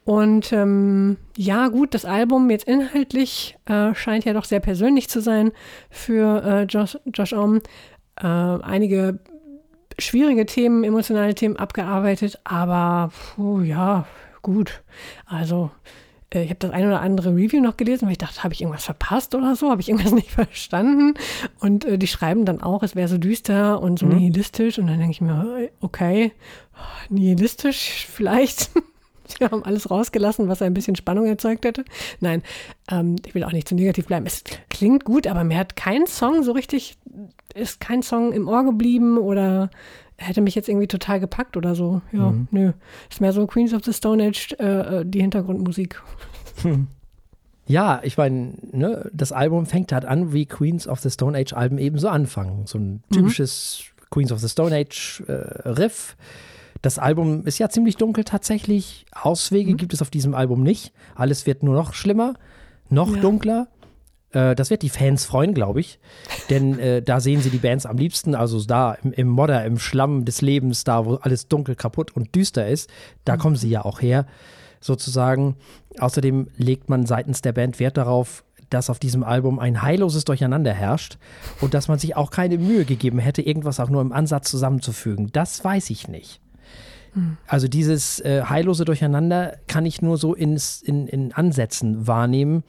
Und 0.04 0.52
ähm, 0.52 1.18
ja, 1.38 1.68
gut, 1.68 1.94
das 1.94 2.04
Album 2.04 2.50
jetzt 2.50 2.68
inhaltlich 2.68 3.58
äh, 3.66 3.94
scheint 3.94 4.26
ja 4.26 4.34
doch 4.34 4.46
sehr 4.46 4.60
persönlich 4.60 5.08
zu 5.08 5.22
sein 5.22 5.52
für 5.92 6.44
äh, 6.44 6.64
Josh, 6.64 6.98
Josh 7.14 7.34
Om. 7.34 7.62
Äh, 8.20 8.26
einige 8.26 9.20
schwierige 10.00 10.46
Themen, 10.46 10.84
emotionale 10.84 11.36
Themen 11.36 11.58
abgearbeitet, 11.58 12.40
aber 12.44 13.12
puh, 13.36 13.62
ja, 13.62 14.06
gut. 14.42 14.82
Also 15.26 15.72
äh, 16.34 16.44
ich 16.44 16.50
habe 16.50 16.60
das 16.60 16.72
ein 16.72 16.86
oder 16.86 17.02
andere 17.02 17.36
Review 17.36 17.62
noch 17.62 17.78
gelesen, 17.78 18.06
weil 18.06 18.14
ich 18.14 18.18
dachte, 18.18 18.44
habe 18.44 18.54
ich 18.54 18.62
irgendwas 18.62 18.86
verpasst 18.86 19.36
oder 19.36 19.56
so? 19.56 19.70
Habe 19.70 19.82
ich 19.82 19.90
irgendwas 19.90 20.12
nicht 20.14 20.32
verstanden? 20.32 21.14
Und 21.60 21.86
äh, 21.86 21.98
die 21.98 22.08
schreiben 22.08 22.46
dann 22.46 22.62
auch, 22.62 22.84
es 22.84 22.96
wäre 22.96 23.08
so 23.08 23.18
düster 23.18 23.82
und 23.82 24.00
so 24.00 24.06
mhm. 24.06 24.18
nihilistisch. 24.18 24.80
Und 24.80 24.88
dann 24.88 24.98
denke 24.98 25.12
ich 25.12 25.22
mir, 25.22 25.70
okay, 25.82 26.32
nihilistisch 27.10 28.08
vielleicht. 28.10 28.72
Sie 29.28 29.46
haben 29.46 29.64
alles 29.64 29.92
rausgelassen, 29.92 30.48
was 30.48 30.64
ein 30.64 30.74
bisschen 30.74 30.96
Spannung 30.96 31.28
erzeugt 31.28 31.64
hätte. 31.64 31.86
Nein, 32.20 32.42
ähm, 32.90 33.18
ich 33.26 33.36
will 33.36 33.44
auch 33.44 33.52
nicht 33.52 33.68
zu 33.68 33.76
negativ 33.76 34.08
bleiben. 34.08 34.26
Es 34.26 34.44
klingt 34.70 35.06
gut, 35.06 35.28
aber 35.28 35.44
mir 35.44 35.58
hat 35.58 35.76
kein 35.76 36.08
Song 36.08 36.42
so 36.42 36.52
richtig, 36.52 36.98
ist 37.54 37.80
kein 37.80 38.02
Song 38.02 38.34
im 38.34 38.48
Ohr 38.48 38.64
geblieben 38.64 39.18
oder 39.18 39.70
hätte 40.18 40.42
mich 40.42 40.56
jetzt 40.56 40.70
irgendwie 40.70 40.88
total 40.88 41.20
gepackt 41.20 41.56
oder 41.58 41.76
so. 41.76 42.02
Ja, 42.12 42.32
mhm. 42.32 42.48
nö. 42.52 42.72
Ist 43.10 43.22
mehr 43.22 43.34
so 43.34 43.46
Queens 43.48 43.74
of 43.74 43.84
the 43.84 43.94
Stone 43.94 44.24
Age, 44.24 44.56
äh, 44.60 45.00
äh 45.00 45.06
die 45.06 45.22
Hintergrundmusik. 45.22 46.02
Hm. 46.62 46.88
Ja, 47.68 48.02
ich 48.04 48.18
meine, 48.18 48.56
ne, 48.72 49.10
das 49.14 49.32
Album 49.32 49.66
fängt 49.66 49.92
halt 49.92 50.04
an, 50.04 50.34
wie 50.34 50.46
Queens 50.46 50.88
of 50.88 51.00
the 51.00 51.10
Stone 51.10 51.38
Age 51.38 51.54
Alben 51.54 51.78
eben 51.78 52.00
so 52.00 52.10
anfangen. 52.10 52.66
So 52.66 52.80
ein 52.80 53.04
mhm. 53.10 53.16
typisches 53.16 53.84
mhm. 53.84 54.06
Queens 54.10 54.32
of 54.32 54.40
the 54.40 54.50
Stone 54.50 54.76
Age 54.76 55.24
äh, 55.28 55.70
Riff 55.70 56.18
das 56.82 56.98
Album 56.98 57.46
ist 57.46 57.58
ja 57.58 57.70
ziemlich 57.70 57.98
dunkel 57.98 58.24
tatsächlich. 58.24 59.06
Auswege 59.12 59.72
mhm. 59.72 59.78
gibt 59.78 59.94
es 59.94 60.02
auf 60.02 60.10
diesem 60.10 60.34
Album 60.34 60.64
nicht. 60.64 60.94
Alles 61.16 61.46
wird 61.46 61.64
nur 61.64 61.76
noch 61.76 61.94
schlimmer, 61.94 62.36
noch 62.90 63.15
ja. 63.15 63.21
dunkler. 63.21 63.67
Äh, 64.32 64.56
das 64.56 64.69
wird 64.69 64.82
die 64.82 64.90
Fans 64.90 65.25
freuen, 65.25 65.54
glaube 65.54 65.80
ich. 65.80 66.00
Denn 66.50 66.80
äh, 66.80 67.02
da 67.02 67.19
sehen 67.19 67.42
sie 67.42 67.50
die 67.50 67.58
Bands 67.58 67.86
am 67.86 67.98
liebsten. 67.98 68.36
Also 68.36 68.63
da 68.63 68.94
im, 69.04 69.13
im, 69.13 69.27
Modder, 69.27 69.65
im 69.65 69.80
Schlamm 69.80 70.25
des 70.25 70.42
Lebens, 70.42 70.84
da 70.84 71.06
wo 71.06 71.15
alles 71.15 71.48
dunkel, 71.48 71.75
kaputt 71.75 72.15
und 72.15 72.36
düster 72.36 72.67
ist. 72.67 72.90
Da 73.25 73.36
mhm. 73.36 73.40
kommen 73.40 73.56
sie 73.56 73.69
ja 73.69 73.86
auch 73.86 74.02
her, 74.02 74.25
sozusagen. 74.80 75.56
Außerdem 76.00 76.48
legt 76.58 76.90
man 76.90 77.06
seitens 77.06 77.42
der 77.42 77.54
Band 77.54 77.80
Wert 77.80 77.98
darauf, 77.98 78.44
dass 78.69 78.90
auf 78.90 79.00
diesem 79.00 79.23
Album 79.23 79.58
ein 79.58 79.82
heilloses 79.82 80.25
Durcheinander 80.25 80.73
herrscht 80.73 81.17
und 81.60 81.73
dass 81.73 81.88
man 81.88 81.98
sich 81.98 82.15
auch 82.15 82.30
keine 82.30 82.60
Mühe 82.60 82.86
gegeben 82.86 83.17
hätte, 83.17 83.42
irgendwas 83.42 83.80
auch 83.80 83.90
nur 83.90 84.02
im 84.02 84.12
Ansatz 84.12 84.52
zusammenzufügen. 84.52 85.32
Das 85.32 85.63
weiß 85.63 85.90
ich 85.90 86.08
nicht. 86.08 86.40
Also 87.48 87.67
dieses 87.67 88.19
äh, 88.19 88.44
heillose 88.44 88.86
Durcheinander 88.86 89.58
kann 89.67 89.86
ich 89.86 90.02
nur 90.02 90.17
so 90.17 90.34
ins, 90.36 90.82
in, 90.82 91.08
in 91.08 91.34
Ansätzen 91.34 92.08
wahrnehmen. 92.08 92.63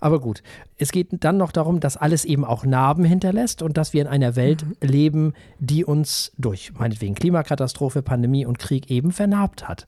Aber 0.00 0.20
gut, 0.20 0.42
es 0.78 0.92
geht 0.92 1.08
dann 1.24 1.36
noch 1.36 1.52
darum, 1.52 1.80
dass 1.80 1.96
alles 1.96 2.24
eben 2.24 2.44
auch 2.44 2.64
Narben 2.64 3.04
hinterlässt 3.04 3.62
und 3.62 3.76
dass 3.76 3.92
wir 3.92 4.02
in 4.02 4.08
einer 4.08 4.36
Welt 4.36 4.64
mhm. 4.64 4.88
leben, 4.88 5.32
die 5.58 5.84
uns 5.84 6.32
durch 6.38 6.72
meinetwegen 6.74 7.14
Klimakatastrophe, 7.14 8.02
Pandemie 8.02 8.46
und 8.46 8.58
Krieg 8.58 8.90
eben 8.90 9.12
vernarbt 9.12 9.68
hat. 9.68 9.86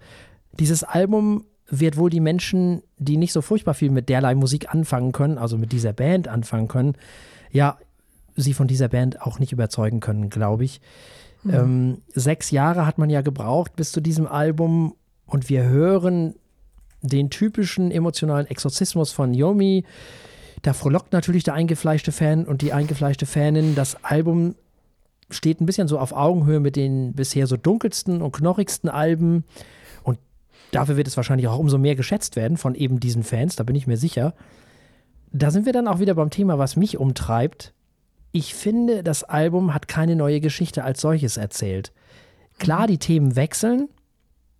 Dieses 0.58 0.84
Album 0.84 1.44
wird 1.70 1.96
wohl 1.96 2.10
die 2.10 2.20
Menschen, 2.20 2.82
die 2.96 3.16
nicht 3.16 3.32
so 3.32 3.42
furchtbar 3.42 3.74
viel 3.74 3.90
mit 3.90 4.08
derlei 4.08 4.34
Musik 4.34 4.74
anfangen 4.74 5.12
können, 5.12 5.38
also 5.38 5.58
mit 5.58 5.72
dieser 5.72 5.92
Band 5.92 6.28
anfangen 6.28 6.68
können, 6.68 6.94
ja, 7.50 7.76
sie 8.36 8.54
von 8.54 8.68
dieser 8.68 8.88
Band 8.88 9.20
auch 9.20 9.38
nicht 9.38 9.52
überzeugen 9.52 10.00
können, 10.00 10.30
glaube 10.30 10.64
ich. 10.64 10.80
Mhm. 11.42 11.54
Ähm, 11.54 12.02
sechs 12.14 12.50
Jahre 12.50 12.86
hat 12.86 12.98
man 12.98 13.10
ja 13.10 13.20
gebraucht 13.20 13.76
bis 13.76 13.92
zu 13.92 14.00
diesem 14.00 14.26
Album 14.26 14.94
und 15.26 15.48
wir 15.48 15.64
hören 15.64 16.34
den 17.02 17.30
typischen 17.30 17.90
emotionalen 17.90 18.46
Exorzismus 18.46 19.12
von 19.12 19.34
Yomi. 19.34 19.84
Da 20.62 20.72
frohlockt 20.72 21.12
natürlich 21.12 21.44
der 21.44 21.54
eingefleischte 21.54 22.12
Fan 22.12 22.44
und 22.44 22.62
die 22.62 22.72
eingefleischte 22.72 23.26
Fanin. 23.26 23.74
Das 23.74 24.02
Album 24.04 24.54
steht 25.30 25.60
ein 25.60 25.66
bisschen 25.66 25.88
so 25.88 25.98
auf 25.98 26.12
Augenhöhe 26.12 26.60
mit 26.60 26.76
den 26.76 27.12
bisher 27.12 27.46
so 27.46 27.56
dunkelsten 27.56 28.22
und 28.22 28.32
knorrigsten 28.32 28.88
Alben. 28.88 29.44
Und 30.02 30.18
dafür 30.70 30.96
wird 30.96 31.06
es 31.06 31.16
wahrscheinlich 31.16 31.48
auch 31.48 31.58
umso 31.58 31.78
mehr 31.78 31.94
geschätzt 31.96 32.36
werden 32.36 32.56
von 32.56 32.74
eben 32.74 33.00
diesen 33.00 33.22
Fans, 33.22 33.56
da 33.56 33.64
bin 33.64 33.76
ich 33.76 33.86
mir 33.86 33.96
sicher. 33.96 34.34
Da 35.30 35.50
sind 35.50 35.66
wir 35.66 35.72
dann 35.72 35.88
auch 35.88 36.00
wieder 36.00 36.14
beim 36.14 36.30
Thema, 36.30 36.58
was 36.58 36.76
mich 36.76 36.96
umtreibt. 36.98 37.74
Ich 38.32 38.54
finde, 38.54 39.02
das 39.02 39.24
Album 39.24 39.74
hat 39.74 39.88
keine 39.88 40.16
neue 40.16 40.40
Geschichte 40.40 40.84
als 40.84 41.00
solches 41.00 41.36
erzählt. 41.36 41.92
Klar, 42.58 42.86
die 42.86 42.98
Themen 42.98 43.36
wechseln, 43.36 43.88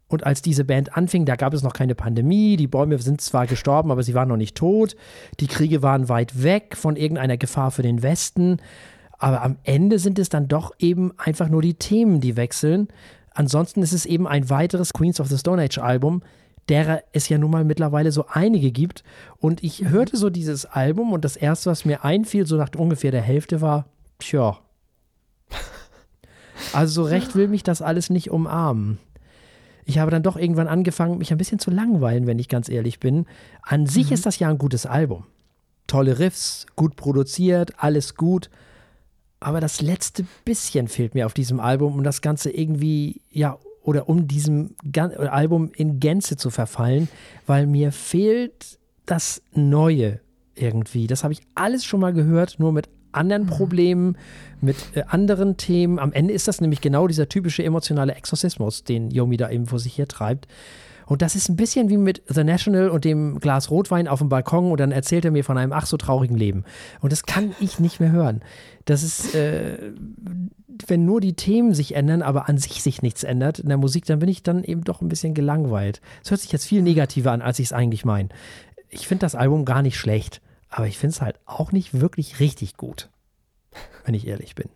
und 0.09 0.24
als 0.24 0.40
diese 0.40 0.64
Band 0.64 0.96
anfing, 0.96 1.26
da 1.26 1.36
gab 1.36 1.52
es 1.52 1.62
noch 1.62 1.74
keine 1.74 1.94
Pandemie. 1.94 2.56
Die 2.56 2.66
Bäume 2.66 2.98
sind 2.98 3.20
zwar 3.20 3.46
gestorben, 3.46 3.90
aber 3.90 4.02
sie 4.02 4.14
waren 4.14 4.28
noch 4.28 4.38
nicht 4.38 4.56
tot. 4.56 4.96
Die 5.38 5.46
Kriege 5.46 5.82
waren 5.82 6.09
weit 6.09 6.42
weg 6.42 6.76
von 6.76 6.96
irgendeiner 6.96 7.36
Gefahr 7.36 7.70
für 7.70 7.82
den 7.82 8.02
Westen. 8.02 8.56
Aber 9.18 9.42
am 9.42 9.56
Ende 9.64 9.98
sind 9.98 10.18
es 10.18 10.30
dann 10.30 10.48
doch 10.48 10.72
eben 10.78 11.12
einfach 11.18 11.50
nur 11.50 11.61
die 11.61 11.74
Themen, 11.74 12.20
die 12.20 12.36
wechseln. 12.36 12.88
Ansonsten 13.34 13.82
ist 13.82 13.92
es 13.92 14.06
eben 14.06 14.26
ein 14.26 14.48
weiteres 14.48 14.94
Queens 14.94 15.20
of 15.20 15.28
the 15.28 15.36
Stone 15.36 15.62
Age 15.62 15.78
Album, 15.78 16.22
derer 16.70 17.02
es 17.12 17.28
ja 17.28 17.36
nun 17.36 17.50
mal 17.50 17.64
mittlerweile 17.64 18.11
so 18.11 18.24
einige 18.28 18.72
gibt. 18.72 19.04
Und 19.38 19.62
ich 19.62 19.88
hörte 19.88 20.16
so 20.16 20.30
dieses 20.30 20.64
Album 20.64 21.12
und 21.12 21.24
das 21.24 21.36
erste, 21.36 21.70
was 21.70 21.84
mir 21.84 22.04
einfiel, 22.04 22.46
so 22.46 22.56
nach 22.56 22.70
ungefähr 22.76 23.11
der 23.11 23.22
Hälfte 23.22 23.61
war, 23.61 23.86
tja. 24.18 24.59
Also 26.72 27.02
so 27.02 27.09
recht 27.09 27.36
will 27.36 27.48
mich 27.48 27.62
das 27.62 27.82
alles 27.82 28.11
nicht 28.11 28.30
umarmen 28.30 28.98
ich 29.89 29.99
habe 29.99 30.11
dann 30.11 30.22
doch 30.22 30.36
irgendwann 30.36 30.68
angefangen, 30.68 31.16
mich 31.16 31.32
ein 31.32 31.39
bisschen 31.39 31.59
zu 31.59 31.70
langweilen, 31.70 32.26
wenn 32.26 32.39
ich 32.39 32.51
ganz 32.51 32.68
ehrlich 32.68 33.01
bin. 33.01 33.24
An 33.62 33.86
sich 33.86 34.09
mhm. 34.09 34.12
ist 34.12 34.26
das 34.26 34.39
ja 34.39 34.51
ein 34.51 34.59
gutes 34.59 34.84
Album. 34.84 35.24
Tolle 35.86 36.18
Riffs, 36.18 36.66
gut 36.76 36.95
produziert, 36.95 37.72
alles 37.78 38.14
gut. 38.14 38.51
Aber 39.41 39.61
das 39.61 39.80
letzte 39.80 40.26
bisschen 40.45 40.89
fehlt 40.89 41.14
mir 41.14 41.24
auf 41.24 41.32
diesem 41.32 41.59
Album, 41.59 41.95
um 41.95 42.05
das 42.05 42.20
Ganze 42.20 42.51
irgendwie, 42.51 43.22
ja, 43.30 43.57
oder 43.82 44.11
um 44.11 44.28
diesem 44.28 44.76
Album 44.95 45.70
in 45.74 46.01
Gänze 46.01 46.36
zu 46.36 46.51
verfallen, 46.51 47.09
weil 47.47 47.66
mir 47.66 47.91
fehlt 47.91 48.78
das 49.07 49.41
Neue 49.55 50.20
irgendwie. 50.55 51.07
Das 51.07 51.24
habe 51.24 51.32
ich 51.32 51.41
alles 51.55 51.86
schon 51.86 52.01
mal 52.01 52.12
gehört, 52.12 52.57
nur 52.59 52.72
mit 52.72 52.91
anderen 53.12 53.44
mhm. 53.44 53.48
Problemen, 53.48 54.16
mit 54.61 54.76
äh, 54.94 55.02
anderen 55.06 55.56
Themen. 55.56 55.98
Am 55.98 56.12
Ende 56.12 56.34
ist 56.34 56.48
das 56.48 56.61
nämlich 56.61 56.80
genau 56.80 57.06
dieser 57.06 57.28
typische 57.28 57.64
emotionale 57.64 58.14
Exorzismus, 58.14 58.84
den 58.84 59.11
Yomi 59.11 59.36
da 59.36 59.50
eben 59.50 59.66
vor 59.66 59.78
sich 59.78 59.94
hier 59.94 60.09
treibt. 60.09 60.48
Und 61.06 61.22
das 61.22 61.34
ist 61.34 61.48
ein 61.48 61.56
bisschen 61.56 61.88
wie 61.88 61.96
mit 61.96 62.22
The 62.28 62.44
National 62.44 62.90
und 62.90 63.06
dem 63.06 63.40
Glas 63.40 63.70
Rotwein 63.70 64.09
auf 64.09 64.18
dem 64.18 64.28
Balkon 64.28 64.70
und 64.70 64.78
dann 64.78 64.92
erzählt 64.92 65.24
er 65.24 65.30
mir 65.30 65.42
von 65.42 65.56
einem 65.56 65.72
ach 65.72 65.86
so 65.86 65.96
traurigen 65.96 66.36
Leben. 66.36 66.64
Und 67.00 67.12
das 67.12 67.24
kann 67.24 67.54
ich 67.61 67.80
nicht 67.80 67.98
mehr 67.98 68.12
hören. 68.12 68.42
Das 68.84 69.02
ist, 69.02 69.34
äh, 69.34 69.78
wenn 70.86 71.06
nur 71.06 71.22
die 71.22 71.32
Themen 71.32 71.72
sich 71.72 71.94
ändern, 71.94 72.20
aber 72.20 72.48
an 72.48 72.59
sich 72.59 72.82
sich 72.82 73.00
nichts 73.00 73.24
ändert 73.24 73.59
in 73.59 73.68
der 73.68 73.78
Musik, 73.78 74.04
dann 74.04 74.18
bin 74.18 74.28
ich 74.28 74.42
dann 74.42 74.62
eben 74.62 74.84
doch 74.84 75.00
ein 75.00 75.09
bisschen 75.09 75.32
gelangweilt. 75.32 76.02
Es 76.22 76.30
hört 76.30 76.42
sich 76.42 76.52
jetzt 76.52 76.66
viel 76.66 76.82
negativer 76.82 77.32
an, 77.32 77.40
als 77.40 77.59
ich 77.59 77.66
es 77.66 77.72
eigentlich 77.72 78.04
meine. 78.04 78.28
Ich 78.90 79.09
finde 79.09 79.22
das 79.22 79.34
Album 79.34 79.64
gar 79.64 79.80
nicht 79.80 79.96
schlecht, 79.96 80.42
aber 80.68 80.86
ich 80.86 80.98
finde 80.98 81.14
es 81.14 81.22
halt 81.22 81.40
auch 81.44 81.72
nicht 81.72 82.00
wirklich 82.00 82.40
richtig 82.40 82.76
gut 82.76 83.10
wenn 84.04 84.14
ich 84.14 84.26
ehrlich 84.26 84.54
bin. 84.54 84.70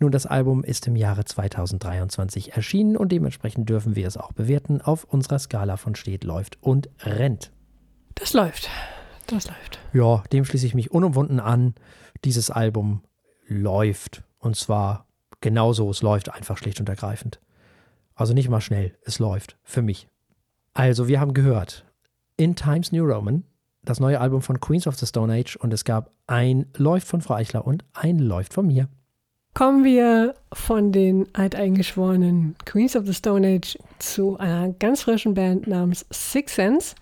Nun, 0.00 0.10
das 0.10 0.26
Album 0.26 0.64
ist 0.64 0.86
im 0.86 0.96
Jahre 0.96 1.24
2023 1.24 2.54
erschienen 2.54 2.96
und 2.96 3.12
dementsprechend 3.12 3.68
dürfen 3.68 3.94
wir 3.94 4.08
es 4.08 4.16
auch 4.16 4.32
bewerten 4.32 4.80
auf 4.80 5.04
unserer 5.04 5.38
Skala 5.38 5.76
von 5.76 5.94
steht, 5.94 6.24
läuft 6.24 6.60
und 6.62 6.88
rennt. 7.00 7.52
Das 8.14 8.32
läuft. 8.32 8.68
Das 9.26 9.46
läuft. 9.46 9.78
Ja, 9.92 10.24
dem 10.32 10.44
schließe 10.44 10.66
ich 10.66 10.74
mich 10.74 10.90
unumwunden 10.90 11.40
an. 11.40 11.74
Dieses 12.24 12.50
Album 12.50 13.02
läuft. 13.46 14.24
Und 14.38 14.56
zwar 14.56 15.06
genauso, 15.40 15.90
es 15.90 16.02
läuft 16.02 16.32
einfach 16.32 16.58
schlicht 16.58 16.80
und 16.80 16.88
ergreifend. 16.88 17.40
Also 18.14 18.32
nicht 18.32 18.48
mal 18.48 18.60
schnell, 18.60 18.96
es 19.04 19.18
läuft. 19.18 19.58
Für 19.62 19.82
mich. 19.82 20.08
Also, 20.72 21.06
wir 21.06 21.20
haben 21.20 21.34
gehört, 21.34 21.84
In 22.36 22.56
Times 22.56 22.92
New 22.92 23.04
Roman 23.04 23.44
das 23.84 24.00
neue 24.00 24.20
Album 24.20 24.42
von 24.42 24.60
Queens 24.60 24.86
of 24.86 24.96
the 24.96 25.06
Stone 25.06 25.32
Age 25.32 25.56
und 25.56 25.72
es 25.72 25.84
gab 25.84 26.10
ein 26.26 26.66
Läuft 26.76 27.08
von 27.08 27.20
Frau 27.20 27.34
Eichler 27.34 27.66
und 27.66 27.84
ein 27.92 28.18
Läuft 28.18 28.54
von 28.54 28.66
mir. 28.66 28.88
Kommen 29.54 29.84
wir 29.84 30.34
von 30.52 30.90
den 30.90 31.28
alteingeschworenen 31.32 32.56
Queens 32.64 32.96
of 32.96 33.06
the 33.06 33.14
Stone 33.14 33.46
Age 33.46 33.78
zu 34.00 34.36
einer 34.38 34.72
ganz 34.72 35.02
frischen 35.02 35.34
Band 35.34 35.68
namens 35.68 36.04
Six 36.10 36.56
Sense. 36.56 36.94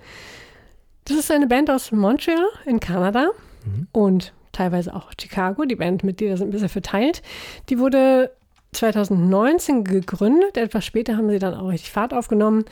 Das 1.07 1.17
ist 1.17 1.31
eine 1.31 1.47
Band 1.47 1.71
aus 1.71 1.93
Montreal 1.93 2.45
in 2.67 2.79
Kanada 2.79 3.31
mhm. 3.65 3.89
und 3.93 4.33
teilweise 4.53 4.95
auch 4.95 5.13
Chicago. 5.19 5.65
Die 5.65 5.77
Bandmitglieder 5.77 6.37
sind 6.37 6.49
ein 6.49 6.53
bisschen 6.53 6.69
verteilt. 6.69 7.23
Die 7.71 7.79
wurde 7.79 8.31
2019 8.73 9.85
gegründet. 9.85 10.57
Etwas 10.57 10.85
später 10.85 11.17
haben 11.17 11.31
sie 11.31 11.39
dann 11.39 11.55
auch 11.55 11.69
richtig 11.69 11.91
Fahrt 11.91 12.13
aufgenommen. 12.13 12.65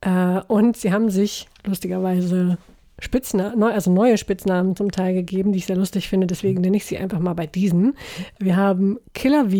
Äh, 0.00 0.40
und 0.48 0.76
sie 0.76 0.92
haben 0.92 1.10
sich 1.10 1.48
lustigerweise 1.64 2.58
Spitznamen, 2.98 3.62
also 3.62 3.92
neue 3.92 4.18
Spitznamen 4.18 4.76
zum 4.76 4.90
Teil 4.90 5.14
gegeben, 5.14 5.52
die 5.52 5.58
ich 5.58 5.66
sehr 5.66 5.76
lustig 5.76 6.08
finde. 6.08 6.26
Deswegen 6.26 6.60
nenne 6.60 6.76
ich 6.76 6.86
sie 6.86 6.98
einfach 6.98 7.18
mal 7.18 7.34
bei 7.34 7.46
diesen. 7.46 7.96
Wir 8.38 8.56
haben 8.56 8.98
Killer 9.14 9.50
V 9.50 9.56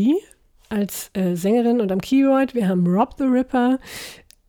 als 0.69 1.11
äh, 1.15 1.35
Sängerin 1.35 1.81
und 1.81 1.93
am 1.93 2.01
Keyboard. 2.01 2.55
Wir 2.55 2.69
haben 2.69 2.87
Rob 2.87 3.15
the 3.17 3.25
Ripper 3.25 3.79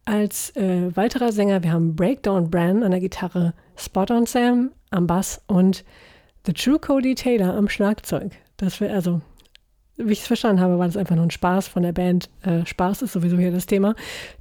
als 0.05 0.55
äh, 0.55 0.95
weiterer 0.95 1.31
Sänger. 1.31 1.63
Wir 1.63 1.71
haben 1.71 1.95
Breakdown 1.95 2.49
Bran 2.49 2.83
an 2.83 2.91
der 2.91 2.99
Gitarre, 2.99 3.53
Spot 3.75 4.05
on 4.09 4.25
Sam 4.25 4.71
am 4.89 5.05
Bass 5.05 5.41
und 5.47 5.85
The 6.45 6.53
True 6.53 6.79
Cody 6.79 7.15
Taylor 7.15 7.53
am 7.53 7.69
Schlagzeug. 7.69 8.31
Das 8.57 8.81
wäre 8.81 8.93
also 8.93 9.21
wie 9.99 10.13
ich 10.13 10.21
es 10.21 10.27
verstanden 10.27 10.61
habe, 10.61 10.79
war 10.79 10.85
das 10.85 10.97
einfach 10.97 11.15
nur 11.15 11.25
ein 11.25 11.31
Spaß 11.31 11.67
von 11.67 11.83
der 11.83 11.91
Band. 11.91 12.29
Äh, 12.41 12.65
Spaß 12.65 13.01
ist 13.01 13.11
sowieso 13.11 13.37
hier 13.37 13.51
das 13.51 13.65
Thema. 13.65 13.95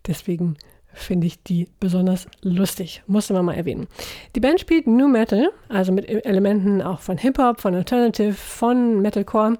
Deswegen 0.07 0.57
finde 0.99 1.27
ich 1.27 1.43
die 1.43 1.69
besonders 1.81 2.27
lustig. 2.43 3.03
Musste 3.07 3.33
man 3.33 3.45
mal 3.45 3.55
erwähnen. 3.55 3.87
Die 4.35 4.41
Band 4.41 4.61
spielt 4.61 4.87
New 4.87 5.09
Metal, 5.09 5.51
also 5.69 5.93
mit 5.93 6.09
Elementen 6.09 6.83
auch 6.83 7.01
von 7.01 7.19
Hip-Hop, 7.19 7.61
von 7.61 7.75
Alternative, 7.75 8.35
von 8.35 9.01
Metalcore 9.01 9.59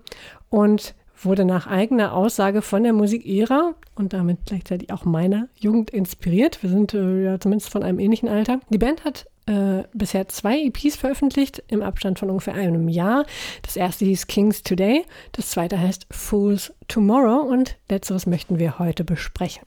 und 0.51 0.95
wurde 1.25 1.45
nach 1.45 1.67
eigener 1.67 2.15
Aussage 2.15 2.63
von 2.63 2.83
der 2.83 2.93
Musik 2.93 3.25
ihrer 3.27 3.75
und 3.97 4.13
damit 4.13 4.39
gleichzeitig 4.47 4.93
auch 4.93 5.05
meiner 5.05 5.49
Jugend 5.57 5.91
inspiriert. 5.91 6.63
Wir 6.63 6.71
sind 6.71 6.95
äh, 6.95 7.25
ja 7.25 7.41
zumindest 7.41 7.71
von 7.71 7.83
einem 7.83 7.99
ähnlichen 7.99 8.29
Alter. 8.29 8.61
Die 8.71 8.79
Band 8.79 9.05
hat 9.05 9.27
äh, 9.49 9.85
bisher 9.95 10.29
zwei 10.29 10.67
EPs 10.67 10.97
veröffentlicht 10.97 11.63
im 11.69 11.83
Abstand 11.83 12.19
von 12.19 12.29
ungefähr 12.31 12.55
einem 12.55 12.89
Jahr. 12.89 13.25
Das 13.63 13.77
erste 13.77 14.05
hieß 14.05 14.27
Kings 14.27 14.63
Today, 14.63 15.05
das 15.33 15.51
zweite 15.51 15.81
heißt 15.81 16.07
Fools 16.11 16.75
Tomorrow 16.87 17.41
und 17.43 17.77
letzteres 17.89 18.27
möchten 18.27 18.59
wir 18.59 18.79
heute 18.79 19.05
besprechen. 19.05 19.65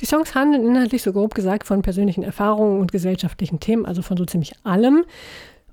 Die 0.00 0.06
Songs 0.06 0.34
handeln 0.34 0.66
inhaltlich 0.66 1.02
so 1.02 1.12
grob 1.12 1.34
gesagt 1.34 1.66
von 1.66 1.82
persönlichen 1.82 2.22
Erfahrungen 2.22 2.80
und 2.80 2.92
gesellschaftlichen 2.92 3.60
Themen, 3.60 3.86
also 3.86 4.02
von 4.02 4.16
so 4.16 4.26
ziemlich 4.26 4.52
allem. 4.62 5.04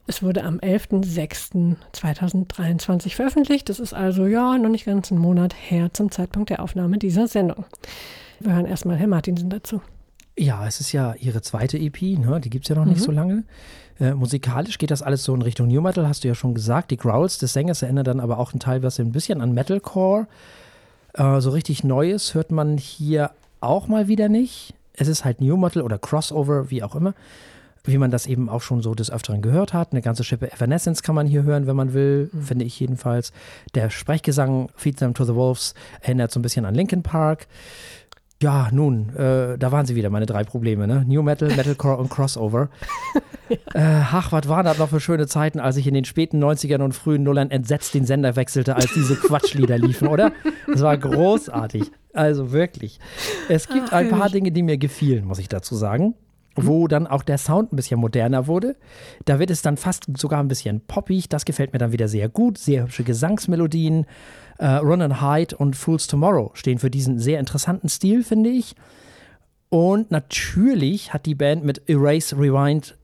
Es 0.07 0.23
wurde 0.23 0.43
am 0.43 0.57
11.06.2023 0.59 3.15
veröffentlicht. 3.15 3.69
Das 3.69 3.79
ist 3.79 3.93
also 3.93 4.25
ja 4.25 4.57
noch 4.57 4.69
nicht 4.69 4.85
ganz 4.85 5.11
einen 5.11 5.21
Monat 5.21 5.53
her 5.57 5.93
zum 5.93 6.09
Zeitpunkt 6.09 6.49
der 6.49 6.63
Aufnahme 6.63 6.97
dieser 6.97 7.27
Sendung. 7.27 7.65
Wir 8.39 8.55
hören 8.55 8.65
erstmal 8.65 8.97
Herr 8.97 9.07
Martinsen 9.07 9.49
dazu. 9.49 9.81
Ja, 10.41 10.65
es 10.65 10.79
ist 10.79 10.91
ja 10.91 11.13
ihre 11.19 11.43
zweite 11.43 11.77
EP, 11.77 12.01
ne? 12.01 12.41
die 12.41 12.49
gibt 12.49 12.65
es 12.65 12.69
ja 12.69 12.75
noch 12.75 12.85
mhm. 12.85 12.93
nicht 12.93 13.03
so 13.03 13.11
lange. 13.11 13.43
Äh, 13.99 14.15
musikalisch 14.15 14.79
geht 14.79 14.89
das 14.89 15.03
alles 15.03 15.23
so 15.23 15.35
in 15.35 15.43
Richtung 15.43 15.67
New 15.67 15.81
Metal, 15.81 16.07
hast 16.07 16.23
du 16.23 16.27
ja 16.27 16.33
schon 16.33 16.55
gesagt. 16.55 16.89
Die 16.89 16.97
Growls 16.97 17.37
des 17.37 17.53
Sängers 17.53 17.83
erinnern 17.83 18.05
dann 18.05 18.19
aber 18.19 18.39
auch 18.39 18.51
ein 18.51 18.59
teilweise 18.59 19.03
ein 19.03 19.11
bisschen 19.11 19.39
an 19.39 19.53
Metalcore. 19.53 20.25
Äh, 21.13 21.41
so 21.41 21.51
richtig 21.51 21.83
Neues 21.83 22.33
hört 22.33 22.49
man 22.49 22.79
hier 22.79 23.29
auch 23.59 23.87
mal 23.87 24.07
wieder 24.07 24.29
nicht. 24.29 24.73
Es 24.93 25.07
ist 25.07 25.25
halt 25.25 25.41
New 25.41 25.57
Metal 25.57 25.83
oder 25.83 25.99
Crossover, 25.99 26.71
wie 26.71 26.81
auch 26.81 26.95
immer. 26.95 27.13
Wie 27.83 27.99
man 27.99 28.09
das 28.09 28.25
eben 28.25 28.49
auch 28.49 28.61
schon 28.61 28.81
so 28.81 28.95
des 28.95 29.11
Öfteren 29.11 29.43
gehört 29.43 29.73
hat. 29.73 29.91
Eine 29.91 30.01
ganze 30.01 30.23
Schippe 30.23 30.51
Evanescence 30.51 31.03
kann 31.03 31.13
man 31.13 31.27
hier 31.27 31.43
hören, 31.43 31.67
wenn 31.67 31.75
man 31.75 31.93
will, 31.93 32.31
mhm. 32.33 32.41
finde 32.41 32.65
ich 32.65 32.79
jedenfalls. 32.79 33.31
Der 33.75 33.91
Sprechgesang 33.91 34.69
Feed 34.75 34.97
Them 34.97 35.13
to 35.13 35.23
the 35.23 35.35
Wolves 35.35 35.75
erinnert 36.01 36.31
so 36.31 36.39
ein 36.39 36.41
bisschen 36.41 36.65
an 36.65 36.73
Linkin 36.73 37.03
Park. 37.03 37.45
Ja, 38.41 38.69
nun, 38.71 39.15
äh, 39.15 39.57
da 39.59 39.71
waren 39.71 39.85
sie 39.85 39.95
wieder, 39.95 40.09
meine 40.09 40.25
drei 40.25 40.43
Probleme, 40.43 40.87
ne? 40.87 41.05
New 41.07 41.21
Metal, 41.21 41.47
Metalcore 41.55 41.97
und 41.97 42.09
Crossover. 42.09 42.69
ja. 43.49 43.57
äh, 43.75 44.03
ach, 44.11 44.31
was 44.31 44.47
waren 44.47 44.65
das 44.65 44.79
noch 44.79 44.89
für 44.89 44.99
schöne 44.99 45.27
Zeiten, 45.27 45.59
als 45.59 45.77
ich 45.77 45.85
in 45.85 45.93
den 45.93 46.05
späten 46.05 46.43
90ern 46.43 46.81
und 46.81 46.93
frühen 46.95 47.21
Nullern 47.21 47.51
entsetzt 47.51 47.93
den 47.93 48.05
Sender 48.05 48.35
wechselte, 48.35 48.75
als 48.75 48.91
diese 48.95 49.15
Quatschlieder 49.15 49.77
liefen, 49.77 50.07
oder? 50.07 50.31
Das 50.67 50.81
war 50.81 50.97
großartig. 50.97 51.91
Also 52.13 52.51
wirklich. 52.51 52.99
Es 53.47 53.67
gibt 53.67 53.89
ach, 53.89 53.97
ein 53.97 54.09
paar 54.09 54.29
Dinge, 54.29 54.51
die 54.51 54.63
mir 54.63 54.77
gefielen, 54.77 55.25
muss 55.25 55.37
ich 55.37 55.47
dazu 55.47 55.75
sagen. 55.75 56.15
wo 56.55 56.87
dann 56.87 57.07
auch 57.07 57.23
der 57.23 57.37
Sound 57.37 57.71
ein 57.71 57.75
bisschen 57.75 57.99
moderner 57.99 58.47
wurde. 58.47 58.75
Da 59.23 59.39
wird 59.39 59.51
es 59.51 59.61
dann 59.61 59.77
fast 59.77 60.05
sogar 60.17 60.41
ein 60.41 60.49
bisschen 60.49 60.81
poppig. 60.81 61.29
Das 61.29 61.45
gefällt 61.45 61.71
mir 61.73 61.79
dann 61.79 61.93
wieder 61.93 62.07
sehr 62.07 62.27
gut. 62.27 62.57
Sehr 62.57 62.83
hübsche 62.83 63.03
Gesangsmelodien. 63.03 64.05
Äh, 64.61 64.75
Run 64.75 65.01
and 65.01 65.21
Hide 65.21 65.57
und 65.57 65.75
Fool's 65.75 66.05
Tomorrow 66.05 66.51
stehen 66.53 66.77
für 66.77 66.91
diesen 66.91 67.17
sehr 67.17 67.39
interessanten 67.39 67.89
Stil, 67.89 68.23
finde 68.23 68.51
ich. 68.51 68.75
Und 69.69 70.11
natürlich 70.11 71.13
hat 71.13 71.25
die 71.25 71.33
Band 71.33 71.63
mit 71.63 71.89
Erase 71.89 72.37
Rewind 72.37 72.95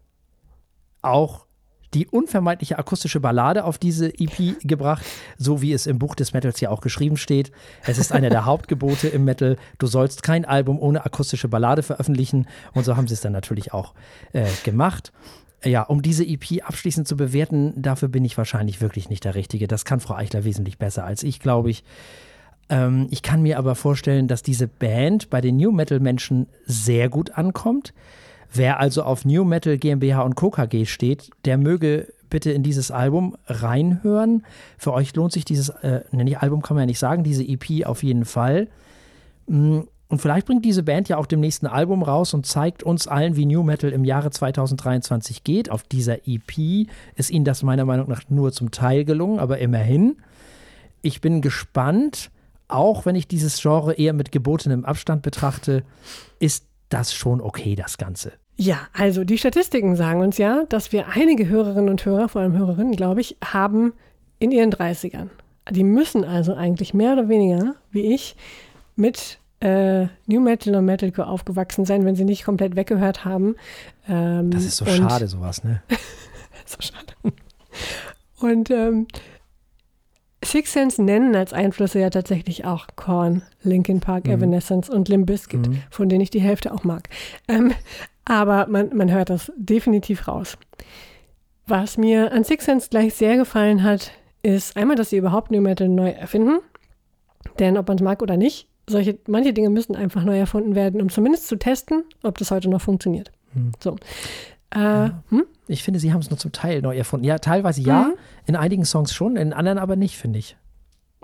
auch 1.01 1.47
die 1.95 2.05
unvermeidliche 2.05 2.78
akustische 2.78 3.20
Ballade 3.20 3.64
auf 3.64 3.80
diese 3.80 4.14
EP 4.20 4.60
gebracht, 4.62 5.03
so 5.39 5.64
wie 5.64 5.74
es 5.74 5.88
im 5.88 5.97
Buch 5.97 6.14
des 6.14 6.32
Metals 6.34 6.60
ja 6.60 6.70
auch 6.70 6.82
geschrieben 6.82 7.18
steht. 7.18 7.51
Es 7.88 7.97
ist 7.97 8.12
einer 8.12 8.30
der 8.30 8.45
Hauptgebote 8.45 9.08
im 9.08 9.24
Metal. 9.24 9.58
Du 9.80 9.88
sollst 9.88 10.22
kein 10.22 10.45
Album 10.45 10.80
ohne 10.80 11.05
akustische 11.05 11.47
Ballade 11.47 11.82
veröffentlichen. 11.82 12.45
Und 12.74 12.84
so 12.84 12.95
haben 12.97 13.08
sie 13.08 13.16
es 13.16 13.22
dann 13.22 13.34
natürlich 13.34 13.74
auch 13.74 13.95
äh, 14.34 14.45
gemacht. 14.64 15.12
Ja, 15.64 15.84
um 15.84 16.01
diese 16.01 16.24
EP 16.26 16.64
abschließend 16.64 17.08
zu 17.08 17.18
bewerten, 17.18 17.74
dafür 17.76 18.10
bin 18.10 18.24
ich 18.24 18.38
wahrscheinlich 18.38 18.80
wirklich 18.80 19.10
nicht 19.10 19.26
der 19.26 19.36
Richtige. 19.36 19.68
Das 19.68 19.86
kann 19.86 19.99
Frau 19.99 20.16
Eichler 20.16 20.43
wesentlich 20.43 20.78
besser 20.78 21.03
als 21.03 21.24
ich, 21.24 21.39
glaube 21.39 21.72
ich. 21.72 21.84
Ähm, 22.70 23.08
ich 23.10 23.24
kann 23.24 23.41
mir 23.41 23.58
aber 23.58 23.76
vorstellen, 23.76 24.28
dass 24.28 24.43
diese 24.43 24.68
Band 24.68 25.30
bei 25.30 25.41
den 25.41 25.58
New 25.58 25.72
Metal 25.72 25.99
Menschen 25.99 26.47
sehr 26.66 27.10
gut 27.10 27.32
ankommt. 27.32 27.93
Wer 28.53 28.80
also 28.80 29.03
auf 29.03 29.26
New 29.26 29.43
Metal 29.43 29.78
GmbH 29.78 30.22
und 30.22 30.36
Co. 30.36 30.51
KG 30.51 30.86
steht, 30.86 31.32
der 31.45 31.58
möge 31.58 32.08
bitte 32.30 32.51
in 32.51 32.64
dieses 32.64 32.91
Album 32.91 33.36
reinhören. 33.45 34.45
Für 34.78 34.93
euch 34.93 35.16
lohnt 35.16 35.32
sich 35.32 35.45
dieses, 35.45 35.70
äh, 35.70 36.01
nicht 36.12 36.39
Album 36.39 36.62
kann 36.62 36.76
man 36.76 36.84
ja 36.84 36.88
nicht 36.88 36.99
sagen, 36.99 37.24
diese 37.24 37.43
EP 37.43 37.86
auf 37.86 38.03
jeden 38.03 38.26
Fall. 38.26 38.68
Und 40.10 40.22
vielleicht 40.22 40.47
bringt 40.47 40.64
diese 40.64 40.84
Band 40.84 41.10
ja 41.10 41.18
auch 41.18 41.26
dem 41.26 41.41
nächsten 41.41 41.68
Album 41.68 42.01
raus 42.01 42.34
und 42.34 42.45
zeigt 42.45 42.82
uns 42.82 43.08
allen, 43.08 43.36
wie 43.36 43.45
New 43.45 43.64
Metal 43.64 43.91
im 43.91 44.05
Jahre 44.05 44.32
2023 44.32 45.43
geht. 45.43 45.70
Auf 45.70 45.84
dieser 45.84 46.28
EP 46.28 46.88
ist 47.16 47.30
ihnen 47.30 47.43
das 47.43 47.62
meiner 47.62 47.84
Meinung 47.84 48.08
nach 48.08 48.22
nur 48.30 48.53
zum 48.53 48.72
Teil 48.72 49.03
gelungen, 49.03 49.39
aber 49.39 49.58
immerhin. 49.58 50.18
Ich 51.01 51.20
bin 51.20 51.41
gespannt, 51.41 52.32
auch 52.70 53.05
wenn 53.05 53.16
ich 53.16 53.28
dieses 53.28 53.62
Genre 53.62 53.93
eher 53.93 54.14
mit 54.14 54.32
gebotenem 54.32 54.86
Abstand 54.86 55.24
betrachte, 55.24 55.84
ist 56.39 56.66
das 56.89 57.14
schon 57.14 57.41
okay, 57.41 57.76
das 57.76 57.97
Ganze. 57.97 58.32
Ja, 58.55 58.88
also 58.93 59.24
die 59.24 59.38
Statistiken 59.38 59.95
sagen 59.95 60.22
uns 60.22 60.38
ja, 60.38 60.64
dass 60.70 60.91
wir 60.91 61.10
einige 61.10 61.47
Hörerinnen 61.47 61.89
und 61.89 62.03
Hörer, 62.03 62.30
vor 62.30 62.41
allem 62.41 62.58
Hörerinnen, 62.58 62.95
glaube 62.95 63.22
ich, 63.22 63.38
haben 63.43 63.93
in 64.39 64.51
ihren 64.51 64.72
30ern. 64.72 65.28
Die 65.70 65.84
müssen 65.84 66.24
also 66.24 66.55
eigentlich 66.55 66.93
mehr 66.93 67.14
oder 67.14 67.30
weniger, 67.30 67.76
wie 67.91 68.14
ich, 68.14 68.36
mit 68.95 69.39
äh, 69.60 70.08
New 70.26 70.39
Metal 70.39 70.76
und 70.76 70.86
Metalcore 70.86 71.28
aufgewachsen 71.28 71.86
sein, 71.86 72.05
wenn 72.05 72.16
sie 72.16 72.26
nicht 72.26 72.43
komplett 72.43 72.76
weggehört 72.76 73.26
haben. 73.26 73.55
Ähm, 74.08 74.51
das 74.51 74.64
ist 74.64 74.78
so 74.78 74.86
schade, 74.86 75.28
sowas, 75.28 75.64
ne? 75.64 75.82
so 76.66 76.78
schade. 76.80 77.14
Und 78.39 78.70
ähm, 78.70 79.08
Six 80.45 80.72
Sense 80.74 81.01
nennen 81.01 81.36
als 81.36 81.51
Einflüsse 81.51 81.99
ja 81.99 82.10
tatsächlich 82.10 82.66
auch 82.66 82.88
Korn, 82.95 83.41
Linkin 83.64 83.99
Park, 83.99 84.28
mhm. 84.28 84.34
Evanescence 84.34 84.89
und 84.89 85.10
Limp 85.10 85.26
Bizkit, 85.26 85.68
mhm. 85.68 85.82
von 85.89 86.10
denen 86.10 86.22
ich 86.22 86.30
die 86.30 86.41
Hälfte 86.41 86.74
auch 86.74 86.84
mag. 86.84 87.10
Ähm, 87.47 87.74
aber 88.26 88.68
man, 88.68 88.95
man 88.95 89.12
hört 89.12 89.30
das 89.30 89.51
definitiv 89.58 90.28
raus. 90.28 90.58
Was 91.66 91.97
mir 91.97 92.32
an 92.32 92.43
Six 92.43 92.66
Sense 92.66 92.89
gleich 92.89 93.14
sehr 93.14 93.36
gefallen 93.36 93.84
hat, 93.84 94.12
ist 94.43 94.78
einmal, 94.78 94.95
dass 94.95 95.10
sie 95.10 95.18
überhaupt 95.18 95.51
New 95.51 95.62
Metal 95.62 95.89
neu 95.89 96.12
erfinden. 96.12 96.60
Denn 97.60 97.78
ob 97.78 97.88
man 97.88 97.97
es 97.97 98.03
mag 98.03 98.22
oder 98.22 98.38
nicht, 98.38 98.70
solche, 98.89 99.19
manche 99.27 99.53
Dinge 99.53 99.69
müssen 99.69 99.95
einfach 99.95 100.23
neu 100.23 100.38
erfunden 100.38 100.75
werden, 100.75 101.01
um 101.01 101.09
zumindest 101.09 101.47
zu 101.47 101.57
testen, 101.57 102.03
ob 102.23 102.38
das 102.38 102.51
heute 102.51 102.69
noch 102.69 102.81
funktioniert. 102.81 103.31
Mhm. 103.53 103.71
So. 103.79 103.97
Äh, 104.73 104.79
ja. 104.79 105.23
hm? 105.29 105.45
Ich 105.67 105.83
finde, 105.83 105.99
sie 105.99 106.13
haben 106.13 106.21
es 106.21 106.29
nur 106.29 106.39
zum 106.39 106.51
Teil 106.51 106.81
neu 106.81 106.95
erfunden. 106.95 107.25
Ja, 107.25 107.39
teilweise 107.39 107.81
ja, 107.81 108.03
mhm. 108.03 108.13
in 108.45 108.55
einigen 108.55 108.85
Songs 108.85 109.13
schon, 109.13 109.35
in 109.35 109.53
anderen 109.53 109.77
aber 109.77 109.95
nicht, 109.95 110.17
finde 110.17 110.39
ich. 110.39 110.55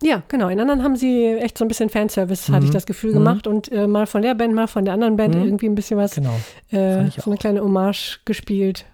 Ja, 0.01 0.23
genau. 0.27 0.49
In 0.49 0.59
anderen 0.59 0.83
haben 0.83 0.95
sie 0.95 1.25
echt 1.39 1.57
so 1.57 1.65
ein 1.65 1.67
bisschen 1.67 1.89
Fanservice, 1.89 2.49
mhm. 2.49 2.55
hatte 2.55 2.65
ich 2.65 2.71
mhm. 2.71 2.75
das 2.75 2.85
Gefühl, 2.85 3.11
mhm. 3.11 3.15
gemacht 3.15 3.47
und 3.47 3.71
äh, 3.71 3.87
mal 3.87 4.07
von 4.07 4.21
der 4.21 4.35
Band, 4.35 4.53
mal 4.53 4.67
von 4.67 4.85
der 4.85 4.93
anderen 4.93 5.15
Band 5.15 5.35
mhm. 5.35 5.43
irgendwie 5.43 5.67
ein 5.67 5.75
bisschen 5.75 5.97
was, 5.97 6.15
genau. 6.15 6.35
äh, 6.71 7.09
so 7.11 7.29
eine 7.29 7.37
kleine 7.37 7.61
Hommage 7.61 8.19
gespielt. 8.25 8.85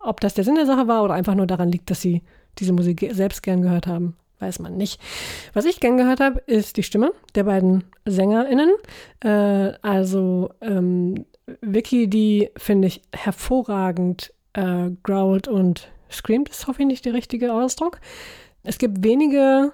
Ob 0.00 0.20
das 0.20 0.34
der 0.34 0.44
Sinn 0.44 0.54
der 0.54 0.66
Sache 0.66 0.86
war 0.88 1.02
oder 1.02 1.14
einfach 1.14 1.34
nur 1.34 1.46
daran 1.46 1.70
liegt, 1.70 1.90
dass 1.90 2.00
sie 2.00 2.22
diese 2.58 2.72
Musik 2.72 3.08
selbst 3.12 3.42
gern 3.42 3.62
gehört 3.62 3.86
haben, 3.86 4.16
weiß 4.40 4.58
man 4.60 4.76
nicht. 4.76 5.00
Was 5.52 5.64
ich 5.64 5.80
gern 5.80 5.96
gehört 5.96 6.20
habe, 6.20 6.40
ist 6.46 6.76
die 6.76 6.82
Stimme 6.82 7.12
der 7.34 7.44
beiden 7.44 7.84
SängerInnen. 8.04 8.70
Äh, 9.20 9.72
also 9.82 10.50
ähm, 10.60 11.26
Vicky, 11.60 12.08
die 12.08 12.50
finde 12.56 12.88
ich 12.88 13.02
hervorragend 13.12 14.32
äh, 14.52 14.90
growlt 15.02 15.48
und 15.48 15.88
screamt, 16.10 16.48
ist 16.48 16.66
hoffentlich 16.66 17.02
der 17.02 17.14
richtige 17.14 17.52
Ausdruck. 17.52 18.00
Es 18.62 18.78
gibt 18.78 19.04
wenige, 19.04 19.72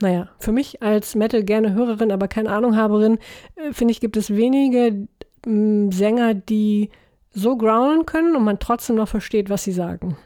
naja, 0.00 0.28
für 0.38 0.52
mich 0.52 0.82
als 0.82 1.14
Metal 1.14 1.42
gerne 1.42 1.74
Hörerin, 1.74 2.12
aber 2.12 2.28
keine 2.28 2.50
Ahnunghaberin, 2.50 3.18
äh, 3.56 3.72
finde 3.72 3.92
ich, 3.92 4.00
gibt 4.00 4.16
es 4.16 4.30
wenige 4.30 5.08
äh, 5.46 5.90
Sänger, 5.90 6.34
die 6.34 6.90
so 7.32 7.56
growlen 7.56 8.06
können 8.06 8.34
und 8.34 8.44
man 8.44 8.58
trotzdem 8.58 8.96
noch 8.96 9.08
versteht, 9.08 9.50
was 9.50 9.62
sie 9.62 9.72
sagen. 9.72 10.16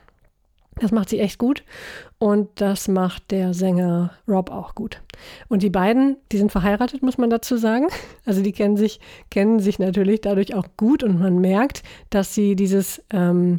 Das 0.80 0.92
macht 0.92 1.10
sie 1.10 1.20
echt 1.20 1.38
gut 1.38 1.62
und 2.18 2.48
das 2.54 2.88
macht 2.88 3.30
der 3.30 3.52
Sänger 3.52 4.12
Rob 4.26 4.50
auch 4.50 4.74
gut. 4.74 5.02
Und 5.48 5.62
die 5.62 5.70
beiden, 5.70 6.16
die 6.32 6.38
sind 6.38 6.50
verheiratet, 6.50 7.02
muss 7.02 7.18
man 7.18 7.30
dazu 7.30 7.56
sagen. 7.56 7.88
Also 8.24 8.42
die 8.42 8.52
kennen 8.52 8.76
sich, 8.76 9.00
kennen 9.30 9.60
sich 9.60 9.78
natürlich 9.78 10.22
dadurch 10.22 10.54
auch 10.54 10.66
gut 10.76 11.02
und 11.02 11.18
man 11.20 11.38
merkt, 11.38 11.82
dass 12.08 12.34
sie 12.34 12.56
dieses 12.56 13.02
ähm, 13.10 13.58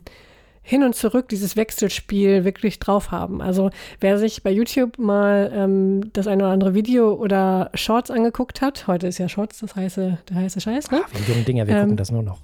hin 0.63 0.83
und 0.83 0.95
zurück, 0.95 1.29
dieses 1.29 1.55
Wechselspiel 1.55 2.43
wirklich 2.43 2.79
drauf 2.79 3.11
haben. 3.11 3.41
Also 3.41 3.71
wer 3.99 4.17
sich 4.17 4.43
bei 4.43 4.51
YouTube 4.51 4.97
mal 4.97 5.51
ähm, 5.53 6.11
das 6.13 6.27
eine 6.27 6.43
oder 6.43 6.53
andere 6.53 6.73
Video 6.73 7.13
oder 7.13 7.71
Shorts 7.73 8.11
angeguckt 8.11 8.61
hat, 8.61 8.87
heute 8.87 9.07
ist 9.07 9.17
ja 9.17 9.27
Shorts 9.27 9.59
das 9.59 9.75
heiße, 9.75 10.19
der 10.29 10.35
heiße 10.35 10.61
Scheiß, 10.61 10.91
ne? 10.91 11.01
Ach, 11.03 11.13
wir 11.13 11.33
jungen 11.33 11.45
Dinger, 11.45 11.67
wir 11.67 11.75
ähm, 11.75 11.81
gucken 11.81 11.97
das 11.97 12.11
nur 12.11 12.23
noch. 12.23 12.39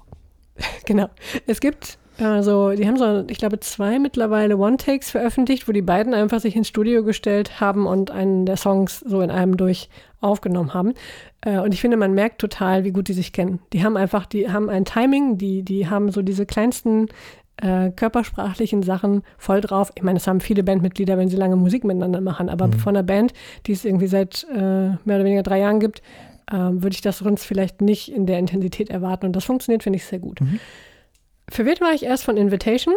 Genau. 0.84 1.08
Es 1.46 1.60
gibt 1.60 1.98
also, 2.18 2.72
die 2.72 2.86
haben 2.86 2.96
so, 2.96 3.24
ich 3.28 3.38
glaube, 3.38 3.60
zwei 3.60 3.98
mittlerweile 3.98 4.56
One-Takes 4.56 5.10
veröffentlicht, 5.10 5.68
wo 5.68 5.72
die 5.72 5.82
beiden 5.82 6.14
einfach 6.14 6.40
sich 6.40 6.56
ins 6.56 6.68
Studio 6.68 7.04
gestellt 7.04 7.60
haben 7.60 7.86
und 7.86 8.10
einen 8.10 8.44
der 8.44 8.56
Songs 8.56 9.00
so 9.00 9.20
in 9.20 9.30
einem 9.30 9.56
durch 9.56 9.88
aufgenommen 10.20 10.74
haben. 10.74 10.94
Äh, 11.42 11.58
und 11.58 11.72
ich 11.72 11.80
finde, 11.80 11.96
man 11.96 12.14
merkt 12.14 12.40
total, 12.40 12.84
wie 12.84 12.90
gut 12.90 13.08
die 13.08 13.12
sich 13.12 13.32
kennen. 13.32 13.60
Die 13.72 13.84
haben 13.84 13.96
einfach, 13.96 14.26
die 14.26 14.50
haben 14.50 14.68
ein 14.68 14.84
Timing, 14.84 15.38
die, 15.38 15.62
die 15.62 15.88
haben 15.88 16.10
so 16.10 16.22
diese 16.22 16.44
kleinsten 16.44 17.06
äh, 17.58 17.90
körpersprachlichen 17.90 18.82
Sachen 18.82 19.22
voll 19.36 19.60
drauf. 19.60 19.92
Ich 19.94 20.02
meine, 20.02 20.18
es 20.18 20.26
haben 20.26 20.40
viele 20.40 20.64
Bandmitglieder, 20.64 21.18
wenn 21.18 21.28
sie 21.28 21.36
lange 21.36 21.56
Musik 21.56 21.84
miteinander 21.84 22.20
machen, 22.20 22.48
aber 22.48 22.68
mhm. 22.68 22.72
von 22.74 22.96
einer 22.96 23.04
Band, 23.04 23.32
die 23.66 23.72
es 23.72 23.84
irgendwie 23.84 24.06
seit 24.06 24.46
äh, 24.52 24.58
mehr 24.58 24.98
oder 25.06 25.24
weniger 25.24 25.42
drei 25.42 25.60
Jahren 25.60 25.80
gibt, 25.80 26.02
äh, 26.50 26.56
würde 26.56 26.94
ich 26.94 27.00
das 27.00 27.18
sonst 27.18 27.44
vielleicht 27.44 27.80
nicht 27.80 28.12
in 28.12 28.26
der 28.26 28.38
Intensität 28.38 28.90
erwarten. 28.90 29.26
Und 29.26 29.36
das 29.36 29.44
funktioniert, 29.44 29.82
finde 29.82 29.98
ich, 29.98 30.04
sehr 30.04 30.18
gut. 30.18 30.40
Mhm. 30.40 30.60
Verwirrt 31.50 31.80
war 31.80 31.92
ich 31.92 32.04
erst 32.04 32.24
von 32.24 32.36
Invitation, 32.36 32.94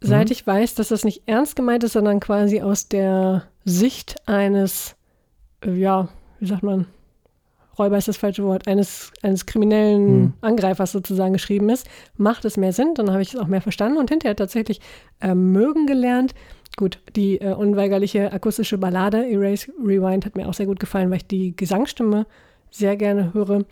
seit 0.00 0.28
mhm. 0.28 0.32
ich 0.32 0.46
weiß, 0.46 0.74
dass 0.74 0.88
das 0.88 1.04
nicht 1.04 1.22
ernst 1.26 1.56
gemeint 1.56 1.84
ist, 1.84 1.94
sondern 1.94 2.20
quasi 2.20 2.60
aus 2.60 2.88
der 2.88 3.44
Sicht 3.64 4.16
eines, 4.26 4.96
ja, 5.64 6.08
wie 6.38 6.46
sagt 6.46 6.62
man, 6.62 6.86
Räuber 7.78 7.96
ist 7.96 8.08
das 8.08 8.18
falsche 8.18 8.44
Wort, 8.44 8.68
eines, 8.68 9.10
eines 9.22 9.46
kriminellen 9.46 10.20
mhm. 10.20 10.32
Angreifers 10.42 10.92
sozusagen 10.92 11.32
geschrieben 11.32 11.70
ist, 11.70 11.88
macht 12.16 12.44
es 12.44 12.58
mehr 12.58 12.74
Sinn, 12.74 12.94
dann 12.94 13.10
habe 13.10 13.22
ich 13.22 13.32
es 13.32 13.40
auch 13.40 13.46
mehr 13.46 13.62
verstanden 13.62 13.98
und 13.98 14.10
hinterher 14.10 14.36
tatsächlich 14.36 14.80
äh, 15.20 15.34
mögen 15.34 15.86
gelernt. 15.86 16.34
Gut, 16.76 16.98
die 17.16 17.40
äh, 17.40 17.54
unweigerliche 17.54 18.32
akustische 18.32 18.76
Ballade 18.76 19.26
Erase 19.28 19.72
Rewind 19.82 20.26
hat 20.26 20.36
mir 20.36 20.48
auch 20.48 20.54
sehr 20.54 20.66
gut 20.66 20.78
gefallen, 20.78 21.10
weil 21.10 21.18
ich 21.18 21.26
die 21.26 21.56
Gesangsstimme 21.56 22.26
sehr 22.70 22.96
gerne 22.96 23.32
höre. 23.32 23.60
Mhm. 23.60 23.66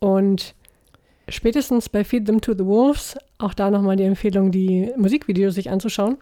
Und 0.00 0.54
spätestens 1.28 1.88
bei 1.88 2.04
Feed 2.04 2.26
Them 2.26 2.40
to 2.40 2.52
the 2.52 2.66
Wolves, 2.66 3.16
auch 3.38 3.54
da 3.54 3.70
nochmal 3.70 3.96
die 3.96 4.04
Empfehlung, 4.04 4.50
die 4.50 4.90
Musikvideos 4.96 5.54
sich 5.54 5.70
anzuschauen. 5.70 6.16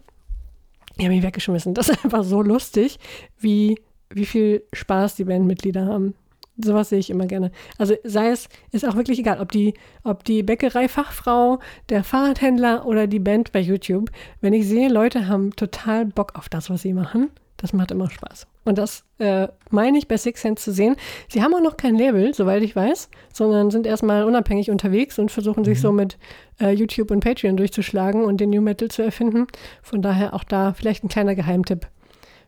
Die 0.98 1.04
haben 1.04 1.12
mich 1.12 1.22
weggeschmissen. 1.22 1.74
Das 1.74 1.88
ist 1.88 2.04
einfach 2.04 2.24
so 2.24 2.42
lustig, 2.42 2.98
wie, 3.38 3.78
wie 4.10 4.26
viel 4.26 4.62
Spaß 4.72 5.16
die 5.16 5.24
Bandmitglieder 5.24 5.86
haben. 5.86 6.14
Sowas 6.56 6.88
sehe 6.88 7.00
ich 7.00 7.10
immer 7.10 7.26
gerne. 7.26 7.50
Also 7.78 7.94
sei 8.04 8.28
es, 8.28 8.48
ist 8.70 8.86
auch 8.86 8.94
wirklich 8.94 9.18
egal, 9.18 9.40
ob 9.40 9.50
die, 9.50 9.74
ob 10.04 10.22
die 10.22 10.44
Bäckerei-Fachfrau, 10.44 11.58
der 11.88 12.04
Fahrradhändler 12.04 12.86
oder 12.86 13.08
die 13.08 13.18
Band 13.18 13.50
bei 13.50 13.58
YouTube. 13.58 14.10
Wenn 14.40 14.52
ich 14.52 14.68
sehe, 14.68 14.88
Leute 14.88 15.26
haben 15.26 15.50
total 15.56 16.06
Bock 16.06 16.36
auf 16.36 16.48
das, 16.48 16.70
was 16.70 16.82
sie 16.82 16.92
machen, 16.92 17.30
das 17.56 17.72
macht 17.72 17.90
immer 17.90 18.08
Spaß. 18.08 18.46
Und 18.64 18.78
das 18.78 19.04
äh, 19.18 19.48
meine 19.70 19.98
ich 19.98 20.08
bei 20.08 20.16
Six 20.16 20.40
Sense 20.40 20.62
zu 20.62 20.72
sehen. 20.72 20.96
Sie 21.28 21.42
haben 21.42 21.54
auch 21.54 21.60
noch 21.60 21.76
kein 21.76 21.94
Label, 21.94 22.32
soweit 22.34 22.62
ich 22.62 22.74
weiß, 22.74 23.10
sondern 23.32 23.70
sind 23.70 23.86
erstmal 23.86 24.24
unabhängig 24.24 24.70
unterwegs 24.70 25.18
und 25.18 25.30
versuchen 25.30 25.60
mhm. 25.60 25.64
sich 25.66 25.80
so 25.80 25.92
mit 25.92 26.18
äh, 26.60 26.70
YouTube 26.70 27.10
und 27.10 27.20
Patreon 27.20 27.56
durchzuschlagen 27.56 28.24
und 28.24 28.40
den 28.40 28.50
New 28.50 28.62
Metal 28.62 28.88
zu 28.88 29.02
erfinden. 29.02 29.46
Von 29.82 30.00
daher 30.02 30.34
auch 30.34 30.44
da 30.44 30.72
vielleicht 30.72 31.04
ein 31.04 31.08
kleiner 31.08 31.34
Geheimtipp 31.34 31.88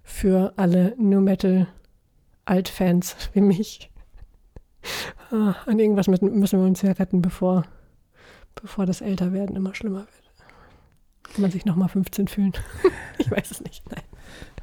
für 0.03 0.55
alle 0.57 0.95
New 0.99 1.21
Metal 1.21 1.67
Altfans 2.47 3.17
wie 3.35 3.41
mich. 3.41 3.91
Ah, 5.31 5.57
an 5.67 5.79
irgendwas 5.79 6.07
müssen 6.07 6.61
wir 6.61 6.67
uns 6.67 6.83
ja 6.83 6.93
retten, 6.93 7.21
bevor, 7.21 7.65
bevor 8.55 8.87
das 8.87 9.01
Älterwerden 9.01 9.57
immer 9.57 9.75
schlimmer 9.75 10.01
wird. 10.01 10.33
Kann 11.25 11.43
man 11.43 11.51
sich 11.51 11.65
nochmal 11.67 11.89
15 11.89 12.29
fühlen? 12.29 12.53
ich 13.19 13.31
weiß 13.31 13.51
es 13.51 13.61
nicht. 13.61 13.83
Nein. 13.91 14.03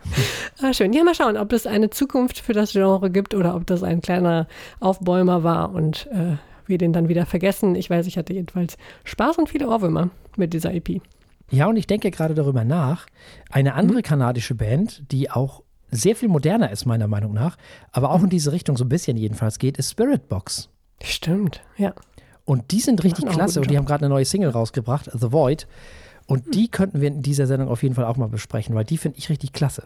Ah, 0.61 0.71
schön. 0.71 0.93
Ja, 0.93 1.03
mal 1.03 1.15
schauen, 1.15 1.35
ob 1.35 1.51
es 1.51 1.67
eine 1.67 1.89
Zukunft 1.89 2.39
für 2.39 2.53
das 2.53 2.71
Genre 2.71 3.09
gibt 3.09 3.33
oder 3.33 3.55
ob 3.55 3.65
das 3.65 3.83
ein 3.83 4.01
kleiner 4.01 4.47
Aufbäumer 4.79 5.43
war 5.43 5.73
und 5.73 6.07
äh, 6.11 6.37
wir 6.67 6.77
den 6.77 6.93
dann 6.93 7.09
wieder 7.09 7.25
vergessen. 7.25 7.75
Ich 7.75 7.89
weiß, 7.89 8.07
ich 8.07 8.17
hatte 8.17 8.33
jedenfalls 8.33 8.77
Spaß 9.03 9.39
und 9.39 9.49
viele 9.49 9.67
Ohrwürmer 9.67 10.09
mit 10.37 10.53
dieser 10.53 10.73
EP. 10.73 11.01
Ja, 11.51 11.67
und 11.67 11.75
ich 11.75 11.87
denke 11.87 12.11
gerade 12.11 12.33
darüber 12.33 12.63
nach. 12.63 13.07
Eine 13.49 13.73
andere 13.73 13.99
mhm. 13.99 14.03
kanadische 14.03 14.55
Band, 14.55 15.03
die 15.11 15.29
auch 15.29 15.63
sehr 15.91 16.15
viel 16.15 16.29
moderner 16.29 16.71
ist, 16.71 16.85
meiner 16.85 17.07
Meinung 17.07 17.33
nach, 17.33 17.57
aber 17.91 18.11
auch 18.11 18.23
in 18.23 18.29
diese 18.29 18.51
Richtung 18.51 18.77
so 18.77 18.85
ein 18.85 18.89
bisschen 18.89 19.17
jedenfalls 19.17 19.59
geht, 19.59 19.77
ist 19.77 19.91
Spirit 19.91 20.27
Box. 20.29 20.69
Stimmt, 21.03 21.61
ja. 21.77 21.93
Und 22.45 22.71
die 22.71 22.79
sind 22.79 23.03
richtig 23.03 23.25
klasse 23.27 23.61
und 23.61 23.69
die 23.69 23.77
haben 23.77 23.85
gerade 23.85 24.05
eine 24.05 24.13
neue 24.13 24.25
Single 24.25 24.49
rausgebracht, 24.49 25.09
The 25.13 25.31
Void. 25.31 25.67
Und 26.25 26.55
die 26.55 26.69
könnten 26.69 27.01
wir 27.01 27.09
in 27.09 27.21
dieser 27.21 27.47
Sendung 27.47 27.69
auf 27.69 27.83
jeden 27.83 27.95
Fall 27.95 28.05
auch 28.05 28.17
mal 28.17 28.29
besprechen, 28.29 28.75
weil 28.75 28.85
die 28.85 28.97
finde 28.97 29.17
ich 29.17 29.29
richtig 29.29 29.53
klasse. 29.53 29.83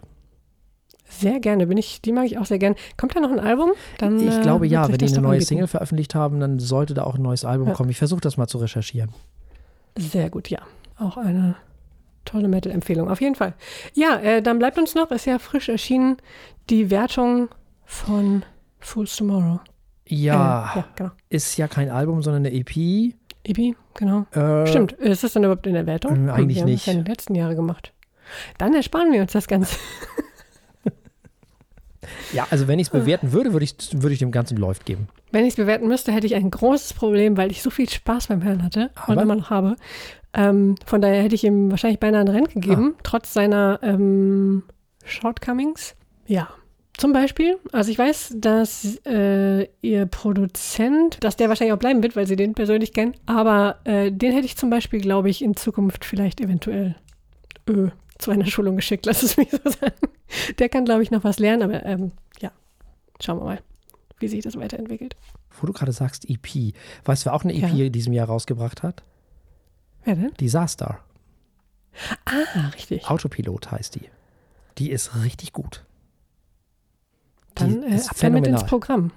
Sehr 1.10 1.40
gerne, 1.40 1.68
bin 1.68 1.78
ich, 1.78 2.02
die 2.02 2.12
mag 2.12 2.26
ich 2.26 2.38
auch 2.38 2.46
sehr 2.46 2.60
gerne. 2.60 2.76
Kommt 2.98 3.16
da 3.16 3.20
noch 3.20 3.32
ein 3.32 3.40
Album? 3.40 3.72
Dann, 3.98 4.20
ich 4.20 4.42
glaube 4.42 4.68
äh, 4.68 4.70
ja, 4.70 4.88
wenn 4.88 4.98
die 4.98 5.06
eine 5.06 5.22
neue 5.22 5.32
anbieten. 5.32 5.46
Single 5.46 5.68
veröffentlicht 5.68 6.16
haben, 6.16 6.40
dann 6.40 6.60
sollte 6.60 6.94
da 6.94 7.04
auch 7.04 7.16
ein 7.16 7.22
neues 7.22 7.46
Album 7.46 7.70
ja. 7.70 7.74
kommen. 7.74 7.90
Ich 7.90 7.98
versuche 7.98 8.22
das 8.22 8.38
mal 8.38 8.48
zu 8.48 8.58
recherchieren. 8.58 9.12
Sehr 9.98 10.30
gut, 10.30 10.50
ja. 10.50 10.60
Auch 11.00 11.18
eine 11.18 11.56
tolle 12.26 12.50
Metal-Empfehlung, 12.50 13.10
auf 13.10 13.22
jeden 13.22 13.36
Fall. 13.36 13.54
Ja, 13.94 14.18
äh, 14.20 14.42
dann 14.42 14.60
bleibt 14.60 14.78
uns 14.78 14.96
noch, 14.96 15.10
ist 15.12 15.26
ja 15.26 15.40
frisch 15.40 15.70
erschienen, 15.70 16.18
die 16.70 16.90
Wertung 16.92 17.48
von 17.86 18.44
Fools 18.80 19.16
Tomorrow. 19.16 19.60
Ja, 20.08 20.74
äh, 20.74 20.78
ja 20.78 20.86
genau. 20.96 21.12
ist 21.30 21.58
ja 21.58 21.68
kein 21.68 21.90
Album, 21.90 22.22
sondern 22.22 22.46
eine 22.46 22.54
EP. 22.54 23.14
EP, 23.48 23.76
genau. 23.96 24.26
Äh, 24.32 24.68
Stimmt, 24.68 24.94
ist 24.94 25.24
das 25.24 25.34
dann 25.34 25.44
überhaupt 25.44 25.68
in 25.68 25.74
der 25.74 25.86
Wertung? 25.86 26.28
Äh, 26.28 26.32
eigentlich 26.32 26.64
nicht. 26.64 26.86
Wir 26.86 26.94
haben 26.94 26.98
ja 26.98 27.00
in 27.00 27.06
den 27.06 27.12
letzten 27.12 27.36
Jahren 27.36 27.56
gemacht. 27.56 27.94
Dann 28.58 28.74
ersparen 28.74 29.12
wir 29.12 29.22
uns 29.22 29.32
das 29.32 29.48
Ganze. 29.48 29.78
ja, 32.34 32.48
also 32.50 32.68
wenn 32.68 32.80
ich 32.80 32.88
es 32.88 32.92
bewerten 32.92 33.32
würde, 33.32 33.54
würde 33.54 33.64
ich, 33.64 33.76
würde 33.94 34.14
ich 34.14 34.20
dem 34.20 34.32
Ganzen 34.32 34.58
Läuft 34.58 34.86
geben. 34.86 35.08
Wenn 35.32 35.44
ich 35.44 35.52
es 35.52 35.56
bewerten 35.56 35.88
müsste, 35.88 36.12
hätte 36.12 36.28
ich 36.28 36.36
ein 36.36 36.52
großes 36.52 36.94
Problem, 36.94 37.38
weil 37.38 37.52
ich 37.52 37.62
so 37.62 37.70
viel 37.70 37.90
Spaß 37.90 38.28
beim 38.28 38.44
Hören 38.44 38.64
hatte 38.64 38.92
Aber? 38.96 39.14
und 39.14 39.20
immer 39.20 39.36
noch 39.36 39.50
habe. 39.50 39.76
Ähm, 40.34 40.76
von 40.86 41.02
daher 41.02 41.24
hätte 41.24 41.36
ich 41.36 41.44
ihm 41.44 41.72
wahrscheinlich 41.72 42.00
beinahe 42.00 42.22
ein 42.22 42.28
Rennen 42.28 42.48
gegeben, 42.48 42.96
ah. 42.96 43.00
trotz 43.04 43.34
seiner 43.34 43.80
ähm, 43.82 44.64
Shortcomings. 45.04 45.96
Ja, 46.26 46.50
zum 46.98 47.14
Beispiel, 47.14 47.60
also 47.72 47.92
ich 47.92 47.98
weiß, 48.00 48.34
dass 48.38 49.00
äh, 49.06 49.68
ihr 49.82 50.08
Produzent, 50.08 51.24
dass 51.24 51.36
der 51.36 51.48
wahrscheinlich 51.48 51.74
auch 51.74 51.80
bleiben 51.80 52.02
wird, 52.02 52.16
weil 52.16 52.26
sie 52.26 52.36
den 52.36 52.56
persönlich 52.56 52.92
kennen, 52.92 53.14
aber 53.28 53.78
äh, 53.84 54.12
den 54.12 54.34
hätte 54.34 54.46
ich 54.46 54.58
zum 54.58 54.72
Beispiel, 54.72 55.00
glaube 55.00 55.30
ich, 55.30 55.44
in 55.44 55.56
Zukunft 55.56 56.06
vielleicht 56.06 56.42
eventuell 56.42 56.96
öh, 57.70 57.90
zu 58.18 58.32
einer 58.32 58.48
Schulung 58.48 58.76
geschickt, 58.76 59.06
lass 59.08 59.22
es 59.22 59.38
mich 59.38 59.52
so 59.52 59.60
sagen. 59.70 59.96
Der 60.58 60.70
kann, 60.70 60.86
glaube 60.86 61.04
ich, 61.04 61.12
noch 61.12 61.24
was 61.24 61.38
lernen, 61.38 61.64
aber 61.64 61.86
ähm, 61.86 62.12
ja, 62.42 62.52
schauen 63.22 63.40
wir 63.40 63.46
mal, 63.46 63.60
wie 64.20 64.28
sich 64.28 64.44
das 64.44 64.58
weiterentwickelt. 64.58 65.16
Wo 65.62 65.68
du 65.68 65.74
gerade 65.74 65.92
sagst 65.92 66.28
EP, 66.28 66.74
weißt 67.06 67.26
du, 67.26 67.26
wer 67.28 67.34
auch 67.36 67.44
eine 67.44 67.54
EP 67.54 67.74
ja. 67.74 67.86
in 67.86 67.92
diesem 67.92 68.14
Jahr 68.14 68.28
rausgebracht 68.28 68.82
hat? 68.82 69.04
Wer 70.04 70.16
denn? 70.16 70.34
Disaster. 70.40 71.00
Ah, 72.26 72.70
richtig. 72.76 73.08
Autopilot 73.08 73.72
heißt 73.72 73.96
die. 73.96 74.10
Die 74.78 74.92
ist 74.92 75.24
richtig 75.24 75.54
gut. 75.54 75.84
Dann 77.60 77.84
äh, 77.84 77.96
ab 77.96 78.16
damit 78.20 78.48
ins 78.48 78.64
Programm. 78.66 79.12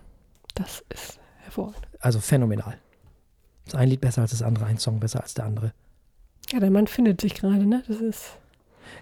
Das 0.54 0.82
ist 0.88 1.18
hervorragend. 1.42 1.86
Also 2.00 2.20
phänomenal. 2.20 2.78
Das 3.64 3.74
ein 3.74 3.88
Lied 3.88 4.00
besser 4.00 4.22
als 4.22 4.32
das 4.32 4.42
andere, 4.42 4.66
ein 4.66 4.78
Song 4.78 5.00
besser 5.00 5.22
als 5.22 5.34
der 5.34 5.44
andere. 5.44 5.72
Ja, 6.52 6.60
der 6.60 6.70
Mann 6.70 6.86
findet 6.86 7.20
sich 7.20 7.34
gerade, 7.34 7.66
ne? 7.66 7.82
Das 7.86 8.00
ist. 8.00 8.38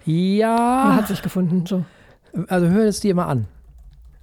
Ja. 0.05 0.91
Er 0.91 0.97
hat 0.97 1.09
sich 1.09 1.23
gefunden, 1.23 1.65
so. 1.67 1.85
Also 2.49 2.69
hör 2.69 2.87
es 2.87 3.01
dir 3.01 3.15
mal 3.15 3.27
an. 3.27 3.47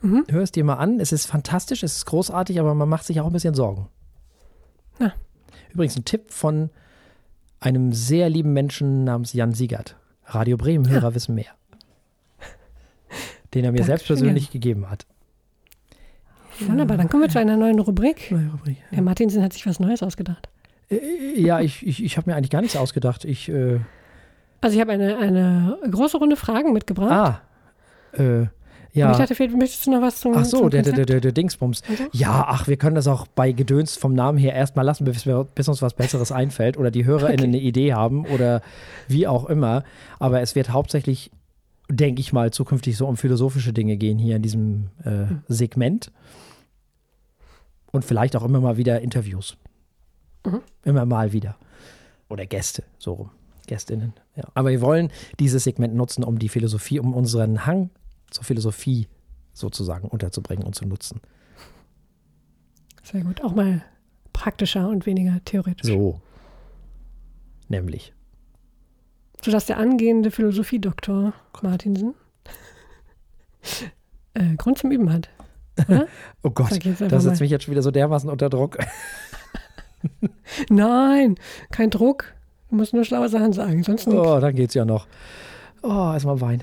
Mhm. 0.02 0.26
Hör 0.30 0.44
es 0.44 0.52
dir 0.52 0.64
mal 0.64 0.76
an. 0.76 1.00
Es 1.00 1.12
ist 1.12 1.26
fantastisch, 1.26 1.82
es 1.82 1.98
ist 1.98 2.06
großartig, 2.06 2.60
aber 2.60 2.76
man 2.76 2.88
macht 2.88 3.06
sich 3.06 3.20
auch 3.20 3.26
ein 3.26 3.34
bisschen 3.34 3.56
Sorgen. 3.56 3.88
Ja. 5.00 5.14
Übrigens 5.74 5.98
ein 5.98 6.06
Tipp 6.06 6.32
von 6.32 6.70
einem 7.60 7.94
sehr 7.94 8.30
lieben 8.30 8.54
Menschen 8.54 9.04
namens 9.04 9.34
Jan 9.34 9.54
Siegert. 9.54 9.96
Radio 10.26 10.58
Bremen-Hörer 10.58 11.10
ja. 11.10 11.16
wissen 11.16 11.36
mehr. 11.36 11.52
Den 13.56 13.66
er 13.66 13.72
mir 13.72 13.78
Dankeschön. 13.78 13.86
selbst 13.86 14.08
persönlich 14.08 14.52
gegeben 14.52 14.90
hat. 14.90 15.06
Wunderbar, 16.60 16.98
dann 16.98 17.10
kommen 17.10 17.24
wir 17.24 17.30
zu 17.30 17.40
einer 17.40 17.58
neuen 17.58 17.80
Rubrik. 17.80 18.32
Neue 18.32 18.50
Rubrik 18.52 18.78
ja. 18.78 18.96
Der 18.96 19.02
Martinsen 19.02 19.42
hat 19.44 19.54
sich 19.54 19.66
was 19.66 19.80
Neues 19.80 20.04
ausgedacht. 20.04 20.50
Äh, 20.90 21.40
ja, 21.40 21.60
ich, 21.60 21.86
ich, 21.86 22.04
ich 22.04 22.18
habe 22.18 22.30
mir 22.30 22.36
eigentlich 22.36 22.52
gar 22.52 22.62
nichts 22.62 22.78
ausgedacht. 22.78 23.26
Ich, 23.26 23.50
äh 23.50 23.80
also 24.62 24.76
ich 24.76 24.82
habe 24.82 24.94
eine, 24.94 25.18
eine 25.18 25.78
große 25.90 26.18
Runde 26.18 26.36
Fragen 26.36 26.74
mitgebracht. 26.74 27.12
Ah, 27.12 27.42
äh, 28.18 28.48
ja. 28.94 29.12
ich 29.12 29.18
dachte, 29.18 29.36
vielleicht 29.36 29.58
möchtest 29.58 29.86
du 29.86 29.92
noch 29.92 30.02
was 30.02 30.22
zum 30.22 30.36
Ach 30.36 30.46
so, 30.46 30.60
zum 30.62 30.70
der, 30.70 30.84
der, 30.84 31.06
der, 31.06 31.20
der, 31.20 31.32
Dingsbums. 31.32 31.82
Okay. 31.92 32.08
Ja, 32.14 32.46
ach, 32.48 32.68
wir 32.68 32.78
können 32.78 32.96
das 32.96 33.08
auch 33.08 33.28
bei 33.28 33.52
Gedöns 33.52 33.98
vom 33.98 34.14
Namen 34.14 34.38
her 34.38 34.54
erstmal 34.54 34.86
lassen, 34.86 35.04
bis, 35.04 35.26
wir, 35.26 35.44
bis 35.44 35.68
uns 35.68 35.82
was 35.82 35.94
Besseres 35.94 36.32
einfällt 36.32 36.78
oder 36.78 36.92
die 36.92 37.06
HörerInnen 37.06 37.40
okay. 37.40 37.48
eine 37.48 37.60
Idee 37.60 37.94
haben 37.94 38.26
oder 38.26 38.62
wie 39.08 39.28
auch 39.28 39.46
immer. 39.46 39.84
Aber 40.18 40.42
es 40.42 40.56
wird 40.56 40.70
hauptsächlich, 40.70 41.30
denke 41.90 42.20
ich 42.20 42.34
mal, 42.34 42.52
zukünftig 42.52 42.98
so 42.98 43.08
um 43.08 43.18
philosophische 43.18 43.74
Dinge 43.74 43.98
gehen 43.98 44.18
hier 44.18 44.36
in 44.36 44.42
diesem 44.42 44.90
äh, 45.04 45.30
hm. 45.30 45.44
Segment. 45.48 46.12
Und 47.92 48.04
vielleicht 48.04 48.36
auch 48.36 48.44
immer 48.44 48.60
mal 48.60 48.78
wieder 48.78 49.02
Interviews. 49.02 49.58
Mhm. 50.46 50.62
Immer 50.84 51.06
mal 51.06 51.32
wieder. 51.32 51.56
Oder 52.30 52.46
Gäste, 52.46 52.84
so 52.98 53.14
rum. 53.14 53.30
Gästinnen. 53.68 54.14
Ja. 54.36 54.44
Aber 54.54 54.70
wir 54.70 54.82
wollen 54.82 55.12
dieses 55.40 55.64
Segment 55.64 55.96
nutzen, 55.96 56.24
um 56.24 56.38
die 56.38 56.50
Philosophie, 56.50 57.00
um 57.00 57.14
unseren 57.14 57.66
Hang 57.66 57.90
zur 58.30 58.44
Philosophie 58.44 59.08
sozusagen 59.54 60.08
unterzubringen 60.08 60.66
und 60.66 60.76
zu 60.76 60.86
nutzen. 60.86 61.22
Sehr 63.04 63.22
gut. 63.22 63.42
Auch 63.44 63.56
mal 63.56 63.84
praktischer 64.34 64.90
und 64.90 65.06
weniger 65.06 65.40
theoretisch. 65.46 65.90
So. 65.90 66.22
Nämlich. 67.70 68.14
Sodass 69.46 69.68
der 69.68 69.78
angehende 69.78 70.32
Philosophiedoktor 70.32 71.34
Martinsen 71.62 72.16
äh, 74.34 74.56
Grund 74.58 74.80
zum 74.80 74.92
Üben 74.92 75.14
hat. 75.14 75.30
Oh 76.42 76.50
Gott, 76.50 76.80
das 77.00 77.24
setzt 77.24 77.42
mich 77.42 77.52
jetzt 77.52 77.66
schon 77.66 77.72
wieder 77.72 77.82
so 77.82 77.92
dermaßen 77.92 78.30
unter 78.30 78.50
Druck. 78.50 78.78
Nein, 80.70 81.36
kein 81.72 81.90
Druck. 81.90 82.34
Du 82.70 82.78
musst 82.78 82.94
nur 82.94 83.04
schlaue 83.04 83.30
Sachen 83.30 83.52
sagen, 83.52 83.84
sonst 83.84 84.08
nichts. 84.08 84.22
Oh, 84.22 84.40
dann 84.40 84.56
geht's 84.56 84.74
ja 84.74 84.86
noch. 84.86 85.08
Oh, 85.82 86.12
erstmal 86.14 86.40
Wein. 86.40 86.62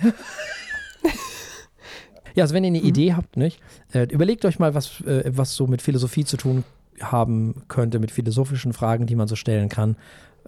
Ja, 2.34 2.44
also 2.44 2.54
wenn 2.54 2.64
ihr 2.64 2.68
eine 2.68 2.80
mhm. 2.80 2.86
Idee 2.86 3.14
habt, 3.14 3.36
nicht? 3.36 3.60
Äh, 3.92 4.04
überlegt 4.04 4.44
euch 4.44 4.58
mal, 4.58 4.74
was, 4.74 5.00
äh, 5.02 5.24
was 5.26 5.54
so 5.54 5.66
mit 5.66 5.82
Philosophie 5.82 6.24
zu 6.24 6.36
tun 6.36 6.64
haben 7.00 7.62
könnte, 7.68 7.98
mit 7.98 8.10
philosophischen 8.10 8.72
Fragen, 8.72 9.06
die 9.06 9.16
man 9.16 9.28
so 9.28 9.36
stellen 9.36 9.68
kann. 9.68 9.96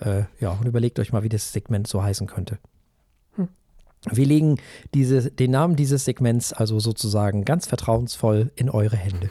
Äh, 0.00 0.24
ja, 0.40 0.50
und 0.50 0.66
überlegt 0.66 0.98
euch 0.98 1.12
mal, 1.12 1.22
wie 1.22 1.28
das 1.28 1.52
Segment 1.52 1.86
so 1.86 2.02
heißen 2.02 2.26
könnte. 2.26 2.58
Hm. 3.36 3.48
Wir 4.10 4.26
legen 4.26 4.56
diese, 4.94 5.30
den 5.30 5.50
Namen 5.50 5.76
dieses 5.76 6.04
Segments 6.04 6.52
also 6.52 6.78
sozusagen 6.80 7.44
ganz 7.44 7.66
vertrauensvoll 7.66 8.50
in 8.56 8.70
eure 8.70 8.96
Hände. 8.96 9.30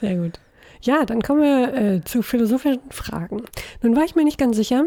Sehr 0.00 0.16
gut. 0.16 0.40
Ja, 0.82 1.04
dann 1.04 1.22
kommen 1.22 1.42
wir 1.42 1.74
äh, 1.74 2.04
zu 2.04 2.22
philosophischen 2.22 2.90
Fragen. 2.90 3.42
Nun 3.82 3.94
war 3.94 4.04
ich 4.04 4.16
mir 4.16 4.24
nicht 4.24 4.38
ganz 4.38 4.56
sicher, 4.56 4.86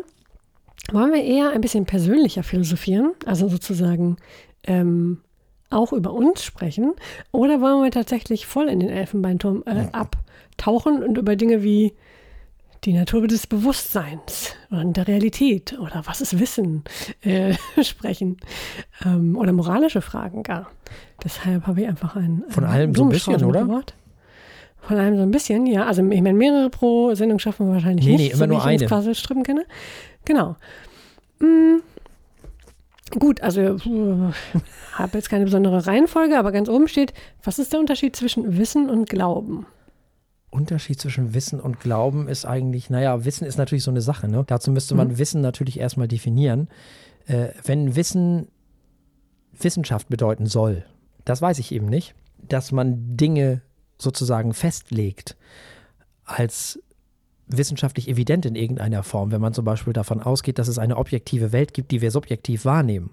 wollen 0.91 1.13
wir 1.13 1.23
eher 1.23 1.51
ein 1.51 1.61
bisschen 1.61 1.85
persönlicher 1.85 2.43
philosophieren, 2.43 3.13
also 3.25 3.47
sozusagen 3.47 4.17
ähm, 4.67 5.21
auch 5.69 5.93
über 5.93 6.11
uns 6.11 6.43
sprechen, 6.43 6.93
oder 7.31 7.61
wollen 7.61 7.83
wir 7.83 7.91
tatsächlich 7.91 8.45
voll 8.45 8.67
in 8.67 8.81
den 8.81 8.89
Elfenbeinturm 8.89 9.63
äh, 9.65 9.87
abtauchen 9.93 11.01
und 11.01 11.17
über 11.17 11.35
Dinge 11.35 11.63
wie 11.63 11.93
die 12.83 12.93
Natur 12.93 13.27
des 13.27 13.47
Bewusstseins 13.47 14.53
und 14.69 14.97
der 14.97 15.07
Realität 15.07 15.77
oder 15.79 16.03
was 16.05 16.21
ist 16.21 16.39
Wissen 16.39 16.83
äh, 17.21 17.55
sprechen 17.83 18.37
ähm, 19.03 19.37
oder 19.37 19.53
moralische 19.53 20.01
Fragen 20.01 20.43
gar. 20.43 20.69
Deshalb 21.23 21.65
habe 21.67 21.81
ich 21.81 21.87
einfach 21.87 22.15
ein, 22.15 22.43
ein 22.45 22.51
von 22.51 22.63
allem 22.65 22.93
so 22.93 23.03
ein 23.03 23.09
bisschen, 23.09 23.43
oder? 23.43 23.83
Von 24.81 24.97
allem 24.97 25.15
so 25.15 25.23
ein 25.23 25.31
bisschen, 25.31 25.65
ja. 25.65 25.85
Also 25.85 26.03
ich 26.07 26.21
meine, 26.21 26.37
mehrere 26.37 26.69
pro 26.69 27.15
Sendung 27.15 27.39
schaffen 27.39 27.67
wir 27.67 27.73
wahrscheinlich 27.73 28.05
nee, 28.05 28.11
nicht, 28.13 28.21
nee, 28.21 28.29
immer 28.29 28.37
so 28.37 28.45
nur 28.45 28.57
ich 28.59 28.65
eine. 28.65 28.85
Puzzlestrippen 28.85 29.43
kenne. 29.43 29.65
Genau. 30.25 30.55
Hm. 31.39 31.81
Gut, 33.19 33.41
also 33.41 33.61
äh, 33.61 33.77
habe 34.93 35.17
jetzt 35.17 35.29
keine 35.29 35.45
besondere 35.45 35.87
Reihenfolge, 35.87 36.37
aber 36.37 36.51
ganz 36.51 36.69
oben 36.69 36.87
steht, 36.87 37.13
was 37.43 37.59
ist 37.59 37.73
der 37.73 37.79
Unterschied 37.79 38.15
zwischen 38.15 38.57
Wissen 38.57 38.89
und 38.89 39.09
Glauben? 39.09 39.65
Unterschied 40.55 40.99
zwischen 40.99 41.33
Wissen 41.33 41.59
und 41.59 41.79
Glauben 41.79 42.27
ist 42.27 42.45
eigentlich, 42.45 42.89
naja, 42.89 43.25
Wissen 43.25 43.45
ist 43.45 43.57
natürlich 43.57 43.83
so 43.83 43.91
eine 43.91 44.01
Sache. 44.01 44.27
Ne? 44.27 44.43
Dazu 44.47 44.71
müsste 44.71 44.95
man 44.95 45.09
mhm. 45.09 45.17
Wissen 45.17 45.41
natürlich 45.41 45.79
erstmal 45.79 46.07
definieren. 46.07 46.69
Äh, 47.27 47.49
wenn 47.63 47.95
Wissen 47.95 48.47
Wissenschaft 49.57 50.09
bedeuten 50.09 50.47
soll, 50.47 50.85
das 51.25 51.41
weiß 51.41 51.59
ich 51.59 51.71
eben 51.71 51.87
nicht, 51.87 52.15
dass 52.47 52.71
man 52.71 53.17
Dinge 53.17 53.61
sozusagen 53.97 54.53
festlegt 54.53 55.35
als 56.23 56.79
wissenschaftlich 57.47 58.07
evident 58.07 58.45
in 58.45 58.55
irgendeiner 58.55 59.03
Form, 59.03 59.31
wenn 59.31 59.41
man 59.41 59.53
zum 59.53 59.65
Beispiel 59.65 59.93
davon 59.93 60.21
ausgeht, 60.21 60.57
dass 60.57 60.67
es 60.67 60.79
eine 60.79 60.97
objektive 60.97 61.51
Welt 61.51 61.73
gibt, 61.73 61.91
die 61.91 62.01
wir 62.01 62.11
subjektiv 62.11 62.65
wahrnehmen, 62.65 63.11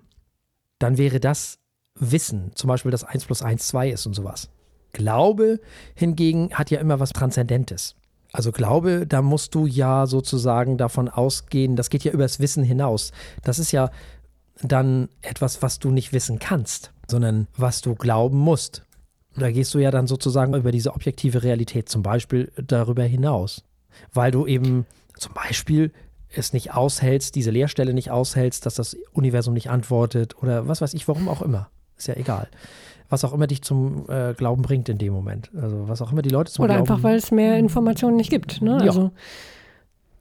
dann 0.78 0.96
wäre 0.96 1.20
das 1.20 1.58
Wissen, 1.94 2.52
zum 2.54 2.68
Beispiel, 2.68 2.90
dass 2.90 3.04
1 3.04 3.26
plus 3.26 3.42
1 3.42 3.68
2 3.68 3.90
ist 3.90 4.06
und 4.06 4.14
sowas. 4.14 4.48
Glaube 4.92 5.60
hingegen 5.94 6.52
hat 6.52 6.70
ja 6.70 6.80
immer 6.80 7.00
was 7.00 7.10
Transzendentes. 7.10 7.94
Also 8.32 8.50
Glaube, 8.50 9.06
da 9.06 9.20
musst 9.20 9.54
du 9.54 9.66
ja 9.66 10.06
sozusagen 10.06 10.78
davon 10.78 11.08
ausgehen, 11.08 11.76
das 11.76 11.90
geht 11.90 12.04
ja 12.04 12.12
übers 12.12 12.40
Wissen 12.40 12.64
hinaus. 12.64 13.12
Das 13.42 13.58
ist 13.58 13.72
ja 13.72 13.90
dann 14.62 15.08
etwas, 15.20 15.60
was 15.60 15.78
du 15.78 15.90
nicht 15.90 16.12
wissen 16.12 16.38
kannst, 16.38 16.92
sondern 17.08 17.46
was 17.56 17.82
du 17.82 17.94
glauben 17.94 18.38
musst. 18.38 18.84
Da 19.36 19.50
gehst 19.50 19.72
du 19.74 19.78
ja 19.78 19.90
dann 19.90 20.06
sozusagen 20.06 20.54
über 20.54 20.72
diese 20.72 20.92
objektive 20.94 21.42
Realität 21.42 21.88
zum 21.88 22.02
Beispiel 22.02 22.52
darüber 22.56 23.02
hinaus. 23.02 23.64
Weil 24.12 24.30
du 24.30 24.46
eben 24.46 24.86
zum 25.18 25.32
Beispiel 25.34 25.92
es 26.34 26.52
nicht 26.52 26.72
aushältst, 26.74 27.34
diese 27.34 27.50
Leerstelle 27.50 27.92
nicht 27.92 28.10
aushältst, 28.10 28.64
dass 28.64 28.74
das 28.74 28.96
Universum 29.12 29.54
nicht 29.54 29.70
antwortet 29.70 30.42
oder 30.42 30.68
was 30.68 30.80
weiß 30.80 30.94
ich, 30.94 31.08
warum 31.08 31.28
auch 31.28 31.42
immer. 31.42 31.70
Ist 31.96 32.08
ja 32.08 32.16
egal. 32.16 32.48
Was 33.12 33.24
auch 33.24 33.34
immer 33.34 33.46
dich 33.46 33.62
zum 33.62 34.06
äh, 34.08 34.32
Glauben 34.32 34.62
bringt 34.62 34.88
in 34.88 34.96
dem 34.96 35.12
Moment. 35.12 35.50
Also 35.54 35.86
was 35.86 36.00
auch 36.00 36.12
immer 36.12 36.22
die 36.22 36.30
Leute 36.30 36.50
zum 36.50 36.64
oder 36.64 36.74
Glauben. 36.74 36.88
Oder 36.88 36.94
einfach, 36.94 37.04
weil 37.04 37.16
es 37.16 37.30
mehr 37.30 37.58
Informationen 37.58 38.16
nicht 38.16 38.30
gibt. 38.30 38.62
Ne? 38.62 38.70
Ja. 38.70 38.86
Also 38.86 39.10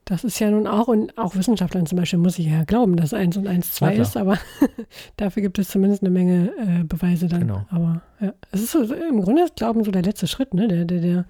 das 0.05 0.25
ist 0.25 0.39
ja 0.39 0.51
nun 0.51 0.67
auch, 0.67 0.89
und 0.89 1.17
auch 1.17 1.35
Wissenschaftlern 1.35 1.85
zum 1.85 1.97
Beispiel 1.97 2.19
muss 2.19 2.37
ich 2.37 2.47
ja 2.47 2.65
glauben, 2.65 2.97
dass 2.97 3.13
1 3.13 3.37
und 3.37 3.47
1 3.47 3.75
2 3.75 3.95
ist, 3.95 4.17
aber 4.17 4.37
dafür 5.15 5.41
gibt 5.41 5.57
es 5.57 5.69
zumindest 5.69 6.03
eine 6.03 6.09
Menge 6.09 6.51
äh, 6.57 6.83
Beweise 6.83 7.29
dann. 7.29 7.41
Genau. 7.41 7.65
Aber 7.69 8.01
ja, 8.19 8.33
es 8.51 8.61
ist 8.61 8.71
so, 8.71 8.81
im 8.81 9.21
Grunde 9.21 9.43
ist 9.43 9.55
Glauben 9.55 9.85
so 9.85 9.91
der 9.91 10.01
letzte 10.01 10.27
Schritt, 10.27 10.53
ne? 10.53 10.67
Der, 10.67 10.83
der, 10.83 10.99
der, 10.99 11.25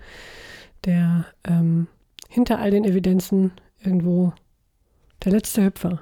der 0.86 1.26
ähm, 1.43 1.88
hinter 2.28 2.57
all 2.57 2.72
den 2.72 2.84
Evidenzen 2.84 3.51
irgendwo 3.84 4.34
der 5.24 5.34
letzte 5.34 5.64
Hüpfer 5.64 6.01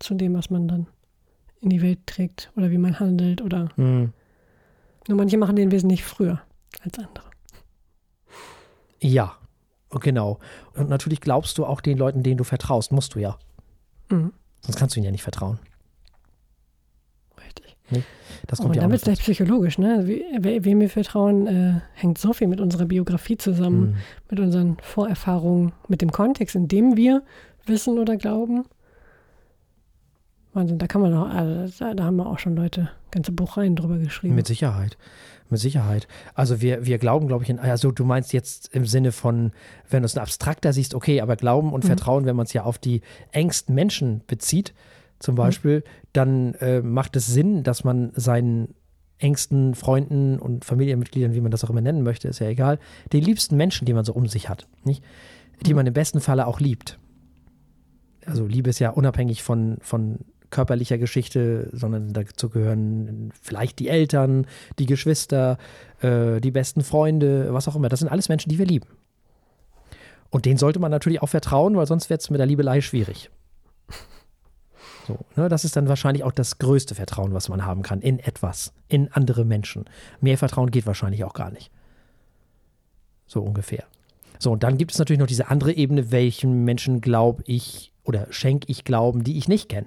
zu 0.00 0.14
dem, 0.14 0.34
was 0.34 0.50
man 0.50 0.66
dann 0.66 0.86
in 1.60 1.70
die 1.70 1.82
Welt 1.82 2.00
trägt 2.06 2.50
oder 2.56 2.70
wie 2.70 2.78
man 2.78 2.98
handelt 2.98 3.42
oder 3.42 3.68
Hm. 3.76 4.12
Nur 5.08 5.16
manche 5.16 5.36
machen 5.38 5.56
den 5.56 5.70
wesentlich 5.72 6.04
früher 6.04 6.40
als 6.84 6.98
andere. 6.98 7.24
Ja, 9.00 9.36
genau. 9.90 10.38
Und 10.74 10.88
natürlich 10.88 11.20
glaubst 11.20 11.56
du 11.58 11.64
auch 11.66 11.80
den 11.80 11.98
Leuten, 11.98 12.22
denen 12.22 12.36
du 12.38 12.44
vertraust. 12.44 12.92
Musst 12.92 13.14
du 13.14 13.18
ja. 13.20 13.38
Mhm. 14.10 14.32
Sonst 14.60 14.76
kannst 14.76 14.94
du 14.96 15.00
ihnen 15.00 15.06
ja 15.06 15.10
nicht 15.12 15.22
vertrauen. 15.22 15.58
Richtig. 17.44 17.76
Das 18.46 18.60
Oh, 18.60 18.64
kommt 18.64 18.76
und 18.76 18.82
ja 18.82 18.94
es 18.94 19.02
gleich 19.02 19.20
psychologisch, 19.20 19.78
ne? 19.78 20.06
We- 20.06 20.24
we- 20.44 20.64
Wem 20.64 20.80
wir 20.80 20.90
vertrauen, 20.90 21.46
äh, 21.46 21.80
hängt 21.94 22.18
so 22.18 22.32
viel 22.32 22.46
mit 22.48 22.60
unserer 22.60 22.84
Biografie 22.84 23.36
zusammen, 23.38 23.94
Hm. 23.94 23.96
mit 24.30 24.40
unseren 24.40 24.76
Vorerfahrungen, 24.82 25.72
mit 25.88 26.02
dem 26.02 26.10
Kontext, 26.12 26.54
in 26.54 26.68
dem 26.68 26.96
wir 26.96 27.22
wissen 27.66 27.98
oder 27.98 28.16
glauben. 28.16 28.64
Wahnsinn, 30.58 30.78
da 30.78 30.86
kann 30.86 31.00
man 31.00 31.14
auch, 31.14 31.28
also 31.28 31.94
da, 31.94 32.04
haben 32.04 32.16
wir 32.16 32.26
auch 32.26 32.38
schon 32.38 32.56
Leute 32.56 32.90
ganze 33.10 33.32
Buchreihen 33.32 33.76
drüber 33.76 33.98
geschrieben. 33.98 34.34
Mit 34.34 34.46
Sicherheit. 34.46 34.98
Mit 35.50 35.60
Sicherheit. 35.60 36.08
Also 36.34 36.60
wir, 36.60 36.84
wir 36.84 36.98
glauben, 36.98 37.26
glaube 37.26 37.44
ich, 37.44 37.50
in, 37.50 37.58
also 37.58 37.90
du 37.90 38.04
meinst 38.04 38.32
jetzt 38.32 38.74
im 38.74 38.84
Sinne 38.84 39.12
von, 39.12 39.52
wenn 39.88 40.02
du 40.02 40.06
es 40.06 40.16
abstrakter 40.18 40.72
siehst, 40.72 40.94
okay, 40.94 41.20
aber 41.22 41.36
Glauben 41.36 41.72
und 41.72 41.84
Mhm. 41.84 41.88
Vertrauen, 41.88 42.26
wenn 42.26 42.36
man 42.36 42.44
es 42.44 42.52
ja 42.52 42.64
auf 42.64 42.76
die 42.76 43.00
engsten 43.32 43.74
Menschen 43.74 44.22
bezieht, 44.26 44.74
zum 45.20 45.34
Beispiel, 45.34 45.82
dann 46.12 46.54
äh, 46.54 46.80
macht 46.80 47.16
es 47.16 47.26
Sinn, 47.26 47.62
dass 47.64 47.82
man 47.82 48.12
seinen 48.14 48.74
engsten 49.18 49.74
Freunden 49.74 50.38
und 50.38 50.64
Familienmitgliedern, 50.64 51.34
wie 51.34 51.40
man 51.40 51.50
das 51.50 51.64
auch 51.64 51.70
immer 51.70 51.80
nennen 51.80 52.02
möchte, 52.02 52.28
ist 52.28 52.38
ja 52.38 52.48
egal, 52.48 52.78
die 53.12 53.20
liebsten 53.20 53.56
Menschen, 53.56 53.84
die 53.84 53.94
man 53.94 54.04
so 54.04 54.12
um 54.12 54.28
sich 54.28 54.48
hat, 54.48 54.68
nicht? 54.84 55.02
Die 55.66 55.74
man 55.74 55.86
im 55.86 55.92
besten 55.92 56.20
Falle 56.20 56.46
auch 56.46 56.60
liebt. 56.60 57.00
Also 58.26 58.46
Liebe 58.46 58.70
ist 58.70 58.78
ja 58.78 58.90
unabhängig 58.90 59.42
von, 59.42 59.78
von 59.80 60.20
körperlicher 60.50 60.98
Geschichte, 60.98 61.68
sondern 61.72 62.12
dazu 62.12 62.48
gehören 62.48 63.30
vielleicht 63.40 63.78
die 63.78 63.88
Eltern, 63.88 64.46
die 64.78 64.86
Geschwister, 64.86 65.58
äh, 66.00 66.40
die 66.40 66.50
besten 66.50 66.82
Freunde, 66.82 67.52
was 67.52 67.68
auch 67.68 67.76
immer. 67.76 67.88
Das 67.88 68.00
sind 68.00 68.08
alles 68.08 68.28
Menschen, 68.28 68.48
die 68.48 68.58
wir 68.58 68.66
lieben. 68.66 68.88
Und 70.30 70.44
denen 70.44 70.58
sollte 70.58 70.78
man 70.78 70.90
natürlich 70.90 71.22
auch 71.22 71.28
vertrauen, 71.28 71.76
weil 71.76 71.86
sonst 71.86 72.10
wird 72.10 72.20
es 72.20 72.30
mit 72.30 72.38
der 72.38 72.46
Liebelei 72.46 72.80
schwierig. 72.80 73.30
So, 75.06 75.20
ne, 75.36 75.48
das 75.48 75.64
ist 75.64 75.74
dann 75.74 75.88
wahrscheinlich 75.88 76.22
auch 76.22 76.32
das 76.32 76.58
größte 76.58 76.94
Vertrauen, 76.94 77.32
was 77.32 77.48
man 77.48 77.64
haben 77.64 77.80
kann 77.80 78.02
in 78.02 78.18
etwas, 78.18 78.74
in 78.88 79.10
andere 79.10 79.46
Menschen. 79.46 79.86
Mehr 80.20 80.36
Vertrauen 80.36 80.70
geht 80.70 80.84
wahrscheinlich 80.84 81.24
auch 81.24 81.32
gar 81.32 81.50
nicht. 81.50 81.70
So 83.26 83.40
ungefähr. 83.40 83.84
So, 84.38 84.52
und 84.52 84.62
dann 84.62 84.76
gibt 84.76 84.92
es 84.92 84.98
natürlich 84.98 85.18
noch 85.18 85.26
diese 85.26 85.48
andere 85.48 85.72
Ebene, 85.72 86.10
welchen 86.10 86.62
Menschen 86.64 87.00
glaube 87.00 87.42
ich 87.46 87.90
oder 88.04 88.26
schenke 88.30 88.70
ich 88.70 88.84
Glauben, 88.84 89.24
die 89.24 89.38
ich 89.38 89.48
nicht 89.48 89.70
kenne. 89.70 89.86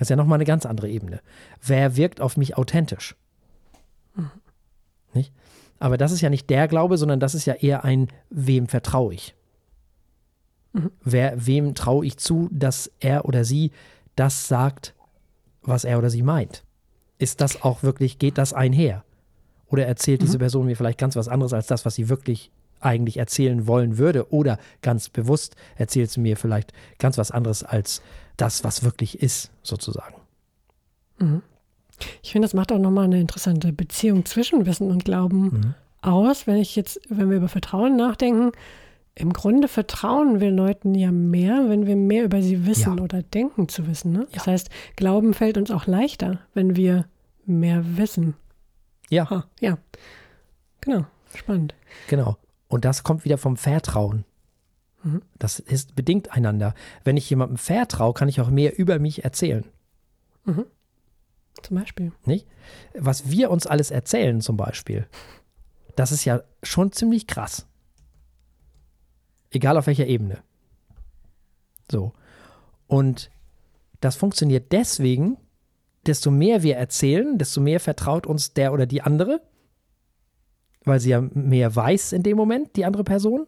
Das 0.00 0.06
ist 0.06 0.10
ja 0.10 0.16
nochmal 0.16 0.38
eine 0.38 0.46
ganz 0.46 0.64
andere 0.64 0.88
Ebene. 0.88 1.20
Wer 1.60 1.94
wirkt 1.94 2.22
auf 2.22 2.38
mich 2.38 2.56
authentisch? 2.56 3.16
Nicht? 5.12 5.30
Aber 5.78 5.98
das 5.98 6.10
ist 6.10 6.22
ja 6.22 6.30
nicht 6.30 6.48
der 6.48 6.68
Glaube, 6.68 6.96
sondern 6.96 7.20
das 7.20 7.34
ist 7.34 7.44
ja 7.44 7.52
eher 7.52 7.84
ein, 7.84 8.08
wem 8.30 8.66
vertraue 8.66 9.12
ich? 9.12 9.34
Wer, 11.04 11.46
wem 11.46 11.74
traue 11.74 12.06
ich 12.06 12.16
zu, 12.16 12.48
dass 12.50 12.90
er 12.98 13.26
oder 13.26 13.44
sie 13.44 13.72
das 14.16 14.48
sagt, 14.48 14.94
was 15.60 15.84
er 15.84 15.98
oder 15.98 16.08
sie 16.08 16.22
meint? 16.22 16.64
Ist 17.18 17.42
das 17.42 17.60
auch 17.60 17.82
wirklich, 17.82 18.18
geht 18.18 18.38
das 18.38 18.54
einher? 18.54 19.04
Oder 19.66 19.84
erzählt 19.84 20.22
diese 20.22 20.38
Person 20.38 20.64
mir 20.64 20.76
vielleicht 20.76 20.98
ganz 20.98 21.14
was 21.14 21.28
anderes 21.28 21.52
als 21.52 21.66
das, 21.66 21.84
was 21.84 21.96
sie 21.96 22.08
wirklich 22.08 22.50
eigentlich 22.80 23.18
erzählen 23.18 23.66
wollen 23.66 23.98
würde? 23.98 24.32
Oder 24.32 24.58
ganz 24.80 25.10
bewusst 25.10 25.56
erzählt 25.76 26.10
sie 26.10 26.20
mir 26.20 26.38
vielleicht 26.38 26.72
ganz 26.98 27.18
was 27.18 27.30
anderes 27.30 27.62
als 27.64 28.00
das, 28.40 28.64
was 28.64 28.82
wirklich 28.82 29.22
ist, 29.22 29.50
sozusagen. 29.62 30.14
Ich 32.22 32.32
finde, 32.32 32.46
das 32.46 32.54
macht 32.54 32.72
auch 32.72 32.78
nochmal 32.78 33.04
eine 33.04 33.20
interessante 33.20 33.72
Beziehung 33.72 34.24
zwischen 34.24 34.64
Wissen 34.66 34.90
und 34.90 35.04
Glauben 35.04 35.42
Mhm. 35.42 35.74
aus. 36.00 36.46
Wenn 36.46 36.56
ich 36.56 36.74
jetzt, 36.76 37.00
wenn 37.08 37.28
wir 37.30 37.36
über 37.36 37.48
Vertrauen 37.48 37.96
nachdenken, 37.96 38.52
im 39.14 39.32
Grunde 39.34 39.68
vertrauen 39.68 40.40
wir 40.40 40.50
Leuten 40.50 40.94
ja 40.94 41.10
mehr, 41.12 41.68
wenn 41.68 41.86
wir 41.86 41.96
mehr 41.96 42.24
über 42.24 42.40
sie 42.42 42.64
wissen 42.66 42.96
Ja. 42.96 43.02
oder 43.02 43.22
denken 43.22 43.68
zu 43.68 43.86
wissen. 43.86 44.12
Ne? 44.12 44.26
Das 44.32 44.46
Ja. 44.46 44.52
heißt, 44.52 44.70
Glauben 44.96 45.34
fällt 45.34 45.58
uns 45.58 45.70
auch 45.70 45.86
leichter, 45.86 46.38
wenn 46.54 46.74
wir 46.76 47.04
mehr 47.44 47.98
wissen. 47.98 48.34
Ja, 49.10 49.24
Ah, 49.28 49.44
ja, 49.60 49.76
genau, 50.80 51.04
spannend. 51.34 51.74
genau. 52.08 52.36
Und 52.68 52.84
das 52.84 53.02
kommt 53.02 53.24
wieder 53.24 53.36
vom 53.36 53.56
Vertrauen. 53.56 54.24
Mhm. 55.02 55.22
Das 55.38 55.58
ist 55.58 55.94
bedingt 55.94 56.32
einander. 56.32 56.74
Wenn 57.04 57.16
ich 57.16 57.28
jemandem 57.30 57.56
vertraue, 57.56 58.14
kann 58.14 58.28
ich 58.28 58.40
auch 58.40 58.50
mehr 58.50 58.78
über 58.78 58.98
mich 58.98 59.24
erzählen. 59.24 59.64
Zum 61.62 61.76
Beispiel. 61.76 62.12
Nicht? 62.24 62.46
Was 62.94 63.30
wir 63.30 63.50
uns 63.50 63.66
alles 63.66 63.90
erzählen, 63.90 64.40
zum 64.40 64.56
Beispiel, 64.56 65.06
das 65.96 66.12
ist 66.12 66.24
ja 66.24 66.42
schon 66.62 66.92
ziemlich 66.92 67.26
krass. 67.26 67.66
Egal 69.50 69.76
auf 69.76 69.86
welcher 69.86 70.06
Ebene. 70.06 70.38
So. 71.90 72.12
Und 72.86 73.30
das 74.00 74.16
funktioniert 74.16 74.72
deswegen, 74.72 75.36
desto 76.06 76.30
mehr 76.30 76.62
wir 76.62 76.76
erzählen, 76.76 77.36
desto 77.36 77.60
mehr 77.60 77.80
vertraut 77.80 78.26
uns 78.26 78.54
der 78.54 78.72
oder 78.72 78.86
die 78.86 79.02
andere, 79.02 79.42
weil 80.84 81.00
sie 81.00 81.10
ja 81.10 81.20
mehr 81.20 81.74
weiß 81.74 82.12
in 82.12 82.22
dem 82.22 82.36
Moment, 82.36 82.76
die 82.76 82.84
andere 82.84 83.04
Person. 83.04 83.46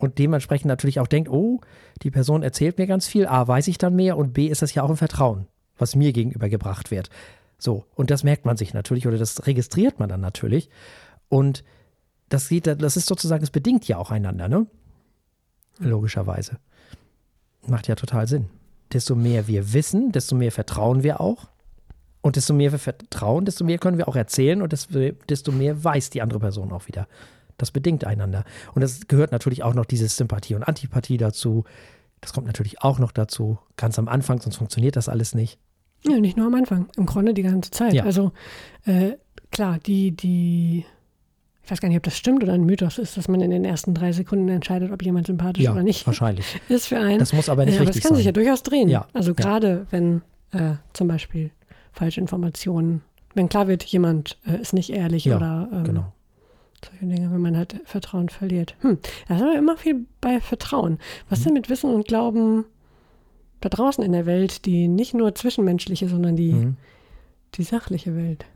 Und 0.00 0.18
dementsprechend 0.18 0.66
natürlich 0.66 0.98
auch 0.98 1.06
denkt, 1.06 1.28
oh, 1.28 1.60
die 2.02 2.10
Person 2.10 2.42
erzählt 2.42 2.78
mir 2.78 2.86
ganz 2.86 3.06
viel, 3.06 3.26
A, 3.26 3.46
weiß 3.46 3.68
ich 3.68 3.76
dann 3.76 3.94
mehr 3.94 4.16
und 4.16 4.32
B, 4.32 4.46
ist 4.46 4.62
das 4.62 4.74
ja 4.74 4.82
auch 4.82 4.88
ein 4.88 4.96
Vertrauen, 4.96 5.46
was 5.76 5.94
mir 5.94 6.14
gegenüber 6.14 6.48
gebracht 6.48 6.90
wird. 6.90 7.10
So, 7.58 7.84
und 7.94 8.10
das 8.10 8.24
merkt 8.24 8.46
man 8.46 8.56
sich 8.56 8.72
natürlich 8.72 9.06
oder 9.06 9.18
das 9.18 9.46
registriert 9.46 9.98
man 9.98 10.08
dann 10.08 10.22
natürlich. 10.22 10.70
Und 11.28 11.64
das 12.30 12.48
geht, 12.48 12.66
das 12.66 12.96
ist 12.96 13.06
sozusagen, 13.06 13.44
es 13.44 13.50
bedingt 13.50 13.86
ja 13.88 13.98
auch 13.98 14.10
einander, 14.10 14.48
ne? 14.48 14.66
Logischerweise. 15.78 16.56
Macht 17.66 17.86
ja 17.86 17.94
total 17.94 18.26
Sinn. 18.26 18.46
Desto 18.94 19.14
mehr 19.14 19.48
wir 19.48 19.74
wissen, 19.74 20.12
desto 20.12 20.34
mehr 20.34 20.50
vertrauen 20.50 21.02
wir 21.02 21.20
auch. 21.20 21.50
Und 22.22 22.36
desto 22.36 22.54
mehr 22.54 22.72
wir 22.72 22.78
vertrauen, 22.78 23.44
desto 23.44 23.64
mehr 23.64 23.78
können 23.78 23.98
wir 23.98 24.08
auch 24.08 24.16
erzählen 24.16 24.62
und 24.62 24.72
desto, 24.72 25.10
desto 25.28 25.52
mehr 25.52 25.84
weiß 25.84 26.08
die 26.08 26.22
andere 26.22 26.40
Person 26.40 26.72
auch 26.72 26.88
wieder. 26.88 27.06
Das 27.60 27.70
bedingt 27.70 28.04
einander. 28.04 28.44
Und 28.74 28.82
es 28.82 29.06
gehört 29.08 29.32
natürlich 29.32 29.62
auch 29.62 29.74
noch 29.74 29.84
diese 29.84 30.08
Sympathie 30.08 30.54
und 30.54 30.62
Antipathie 30.62 31.16
dazu. 31.16 31.64
Das 32.20 32.32
kommt 32.32 32.46
natürlich 32.46 32.82
auch 32.82 32.98
noch 32.98 33.12
dazu. 33.12 33.58
Ganz 33.76 33.98
am 33.98 34.08
Anfang, 34.08 34.40
sonst 34.40 34.56
funktioniert 34.56 34.96
das 34.96 35.08
alles 35.08 35.34
nicht. 35.34 35.58
Ja, 36.06 36.18
nicht 36.18 36.36
nur 36.36 36.46
am 36.46 36.54
Anfang, 36.54 36.88
im 36.96 37.06
Grunde 37.06 37.34
die 37.34 37.42
ganze 37.42 37.70
Zeit. 37.70 37.92
Ja. 37.92 38.04
Also 38.04 38.32
äh, 38.86 39.12
klar, 39.50 39.78
die, 39.84 40.12
die, 40.12 40.84
ich 41.62 41.70
weiß 41.70 41.80
gar 41.80 41.88
nicht, 41.88 41.98
ob 41.98 42.02
das 42.04 42.16
stimmt 42.16 42.42
oder 42.42 42.54
ein 42.54 42.64
Mythos 42.64 42.98
ist, 42.98 43.16
dass 43.16 43.28
man 43.28 43.40
in 43.42 43.50
den 43.50 43.64
ersten 43.64 43.92
drei 43.92 44.12
Sekunden 44.12 44.48
entscheidet, 44.48 44.90
ob 44.92 45.02
jemand 45.02 45.26
sympathisch 45.26 45.64
Ja, 45.64 45.72
oder 45.72 45.82
nicht 45.82 46.06
wahrscheinlich. 46.06 46.58
ist 46.68 46.86
für 46.86 46.98
einen. 46.98 47.18
Das 47.18 47.32
muss 47.34 47.48
aber 47.50 47.66
nicht 47.66 47.76
aber 47.78 47.88
richtig 47.88 48.02
das 48.02 48.08
kann 48.08 48.14
sein. 48.14 48.16
sich 48.16 48.26
ja 48.26 48.32
durchaus 48.32 48.62
drehen. 48.62 48.88
Ja, 48.88 49.06
Also 49.12 49.34
gerade 49.34 49.86
wenn 49.90 50.22
äh, 50.52 50.74
zum 50.94 51.08
Beispiel 51.08 51.50
falsche 51.92 52.20
Informationen, 52.20 53.02
wenn 53.34 53.48
klar 53.48 53.68
wird, 53.68 53.84
jemand 53.84 54.38
äh, 54.46 54.60
ist 54.60 54.72
nicht 54.72 54.90
ehrlich 54.90 55.30
oder 55.30 55.68
ähm, 55.72 55.84
genau. 55.84 56.12
Solche 56.84 57.06
Dinge, 57.06 57.30
wenn 57.30 57.40
man 57.40 57.56
halt 57.56 57.80
Vertrauen 57.84 58.28
verliert. 58.28 58.74
Hm, 58.80 58.98
da 59.28 59.36
ist 59.36 59.42
aber 59.42 59.56
immer 59.56 59.76
viel 59.76 60.06
bei 60.20 60.40
Vertrauen. 60.40 60.98
Was 61.28 61.40
mhm. 61.40 61.44
denn 61.44 61.54
mit 61.54 61.68
Wissen 61.70 61.92
und 61.92 62.06
Glauben 62.06 62.64
da 63.60 63.68
draußen 63.68 64.02
in 64.02 64.12
der 64.12 64.26
Welt, 64.26 64.64
die 64.64 64.88
nicht 64.88 65.12
nur 65.14 65.34
zwischenmenschliche, 65.34 66.08
sondern 66.08 66.36
die, 66.36 66.52
mhm. 66.52 66.76
die 67.54 67.62
sachliche 67.62 68.16
Welt? 68.16 68.46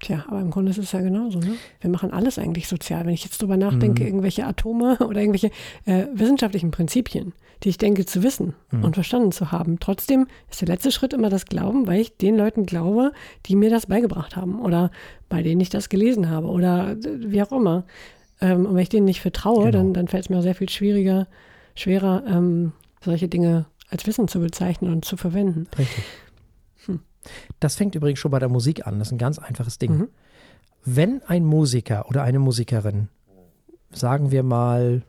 Tja, 0.00 0.26
aber 0.28 0.40
im 0.40 0.50
Grunde 0.50 0.70
ist 0.70 0.78
es 0.78 0.92
ja 0.92 1.00
genauso. 1.00 1.38
Ne? 1.38 1.54
Wir 1.80 1.88
machen 1.88 2.10
alles 2.10 2.38
eigentlich 2.38 2.68
sozial. 2.68 3.06
Wenn 3.06 3.14
ich 3.14 3.24
jetzt 3.24 3.40
drüber 3.40 3.56
nachdenke, 3.56 4.02
mhm. 4.02 4.08
irgendwelche 4.08 4.46
Atome 4.46 4.98
oder 5.00 5.20
irgendwelche 5.20 5.50
äh, 5.86 6.06
wissenschaftlichen 6.12 6.70
Prinzipien, 6.70 7.32
die 7.62 7.70
ich 7.70 7.78
denke 7.78 8.04
zu 8.04 8.22
wissen 8.22 8.54
mhm. 8.70 8.84
und 8.84 8.94
verstanden 8.94 9.32
zu 9.32 9.52
haben. 9.52 9.80
Trotzdem 9.80 10.26
ist 10.50 10.60
der 10.60 10.68
letzte 10.68 10.92
Schritt 10.92 11.14
immer 11.14 11.30
das 11.30 11.46
Glauben, 11.46 11.86
weil 11.86 12.00
ich 12.00 12.16
den 12.18 12.36
Leuten 12.36 12.66
glaube, 12.66 13.12
die 13.46 13.56
mir 13.56 13.70
das 13.70 13.86
beigebracht 13.86 14.36
haben 14.36 14.60
oder 14.60 14.90
bei 15.30 15.42
denen 15.42 15.62
ich 15.62 15.70
das 15.70 15.88
gelesen 15.88 16.28
habe 16.28 16.48
oder 16.48 16.96
wie 17.02 17.42
auch 17.42 17.52
immer. 17.52 17.84
Ähm, 18.42 18.66
und 18.66 18.74
wenn 18.74 18.82
ich 18.82 18.90
denen 18.90 19.06
nicht 19.06 19.22
vertraue, 19.22 19.70
genau. 19.70 19.78
dann, 19.78 19.94
dann 19.94 20.08
fällt 20.08 20.24
es 20.24 20.30
mir 20.30 20.38
auch 20.38 20.42
sehr 20.42 20.54
viel 20.54 20.68
schwieriger, 20.68 21.26
schwerer, 21.74 22.22
ähm, 22.28 22.72
solche 23.00 23.28
Dinge 23.28 23.64
als 23.88 24.06
Wissen 24.06 24.28
zu 24.28 24.40
bezeichnen 24.40 24.92
und 24.92 25.06
zu 25.06 25.16
verwenden. 25.16 25.68
Richtig. 25.78 26.04
Das 27.60 27.76
fängt 27.76 27.94
übrigens 27.94 28.18
schon 28.18 28.30
bei 28.30 28.38
der 28.38 28.48
Musik 28.48 28.86
an. 28.86 28.98
Das 28.98 29.08
ist 29.08 29.12
ein 29.12 29.18
ganz 29.18 29.38
einfaches 29.38 29.78
Ding. 29.78 29.98
Mhm. 29.98 30.08
Wenn 30.84 31.22
ein 31.22 31.44
Musiker 31.44 32.08
oder 32.08 32.22
eine 32.22 32.38
Musikerin, 32.38 33.08
sagen 33.90 34.30
wir 34.30 34.42
mal, 34.42 35.02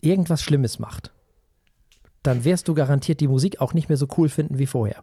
irgendwas 0.00 0.42
Schlimmes 0.42 0.78
macht, 0.78 1.12
dann 2.22 2.44
wirst 2.44 2.68
du 2.68 2.74
garantiert 2.74 3.20
die 3.20 3.28
Musik 3.28 3.60
auch 3.60 3.74
nicht 3.74 3.88
mehr 3.88 3.96
so 3.96 4.06
cool 4.16 4.28
finden 4.28 4.58
wie 4.58 4.66
vorher. 4.66 5.02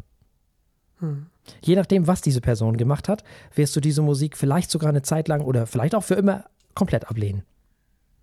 Mhm. 1.00 1.28
Je 1.62 1.76
nachdem, 1.76 2.08
was 2.08 2.22
diese 2.22 2.42
Person 2.42 2.78
gemacht 2.78 3.10
hat, 3.10 3.24
wirst 3.54 3.76
du 3.76 3.80
diese 3.80 4.02
Musik 4.02 4.38
vielleicht 4.38 4.72
sogar 4.72 4.90
eine 4.90 5.02
Zeit 5.02 5.28
lang 5.28 5.42
oder 5.42 5.68
vielleicht 5.68 5.96
auch 5.96 6.04
für 6.04 6.16
immer 6.16 6.46
komplett 6.74 7.10
ablehnen. 7.10 7.44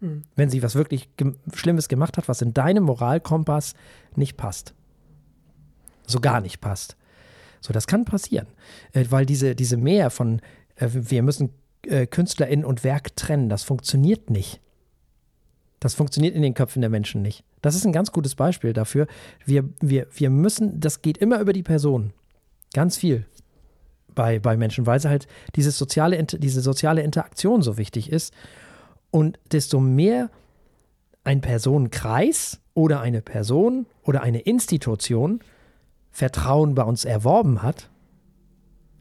Mhm. 0.00 0.24
Wenn 0.36 0.50
sie 0.50 0.62
was 0.62 0.74
wirklich 0.74 1.16
ge 1.16 1.34
Schlimmes 1.54 1.88
gemacht 1.88 2.16
hat, 2.18 2.28
was 2.28 2.42
in 2.42 2.54
deinem 2.54 2.84
Moralkompass 2.84 3.74
nicht 4.16 4.36
passt. 4.36 4.74
So 6.06 6.20
gar 6.20 6.40
nicht 6.40 6.60
passt. 6.60 6.96
So, 7.62 7.72
das 7.72 7.86
kann 7.86 8.04
passieren, 8.04 8.48
äh, 8.92 9.06
weil 9.08 9.24
diese, 9.24 9.54
diese 9.54 9.76
Mehr 9.76 10.10
von, 10.10 10.40
äh, 10.76 10.88
wir 10.90 11.22
müssen 11.22 11.50
äh, 11.86 12.06
KünstlerInnen 12.06 12.64
und 12.64 12.84
Werk 12.84 13.16
trennen, 13.16 13.48
das 13.48 13.62
funktioniert 13.62 14.28
nicht. 14.28 14.60
Das 15.80 15.94
funktioniert 15.94 16.34
in 16.34 16.42
den 16.42 16.54
Köpfen 16.54 16.80
der 16.80 16.90
Menschen 16.90 17.22
nicht. 17.22 17.44
Das 17.60 17.74
ist 17.74 17.84
ein 17.84 17.92
ganz 17.92 18.12
gutes 18.12 18.34
Beispiel 18.34 18.72
dafür. 18.72 19.06
Wir, 19.44 19.64
wir, 19.80 20.06
wir 20.14 20.30
müssen, 20.30 20.78
das 20.78 21.02
geht 21.02 21.18
immer 21.18 21.40
über 21.40 21.52
die 21.52 21.62
Person. 21.62 22.12
Ganz 22.72 22.96
viel 22.96 23.26
bei, 24.14 24.38
bei 24.38 24.56
Menschen, 24.56 24.86
weil 24.86 25.00
sie 25.00 25.08
halt 25.08 25.26
dieses 25.56 25.78
soziale, 25.78 26.22
diese 26.24 26.60
soziale 26.60 27.02
Interaktion 27.02 27.62
so 27.62 27.78
wichtig 27.78 28.10
ist. 28.10 28.32
Und 29.10 29.38
desto 29.50 29.80
mehr 29.80 30.30
ein 31.24 31.40
Personenkreis 31.40 32.60
oder 32.74 33.00
eine 33.00 33.22
Person 33.22 33.86
oder 34.04 34.22
eine 34.22 34.40
Institution 34.40 35.40
Vertrauen 36.12 36.74
bei 36.74 36.84
uns 36.84 37.04
erworben 37.04 37.62
hat 37.62 37.90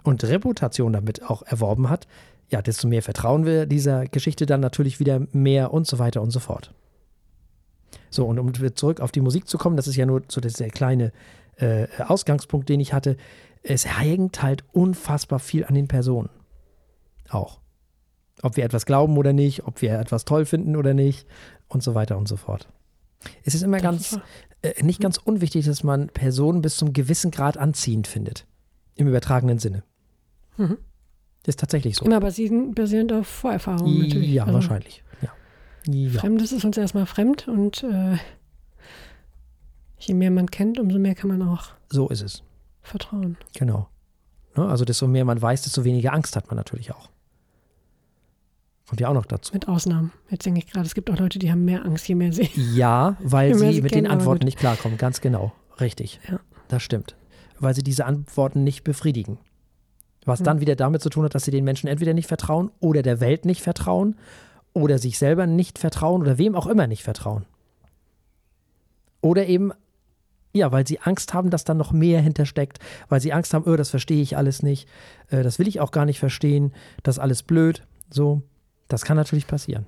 und 0.03 0.23
Reputation 0.23 0.93
damit 0.93 1.29
auch 1.29 1.43
erworben 1.43 1.89
hat, 1.89 2.07
ja, 2.49 2.61
desto 2.61 2.87
mehr 2.87 3.01
vertrauen 3.01 3.45
wir 3.45 3.65
dieser 3.65 4.05
Geschichte 4.05 4.45
dann 4.45 4.59
natürlich 4.59 4.99
wieder 4.99 5.21
mehr 5.31 5.73
und 5.73 5.87
so 5.87 5.99
weiter 5.99 6.21
und 6.21 6.31
so 6.31 6.39
fort. 6.39 6.73
So, 8.09 8.25
und 8.25 8.39
um 8.39 8.53
zurück 8.75 8.99
auf 8.99 9.11
die 9.11 9.21
Musik 9.21 9.47
zu 9.47 9.57
kommen, 9.57 9.77
das 9.77 9.87
ist 9.87 9.95
ja 9.95 10.05
nur 10.05 10.23
so 10.27 10.41
der 10.41 10.69
kleine 10.69 11.13
äh, 11.57 11.87
Ausgangspunkt, 12.05 12.67
den 12.67 12.79
ich 12.79 12.93
hatte. 12.93 13.15
Es 13.63 13.85
hängt 13.99 14.41
halt 14.43 14.63
unfassbar 14.73 15.39
viel 15.39 15.65
an 15.65 15.75
den 15.75 15.87
Personen. 15.87 16.29
Auch. 17.29 17.59
Ob 18.41 18.57
wir 18.57 18.65
etwas 18.65 18.85
glauben 18.85 19.17
oder 19.17 19.33
nicht, 19.33 19.65
ob 19.65 19.81
wir 19.81 19.97
etwas 19.99 20.25
toll 20.25 20.45
finden 20.45 20.75
oder 20.75 20.93
nicht 20.93 21.27
und 21.67 21.83
so 21.83 21.95
weiter 21.95 22.17
und 22.17 22.27
so 22.27 22.35
fort. 22.37 22.67
Es 23.43 23.53
ist 23.53 23.61
immer 23.61 23.77
das 23.77 23.83
ganz, 23.83 24.19
äh, 24.61 24.83
nicht 24.83 24.99
ganz 24.99 25.17
unwichtig, 25.17 25.65
dass 25.65 25.83
man 25.83 26.07
Personen 26.07 26.61
bis 26.61 26.77
zum 26.77 26.93
gewissen 26.93 27.31
Grad 27.31 27.57
anziehend 27.57 28.07
findet. 28.07 28.45
Im 28.95 29.07
übertragenen 29.07 29.59
Sinne. 29.59 29.83
Mhm. 30.57 30.77
Ist 31.45 31.59
tatsächlich 31.59 31.95
so. 31.95 32.05
Immer 32.05 32.19
basierend 32.19 33.11
auf 33.13 33.27
Vorerfahrungen 33.27 33.99
natürlich. 33.99 34.29
Ja, 34.29 34.43
also 34.43 34.55
wahrscheinlich. 34.55 35.03
Ja. 35.21 35.29
ja. 35.91 36.19
Fremdes 36.19 36.51
ist 36.51 36.65
uns 36.65 36.77
erstmal 36.77 37.07
fremd 37.07 37.47
und 37.47 37.83
äh, 37.83 38.17
je 39.97 40.13
mehr 40.13 40.29
man 40.29 40.51
kennt, 40.51 40.79
umso 40.79 40.99
mehr 40.99 41.15
kann 41.15 41.29
man 41.29 41.41
auch. 41.41 41.69
So 41.89 42.09
ist 42.09 42.21
es. 42.21 42.43
Vertrauen. 42.83 43.37
Genau. 43.55 43.87
Ne, 44.55 44.67
also 44.67 44.85
desto 44.85 45.07
mehr 45.07 45.25
man 45.25 45.41
weiß, 45.41 45.63
desto 45.63 45.83
weniger 45.83 46.13
Angst 46.13 46.35
hat 46.35 46.47
man 46.47 46.57
natürlich 46.57 46.91
auch. 46.91 47.09
Kommt 48.91 48.99
ja 48.99 49.07
auch 49.07 49.13
noch 49.13 49.25
dazu. 49.25 49.53
Mit 49.53 49.69
Ausnahmen. 49.69 50.11
Jetzt 50.29 50.45
denke 50.45 50.59
ich 50.59 50.67
gerade, 50.67 50.85
es 50.85 50.93
gibt 50.93 51.09
auch 51.09 51.17
Leute, 51.17 51.39
die 51.39 51.49
haben 51.49 51.63
mehr 51.63 51.85
Angst, 51.85 52.09
je 52.09 52.15
mehr 52.15 52.33
sie. 52.33 52.49
Ja, 52.75 53.15
weil 53.21 53.53
sie, 53.57 53.75
sie, 53.75 53.81
mit 53.81 53.95
den 53.95 54.05
Antworten 54.05 54.43
nicht 54.43 54.59
klarkommen. 54.59 54.97
Ganz 54.97 55.21
genau. 55.21 55.53
Richtig. 55.79 56.19
Ja. 56.29 56.41
Das 56.67 56.83
stimmt. 56.83 57.15
Weil 57.57 57.73
sie 57.73 57.83
diese 57.83 58.03
Antworten 58.03 58.65
nicht 58.65 58.83
befriedigen. 58.83 59.37
Was 60.25 60.39
hm. 60.39 60.43
dann 60.43 60.59
wieder 60.59 60.75
damit 60.75 61.01
zu 61.01 61.09
tun 61.09 61.23
hat, 61.23 61.33
dass 61.33 61.45
sie 61.45 61.51
den 61.51 61.63
Menschen 61.63 61.87
entweder 61.87 62.13
nicht 62.13 62.27
vertrauen 62.27 62.69
oder 62.81 63.01
der 63.01 63.21
Welt 63.21 63.45
nicht 63.45 63.61
vertrauen 63.61 64.17
oder 64.73 64.97
sich 64.97 65.17
selber 65.17 65.47
nicht 65.47 65.79
vertrauen 65.79 66.21
oder 66.21 66.37
wem 66.37 66.53
auch 66.53 66.67
immer 66.67 66.87
nicht 66.87 67.03
vertrauen. 67.03 67.45
Oder 69.21 69.47
eben, 69.47 69.71
ja, 70.51 70.69
weil 70.73 70.85
sie 70.85 70.99
Angst 70.99 71.33
haben, 71.33 71.49
dass 71.49 71.63
da 71.63 71.73
noch 71.73 71.93
mehr 71.93 72.19
hintersteckt, 72.19 72.79
weil 73.07 73.21
sie 73.21 73.31
Angst 73.31 73.53
haben, 73.53 73.63
oh, 73.63 73.77
das 73.77 73.89
verstehe 73.89 74.21
ich 74.21 74.35
alles 74.35 74.63
nicht, 74.63 74.89
äh, 75.29 75.43
das 75.43 75.59
will 75.59 75.69
ich 75.69 75.79
auch 75.79 75.91
gar 75.91 76.03
nicht 76.03 76.19
verstehen, 76.19 76.73
das 77.03 77.15
ist 77.15 77.19
alles 77.19 77.43
blöd, 77.43 77.87
so. 78.09 78.41
Das 78.91 79.05
kann 79.05 79.15
natürlich 79.15 79.47
passieren. 79.47 79.87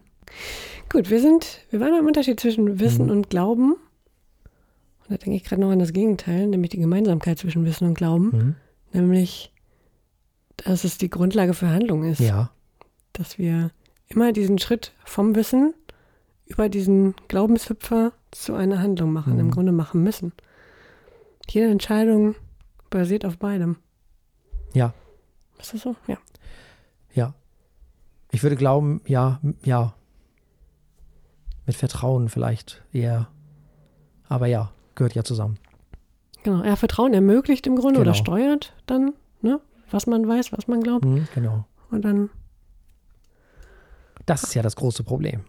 Gut, 0.89 1.09
wir 1.09 1.19
sind, 1.19 1.59
wir 1.69 1.79
waren 1.79 1.91
beim 1.91 2.05
Unterschied 2.05 2.39
zwischen 2.39 2.79
Wissen 2.79 3.05
mhm. 3.05 3.11
und 3.11 3.29
Glauben. 3.29 3.73
Und 3.73 5.09
da 5.09 5.17
denke 5.17 5.35
ich 5.35 5.43
gerade 5.43 5.61
noch 5.61 5.71
an 5.71 5.79
das 5.79 5.91
Gegenteil, 5.91 6.47
nämlich 6.47 6.71
die 6.71 6.79
Gemeinsamkeit 6.79 7.37
zwischen 7.37 7.65
Wissen 7.65 7.87
und 7.87 7.95
Glauben. 7.95 8.25
Mhm. 8.25 8.55
Nämlich, 8.93 9.51
dass 10.55 10.85
es 10.85 10.97
die 10.97 11.09
Grundlage 11.09 11.53
für 11.53 11.67
Handlung 11.67 12.05
ist. 12.05 12.19
Ja. 12.19 12.51
Dass 13.11 13.37
wir 13.37 13.71
immer 14.07 14.31
diesen 14.31 14.57
Schritt 14.57 14.93
vom 15.03 15.35
Wissen 15.35 15.73
über 16.45 16.69
diesen 16.69 17.15
Glaubenshüpfer 17.27 18.13
zu 18.31 18.53
einer 18.53 18.79
Handlung 18.79 19.11
machen, 19.11 19.33
mhm. 19.33 19.39
im 19.39 19.51
Grunde 19.51 19.71
machen 19.73 20.01
müssen. 20.01 20.31
Jede 21.49 21.69
Entscheidung 21.69 22.35
basiert 22.89 23.25
auf 23.25 23.37
beidem. 23.37 23.77
Ja. 24.73 24.93
Ist 25.59 25.73
das 25.73 25.81
so? 25.81 25.95
Ja. 26.07 26.17
Ja. 27.13 27.33
Ich 28.33 28.41
würde 28.41 28.55
glauben, 28.55 28.99
ja, 29.05 29.39
ja. 29.63 29.93
Mit 31.67 31.75
Vertrauen 31.75 32.29
vielleicht 32.29 32.83
eher. 32.91 33.27
Aber 34.27 34.47
ja, 34.47 34.71
gehört 34.95 35.13
ja 35.13 35.23
zusammen. 35.23 35.59
Genau, 36.41 36.63
ja, 36.63 36.75
Vertrauen 36.75 37.13
ermöglicht 37.13 37.67
im 37.67 37.75
Grunde 37.75 37.99
genau. 37.99 38.09
oder 38.09 38.15
steuert 38.15 38.73
dann, 38.87 39.13
ne, 39.41 39.61
was 39.91 40.07
man 40.07 40.27
weiß, 40.27 40.51
was 40.51 40.67
man 40.67 40.81
glaubt. 40.81 41.05
Mhm, 41.05 41.27
genau. 41.35 41.65
Und 41.91 42.03
dann. 42.03 42.31
Das 44.25 44.41
ist 44.41 44.55
ja 44.55 44.63
das 44.63 44.75
große 44.75 45.03
Problem. 45.03 45.43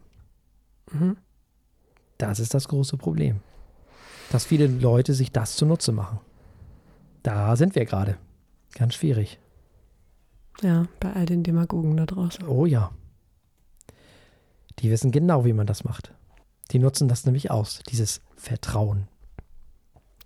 Mhm. 0.92 1.16
Das 2.18 2.38
ist 2.38 2.52
das 2.52 2.68
große 2.68 2.98
Problem. 2.98 3.40
Dass 4.30 4.44
viele 4.44 4.66
Leute 4.66 5.14
sich 5.14 5.32
das 5.32 5.56
zunutze 5.56 5.90
machen. 5.90 6.20
Da 7.22 7.56
sind 7.56 7.74
wir 7.74 7.86
gerade. 7.86 8.18
Ganz 8.74 8.94
schwierig. 8.94 9.38
Ja, 10.62 10.86
bei 11.00 11.12
all 11.12 11.26
den 11.26 11.42
Demagogen 11.42 11.96
da 11.96 12.06
draußen. 12.06 12.46
Oh 12.46 12.66
ja. 12.66 12.90
Die 14.80 14.90
wissen 14.90 15.10
genau, 15.10 15.44
wie 15.44 15.52
man 15.52 15.66
das 15.66 15.84
macht. 15.84 16.12
Die 16.70 16.78
nutzen 16.78 17.08
das 17.08 17.24
nämlich 17.24 17.50
aus, 17.50 17.80
dieses 17.88 18.20
Vertrauen. 18.36 19.08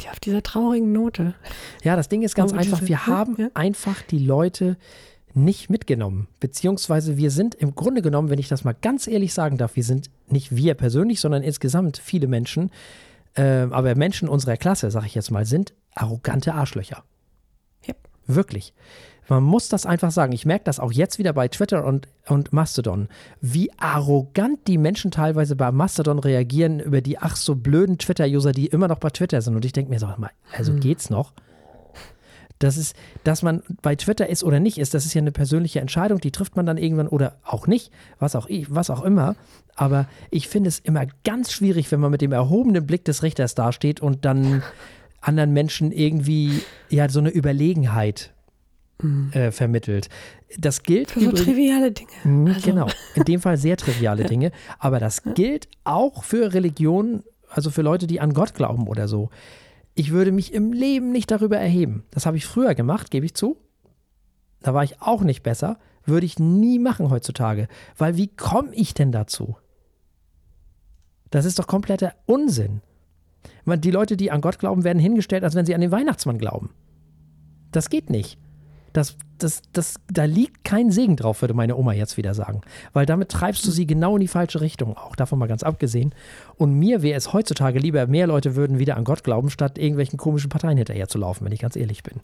Ja, 0.01 0.13
auf 0.13 0.21
dieser 0.21 0.43
traurigen 0.43 0.93
Note. 0.93 1.35
Ja, 1.83 1.97
das 1.97 2.09
Ding 2.09 2.23
ist 2.23 2.35
ganz 2.35 2.53
oh, 2.53 2.57
einfach. 2.57 2.83
Wir 2.83 3.07
haben 3.07 3.37
ja? 3.37 3.49
einfach 3.55 4.01
die 4.03 4.21
Leute 4.21 4.77
nicht 5.35 5.71
mitgenommen. 5.71 6.29
Beziehungsweise 6.41 7.17
wir 7.17 7.31
sind 7.31 7.55
im 7.55 7.75
Grunde 7.75 8.03
genommen, 8.03 8.31
wenn 8.31 8.39
ich 8.39 8.49
das 8.49 8.65
mal 8.65 8.75
ganz 8.81 9.07
ehrlich 9.07 9.35
sagen 9.35 9.59
darf, 9.59 9.77
wir 9.77 9.85
sind 9.85 10.11
nicht 10.29 10.55
wir 10.55 10.75
persönlich, 10.75 11.21
sondern 11.21 11.43
insgesamt 11.43 11.99
viele 11.99 12.29
Menschen, 12.29 12.71
äh, 13.35 13.67
aber 13.71 13.95
Menschen 13.95 14.29
unserer 14.29 14.57
Klasse, 14.57 14.91
sag 14.91 15.05
ich 15.05 15.15
jetzt 15.15 15.31
mal, 15.31 15.45
sind 15.45 15.75
arrogante 15.95 16.55
Arschlöcher. 16.55 17.03
Ja. 17.85 17.95
Wirklich. 18.27 18.73
Man 19.29 19.43
muss 19.43 19.69
das 19.69 19.85
einfach 19.85 20.11
sagen. 20.11 20.33
Ich 20.33 20.47
merke 20.47 20.65
das 20.65 20.81
auch 20.81 20.91
jetzt 20.91 21.19
wieder 21.19 21.35
bei 21.35 21.49
Twitter 21.49 21.85
und, 21.85 22.09
und 22.27 22.53
Mastodon, 22.53 23.09
wie 23.41 23.71
arrogant 23.79 24.67
die 24.67 24.79
Menschen 24.79 25.11
teilweise 25.11 25.55
bei 25.55 25.71
Mastodon 25.71 26.19
reagieren 26.19 26.81
über 26.81 27.03
die 27.03 27.19
ach 27.19 27.37
so 27.37 27.55
blöden 27.55 27.99
Twitter-User, 27.99 28.53
die 28.53 28.67
immer 28.67 28.89
noch 28.89 28.99
bei 28.99 29.11
Twitter 29.11 29.43
sind. 29.43 29.55
Und 29.55 29.65
ich 29.65 29.73
denke 29.73 29.91
mir 29.91 29.99
so, 29.99 30.07
mal, 30.17 30.31
also 30.57 30.73
hm. 30.73 30.81
geht's 30.81 31.11
noch? 31.11 31.33
Das 32.59 32.77
ist, 32.77 32.97
dass 33.23 33.43
man 33.43 33.63
bei 33.83 33.95
Twitter 33.95 34.29
ist 34.29 34.43
oder 34.43 34.59
nicht 34.59 34.79
ist, 34.79 34.93
das 34.93 35.07
ist 35.07 35.15
ja 35.15 35.21
eine 35.21 35.31
persönliche 35.31 35.81
Entscheidung, 35.81 36.19
die 36.21 36.33
trifft 36.33 36.57
man 36.57 36.67
dann 36.67 36.77
irgendwann 36.77 37.07
oder 37.07 37.37
auch 37.45 37.69
nicht, 37.69 37.93
was 38.19 38.35
auch, 38.35 38.49
was 38.69 38.91
auch 38.91 39.05
immer. 39.05 39.37
Aber 39.77 40.09
ich 40.31 40.49
finde 40.49 40.69
es 40.69 40.81
immer 40.81 41.07
ganz 41.23 41.53
schwierig, 41.53 41.93
wenn 41.93 42.01
man 42.01 42.11
mit 42.11 42.21
dem 42.21 42.33
erhobenen 42.33 42.85
Blick 42.85 43.05
des 43.05 43.23
Richters 43.23 43.55
dasteht 43.55 44.01
und 44.01 44.25
dann 44.25 44.65
anderen 45.21 45.53
Menschen 45.53 45.93
irgendwie 45.93 46.63
ja 46.89 47.09
so 47.09 47.21
eine 47.21 47.31
Überlegenheit 47.31 48.33
mhm. 49.03 49.31
äh, 49.33 49.51
vermittelt. 49.53 50.09
Das 50.57 50.83
gilt 50.83 51.11
für 51.11 51.21
so 51.21 51.33
triviale 51.33 51.93
Dinge. 51.93 52.11
Mhm, 52.25 52.47
also. 52.49 52.61
Genau, 52.71 52.87
in 53.15 53.25
dem 53.25 53.41
Fall 53.41 53.57
sehr 53.57 53.77
triviale 53.77 54.25
Dinge. 54.29 54.53
Aber 54.79 55.01
das 55.01 55.23
gilt 55.35 55.69
auch 55.85 56.25
für 56.25 56.55
Religionen, 56.55 57.23
also 57.49 57.71
für 57.71 57.83
Leute, 57.83 58.07
die 58.07 58.21
an 58.21 58.35
Gott 58.35 58.55
glauben 58.55 58.89
oder 58.89 59.09
so. 59.09 59.31
Ich 59.95 60.13
würde 60.13 60.33
mich 60.33 60.53
im 60.55 60.73
Leben 60.73 61.11
nicht 61.11 61.31
darüber 61.31 61.59
erheben. 61.59 62.05
Das 62.11 62.25
habe 62.25 62.37
ich 62.37 62.47
früher 62.47 62.75
gemacht, 62.75 63.11
gebe 63.11 63.27
ich 63.27 63.35
zu. 63.35 63.57
Da 64.61 64.75
war 64.75 64.85
ich 64.85 65.01
auch 65.03 65.23
nicht 65.23 65.43
besser. 65.43 65.79
Würde 66.05 66.27
ich 66.27 66.39
nie 66.39 66.79
machen 66.79 67.11
heutzutage. 67.11 67.69
Weil 67.97 68.17
wie 68.17 68.29
komme 68.29 68.75
ich 68.75 68.95
denn 68.95 69.13
dazu? 69.13 69.57
Das 71.31 71.45
ist 71.45 71.59
doch 71.59 71.67
kompletter 71.67 72.15
Unsinn. 72.27 72.81
Die 73.67 73.91
Leute, 73.91 74.17
die 74.17 74.31
an 74.31 74.41
Gott 74.41 74.59
glauben, 74.59 74.85
werden 74.85 74.99
hingestellt, 74.99 75.45
als 75.45 75.55
wenn 75.55 75.67
sie 75.67 75.75
an 75.75 75.83
den 75.83 75.91
Weihnachtsmann 75.91 76.39
glauben. 76.39 76.71
Das 77.71 77.91
geht 77.91 78.09
nicht. 78.09 78.39
Das, 78.93 79.17
das, 79.39 79.63
das, 79.73 79.97
da 80.11 80.25
liegt 80.25 80.65
kein 80.65 80.91
Segen 80.91 81.17
drauf, 81.17 81.43
würde 81.43 81.55
meine 81.55 81.77
Oma 81.77 81.93
jetzt 81.93 82.17
wieder 82.17 82.35
sagen. 82.35 82.63
Weil 82.93 83.07
damit 83.07 83.29
treibst 83.29 83.67
du 83.67 83.71
sie 83.71 83.87
genau 83.87 84.17
in 84.17 84.21
die 84.21 84.29
falsche 84.29 84.61
Richtung, 84.61 84.97
auch 84.97 85.15
davon 85.15 85.39
mal 85.39 85.47
ganz 85.47 85.63
abgesehen. 85.63 86.15
Und 86.57 86.75
mir 86.75 87.03
wäre 87.03 87.17
es 87.17 87.33
heutzutage 87.33 87.79
lieber, 87.79 88.07
mehr 88.07 88.27
Leute 88.27 88.57
würden 88.57 88.79
wieder 88.79 88.97
an 88.97 89.05
Gott 89.05 89.25
glauben, 89.25 89.51
statt 89.51 89.79
irgendwelchen 89.79 90.19
komischen 90.19 90.51
Parteien 90.51 90.77
hinterher 90.77 91.09
zu 91.09 91.19
laufen, 91.19 91.45
wenn 91.45 91.53
ich 91.53 91.61
ganz 91.61 91.77
ehrlich 91.77 92.03
bin. 92.03 92.21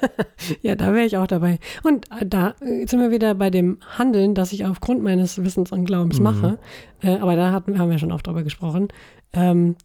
ja, 0.62 0.74
da 0.74 0.92
wäre 0.92 1.06
ich 1.06 1.16
auch 1.16 1.26
dabei. 1.26 1.58
Und 1.82 2.10
äh, 2.10 2.26
da 2.26 2.54
sind 2.60 2.98
wir 2.98 3.10
wieder 3.10 3.34
bei 3.34 3.50
dem 3.50 3.78
Handeln, 3.96 4.34
das 4.34 4.52
ich 4.52 4.66
aufgrund 4.66 5.02
meines 5.02 5.42
Wissens 5.42 5.72
und 5.72 5.84
Glaubens 5.84 6.18
mhm. 6.18 6.24
mache. 6.24 6.58
Äh, 7.02 7.16
aber 7.18 7.36
da 7.36 7.52
hatten, 7.52 7.78
haben 7.78 7.90
wir 7.90 7.98
schon 7.98 8.12
oft 8.12 8.26
drüber 8.26 8.42
gesprochen. 8.42 8.88
Ähm, 9.32 9.76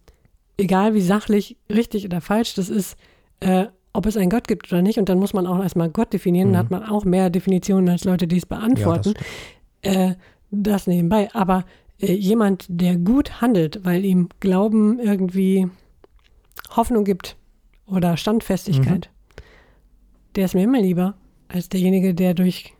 egal 0.58 0.94
wie 0.94 1.00
sachlich 1.00 1.56
richtig 1.70 2.04
oder 2.04 2.20
falsch 2.20 2.54
das 2.54 2.68
ist, 2.68 2.96
äh, 3.40 3.66
ob 3.92 4.06
es 4.06 4.16
einen 4.16 4.30
Gott 4.30 4.48
gibt 4.48 4.72
oder 4.72 4.82
nicht. 4.82 4.98
Und 4.98 5.08
dann 5.08 5.18
muss 5.18 5.32
man 5.32 5.46
auch 5.46 5.60
erstmal 5.60 5.90
Gott 5.90 6.12
definieren. 6.12 6.48
Mhm. 6.48 6.52
Dann 6.52 6.64
hat 6.64 6.70
man 6.70 6.82
auch 6.84 7.04
mehr 7.04 7.30
Definitionen 7.30 7.88
als 7.88 8.04
Leute, 8.04 8.26
die 8.26 8.38
es 8.38 8.46
beantworten. 8.46 9.14
Ja, 9.84 9.92
das, 9.92 9.96
äh, 9.96 10.14
das, 10.50 10.86
nebenbei. 10.86 11.28
Aber 11.34 11.64
äh, 12.00 12.12
jemand, 12.12 12.66
der 12.68 12.96
gut 12.96 13.40
handelt, 13.40 13.84
weil 13.84 14.04
ihm 14.04 14.28
Glauben 14.40 14.98
irgendwie 14.98 15.68
Hoffnung 16.76 17.04
gibt 17.04 17.36
oder 17.86 18.16
Standfestigkeit, 18.16 19.10
mhm. 19.10 19.42
der 20.36 20.44
ist 20.44 20.54
mir 20.54 20.64
immer 20.64 20.80
lieber 20.80 21.14
als 21.48 21.68
derjenige, 21.68 22.14
der 22.14 22.34
durch 22.34 22.74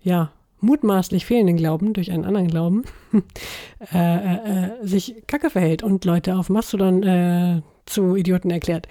ja, 0.00 0.32
mutmaßlich 0.60 1.24
fehlenden 1.24 1.56
Glauben, 1.56 1.92
durch 1.92 2.10
einen 2.10 2.24
anderen 2.24 2.48
Glauben, 2.48 2.84
äh, 3.92 4.16
äh, 4.16 4.74
äh, 4.82 4.86
sich 4.86 5.22
kacke 5.26 5.50
verhält 5.50 5.82
und 5.82 6.04
Leute 6.04 6.36
auf 6.36 6.48
Mastodon 6.48 7.02
äh, 7.02 7.62
zu 7.86 8.16
Idioten 8.16 8.50
erklärt 8.50 8.88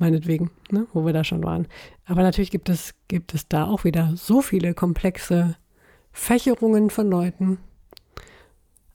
meinetwegen, 0.00 0.50
ne, 0.70 0.86
wo 0.92 1.06
wir 1.06 1.12
da 1.12 1.22
schon 1.22 1.44
waren. 1.44 1.68
Aber 2.06 2.22
natürlich 2.22 2.50
gibt 2.50 2.68
es, 2.68 2.94
gibt 3.08 3.34
es 3.34 3.46
da 3.46 3.66
auch 3.66 3.84
wieder 3.84 4.12
so 4.16 4.42
viele 4.42 4.74
komplexe 4.74 5.56
Fächerungen 6.12 6.90
von 6.90 7.08
Leuten. 7.08 7.58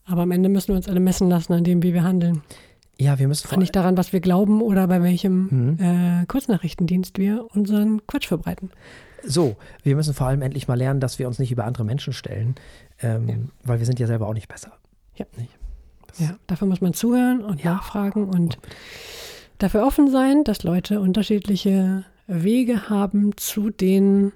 Aber 0.04 0.22
am 0.22 0.30
Ende 0.30 0.48
müssen 0.48 0.68
wir 0.68 0.76
uns 0.76 0.88
alle 0.88 1.00
messen 1.00 1.28
lassen 1.28 1.52
an 1.54 1.64
dem, 1.64 1.82
wie 1.82 1.94
wir 1.94 2.04
handeln. 2.04 2.42
Ja, 2.98 3.18
wir 3.18 3.28
müssen. 3.28 3.58
Nicht 3.58 3.76
daran, 3.76 3.96
was 3.96 4.12
wir 4.12 4.20
glauben 4.20 4.62
oder 4.62 4.86
bei 4.86 5.02
welchem 5.02 5.48
mhm. 5.50 5.78
äh, 5.80 6.26
Kurznachrichtendienst 6.26 7.18
wir 7.18 7.46
unseren 7.54 8.06
Quatsch 8.06 8.28
verbreiten. 8.28 8.70
So, 9.22 9.56
wir 9.82 9.96
müssen 9.96 10.14
vor 10.14 10.28
allem 10.28 10.40
endlich 10.40 10.68
mal 10.68 10.76
lernen, 10.78 11.00
dass 11.00 11.18
wir 11.18 11.26
uns 11.26 11.38
nicht 11.38 11.50
über 11.50 11.64
andere 11.64 11.84
Menschen 11.84 12.12
stellen, 12.12 12.54
ähm, 13.02 13.28
ja. 13.28 13.34
weil 13.64 13.78
wir 13.80 13.86
sind 13.86 13.98
ja 13.98 14.06
selber 14.06 14.28
auch 14.28 14.34
nicht 14.34 14.48
besser. 14.48 14.72
Ja. 15.16 15.26
Nicht? 15.36 15.50
Ja, 16.18 16.36
dafür 16.46 16.68
muss 16.68 16.80
man 16.80 16.94
zuhören 16.94 17.44
und 17.44 17.62
ja. 17.62 17.74
nachfragen 17.74 18.28
und 18.28 18.58
dafür 19.58 19.86
offen 19.86 20.10
sein, 20.10 20.44
dass 20.44 20.62
Leute 20.62 21.00
unterschiedliche 21.00 22.04
Wege 22.26 22.88
haben 22.88 23.36
zu 23.36 23.70
den, 23.70 24.32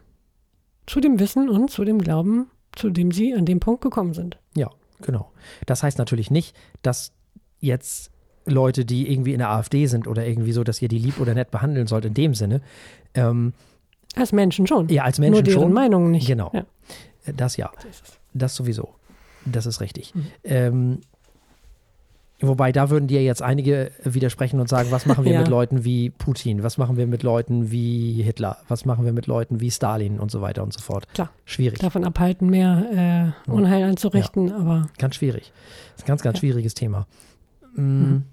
zu 0.86 1.00
dem 1.00 1.18
Wissen 1.18 1.48
und 1.48 1.70
zu 1.70 1.84
dem 1.84 1.98
Glauben, 2.00 2.50
zu 2.72 2.90
dem 2.90 3.12
sie 3.12 3.34
an 3.34 3.46
dem 3.46 3.60
Punkt 3.60 3.82
gekommen 3.82 4.14
sind. 4.14 4.38
Ja, 4.54 4.70
genau. 5.00 5.32
Das 5.66 5.82
heißt 5.82 5.98
natürlich 5.98 6.30
nicht, 6.30 6.56
dass 6.82 7.12
jetzt 7.58 8.10
Leute, 8.46 8.84
die 8.84 9.10
irgendwie 9.10 9.32
in 9.32 9.38
der 9.38 9.50
AfD 9.50 9.86
sind 9.86 10.06
oder 10.06 10.26
irgendwie 10.26 10.52
so, 10.52 10.64
dass 10.64 10.80
ihr 10.80 10.88
die 10.88 10.98
lieb 10.98 11.20
oder 11.20 11.34
nett 11.34 11.50
behandeln 11.50 11.86
sollt 11.86 12.04
in 12.04 12.14
dem 12.14 12.34
Sinne. 12.34 12.60
Ähm, 13.14 13.52
als 14.16 14.32
Menschen 14.32 14.66
schon. 14.66 14.88
Ja, 14.88 15.04
als 15.04 15.18
Menschen 15.18 15.34
Nur 15.34 15.42
deren 15.42 15.62
schon. 15.62 15.72
Meinung 15.72 16.10
nicht. 16.10 16.26
Genau. 16.26 16.50
Ja. 16.52 16.64
Das 17.36 17.56
ja. 17.56 17.70
Das 18.32 18.54
sowieso. 18.54 18.94
Das 19.44 19.66
ist 19.66 19.80
richtig. 19.80 20.14
Mhm. 20.14 20.26
Ähm, 20.44 21.00
Wobei, 22.42 22.72
da 22.72 22.88
würden 22.88 23.06
dir 23.06 23.22
jetzt 23.22 23.42
einige 23.42 23.92
widersprechen 24.02 24.60
und 24.60 24.68
sagen, 24.68 24.90
was 24.90 25.04
machen 25.04 25.24
wir 25.24 25.32
ja. 25.34 25.40
mit 25.40 25.48
Leuten 25.48 25.84
wie 25.84 26.10
Putin, 26.10 26.62
was 26.62 26.78
machen 26.78 26.96
wir 26.96 27.06
mit 27.06 27.22
Leuten 27.22 27.70
wie 27.70 28.22
Hitler, 28.22 28.58
was 28.68 28.86
machen 28.86 29.04
wir 29.04 29.12
mit 29.12 29.26
Leuten 29.26 29.60
wie 29.60 29.70
Stalin 29.70 30.18
und 30.18 30.30
so 30.30 30.40
weiter 30.40 30.62
und 30.62 30.72
so 30.72 30.80
fort. 30.80 31.06
Klar. 31.12 31.30
Schwierig. 31.44 31.78
Davon 31.80 32.04
abhalten, 32.04 32.48
mehr 32.48 33.34
äh, 33.46 33.50
Unheil 33.50 33.84
anzurichten, 33.84 34.48
ja. 34.48 34.56
aber. 34.56 34.88
Ganz 34.98 35.16
schwierig. 35.16 35.52
Das 35.92 35.96
ist 35.98 36.04
ein 36.04 36.08
ganz, 36.08 36.22
ganz 36.22 36.36
ja. 36.38 36.40
schwieriges 36.40 36.74
Thema. 36.74 37.06
Mhm. 37.74 38.24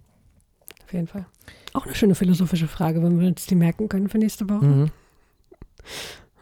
Auf 0.85 0.93
jeden 0.93 1.07
Fall. 1.07 1.25
Auch 1.73 1.85
eine 1.85 1.95
schöne 1.95 2.15
philosophische 2.15 2.67
Frage, 2.67 3.03
wenn 3.03 3.19
wir 3.19 3.27
uns 3.27 3.45
die 3.45 3.55
merken 3.55 3.89
können 3.89 4.07
für 4.07 4.17
nächste 4.17 4.49
Woche. 4.49 4.65
Mhm. 4.65 4.91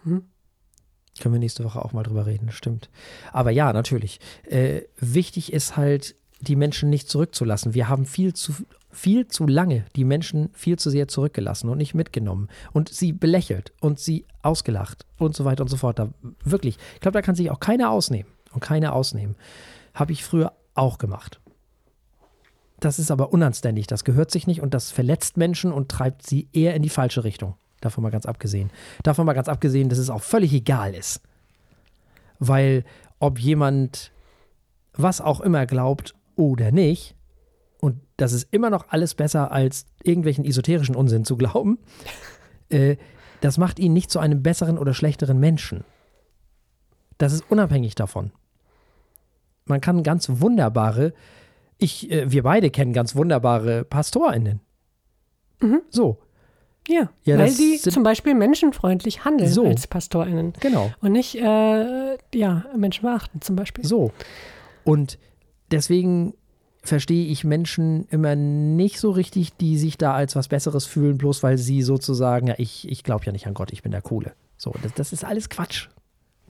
mhm. 0.04 0.24
Können 1.20 1.34
wir 1.34 1.40
nächste 1.40 1.64
Woche 1.64 1.84
auch 1.84 1.94
mal 1.94 2.04
drüber 2.04 2.26
reden, 2.26 2.52
stimmt. 2.52 2.90
Aber 3.32 3.50
ja, 3.50 3.72
natürlich. 3.72 4.20
Äh, 4.44 4.82
wichtig 5.00 5.54
ist 5.54 5.78
halt, 5.78 6.16
die 6.42 6.56
Menschen 6.56 6.90
nicht 6.90 7.10
zurückzulassen. 7.10 7.74
Wir 7.74 7.88
haben 7.88 8.06
viel 8.06 8.34
zu, 8.34 8.54
viel 8.92 9.28
zu 9.28 9.48
lange 9.48 9.86
die 9.96 10.04
Menschen 10.04 10.50
viel 10.54 10.78
zu 10.78 10.90
sehr 10.90 11.08
zurückgelassen 11.08 11.70
und 11.70 11.78
nicht 11.78 11.94
mitgenommen 11.94 12.50
und 12.74 12.90
sie 12.90 13.14
belächelt 13.14 13.74
und 13.80 14.00
sie 14.00 14.26
ausgelacht 14.42 15.06
und 15.18 15.36
so 15.36 15.46
weiter 15.46 15.64
und 15.64 15.70
so 15.70 15.78
fort. 15.78 16.00
Da, 16.00 16.10
wirklich, 16.44 16.78
ich 16.96 17.00
glaube, 17.02 17.18
da 17.18 17.22
kann 17.22 17.36
sich 17.36 17.52
auch 17.52 17.60
keiner 17.60 17.90
ausnehmen 17.92 18.32
und 18.54 18.62
keiner 18.62 18.94
ausnehmen. 18.94 19.36
Habe 19.94 20.12
ich 20.12 20.24
früher 20.24 20.54
auch 20.74 20.98
gemacht. 20.98 21.40
Das 22.80 23.00
ist 23.00 23.12
aber 23.12 23.32
unanständig, 23.32 23.88
das 23.88 24.04
gehört 24.04 24.32
sich 24.32 24.48
nicht 24.48 24.62
und 24.62 24.74
das 24.74 24.92
verletzt 24.92 25.38
Menschen 25.38 25.72
und 25.72 25.90
treibt 25.90 26.28
sie 26.28 26.50
eher 26.52 26.76
in 26.76 26.84
die 26.84 26.90
falsche 26.90 27.24
Richtung. 27.24 27.56
Davon 27.80 28.04
mal 28.04 28.10
ganz 28.10 28.26
abgesehen. 28.26 28.70
Davon 29.04 29.26
mal 29.26 29.34
ganz 29.34 29.48
abgesehen, 29.48 29.90
dass 29.90 29.98
es 29.98 30.10
auch 30.10 30.22
völlig 30.22 30.54
egal 30.54 30.94
ist. 30.94 31.22
Weil 32.40 32.84
ob 33.20 33.40
jemand 33.40 34.12
was 34.94 35.22
auch 35.22 35.40
immer 35.42 35.66
glaubt 35.66 36.16
oder 36.36 36.72
nicht. 36.72 37.16
Und 37.82 38.02
das 38.18 38.34
ist 38.34 38.48
immer 38.52 38.70
noch 38.70 38.90
alles 38.90 39.16
besser, 39.16 39.52
als 39.52 39.86
irgendwelchen 40.04 40.46
esoterischen 40.46 40.96
Unsinn 40.96 41.26
zu 41.26 41.38
glauben. 41.38 41.80
Äh, 42.70 42.98
das 43.42 43.60
macht 43.60 43.78
ihn 43.78 43.94
nicht 43.94 44.10
zu 44.10 44.18
einem 44.18 44.42
besseren 44.42 44.80
oder 44.80 44.96
schlechteren 44.96 45.40
Menschen. 45.40 45.84
Das 47.20 47.32
ist 47.32 47.44
unabhängig 47.48 47.94
davon. 47.94 48.32
Man 49.66 49.82
kann 49.82 50.02
ganz 50.02 50.28
wunderbare, 50.42 51.14
ich, 51.78 52.10
äh, 52.10 52.32
wir 52.32 52.42
beide 52.42 52.72
kennen 52.72 52.92
ganz 52.92 53.16
wunderbare 53.16 53.84
PastorInnen. 53.84 54.62
Mhm. 55.62 55.82
So. 55.92 56.18
Ja, 56.88 57.10
ja 57.24 57.38
weil 57.38 57.50
sie 57.50 57.78
zum 57.78 58.04
Beispiel 58.04 58.36
menschenfreundlich 58.36 59.26
handeln 59.26 59.52
so. 59.52 59.66
als 59.66 59.88
PastorInnen. 59.88 60.54
Genau. 60.60 60.92
Und 61.02 61.12
nicht, 61.12 61.36
äh, 61.36 62.18
ja, 62.34 62.66
Menschen 62.76 63.02
verachten 63.02 63.42
zum 63.42 63.56
Beispiel. 63.56 63.86
So. 63.86 64.12
Und 64.84 65.18
deswegen 65.72 66.34
verstehe 66.84 67.26
ich 67.26 67.44
Menschen 67.44 68.08
immer 68.10 68.36
nicht 68.36 69.00
so 69.00 69.12
richtig, 69.12 69.56
die 69.58 69.78
sich 69.78 69.98
da 69.98 70.14
als 70.14 70.36
was 70.36 70.48
Besseres 70.48 70.86
fühlen, 70.86 71.18
bloß 71.18 71.44
weil 71.44 71.58
sie 71.58 71.82
sozusagen, 71.82 72.48
ja, 72.48 72.56
ich, 72.58 72.88
ich 72.90 73.04
glaube 73.04 73.26
ja 73.26 73.32
nicht 73.32 73.48
an 73.48 73.54
Gott, 73.54 73.74
ich 73.74 73.84
bin 73.84 73.92
der 73.92 74.02
Coole. 74.02 74.34
So, 74.58 74.74
das, 74.82 74.94
das 74.94 75.14
ist 75.14 75.26
alles 75.26 75.50
Quatsch. 75.50 75.88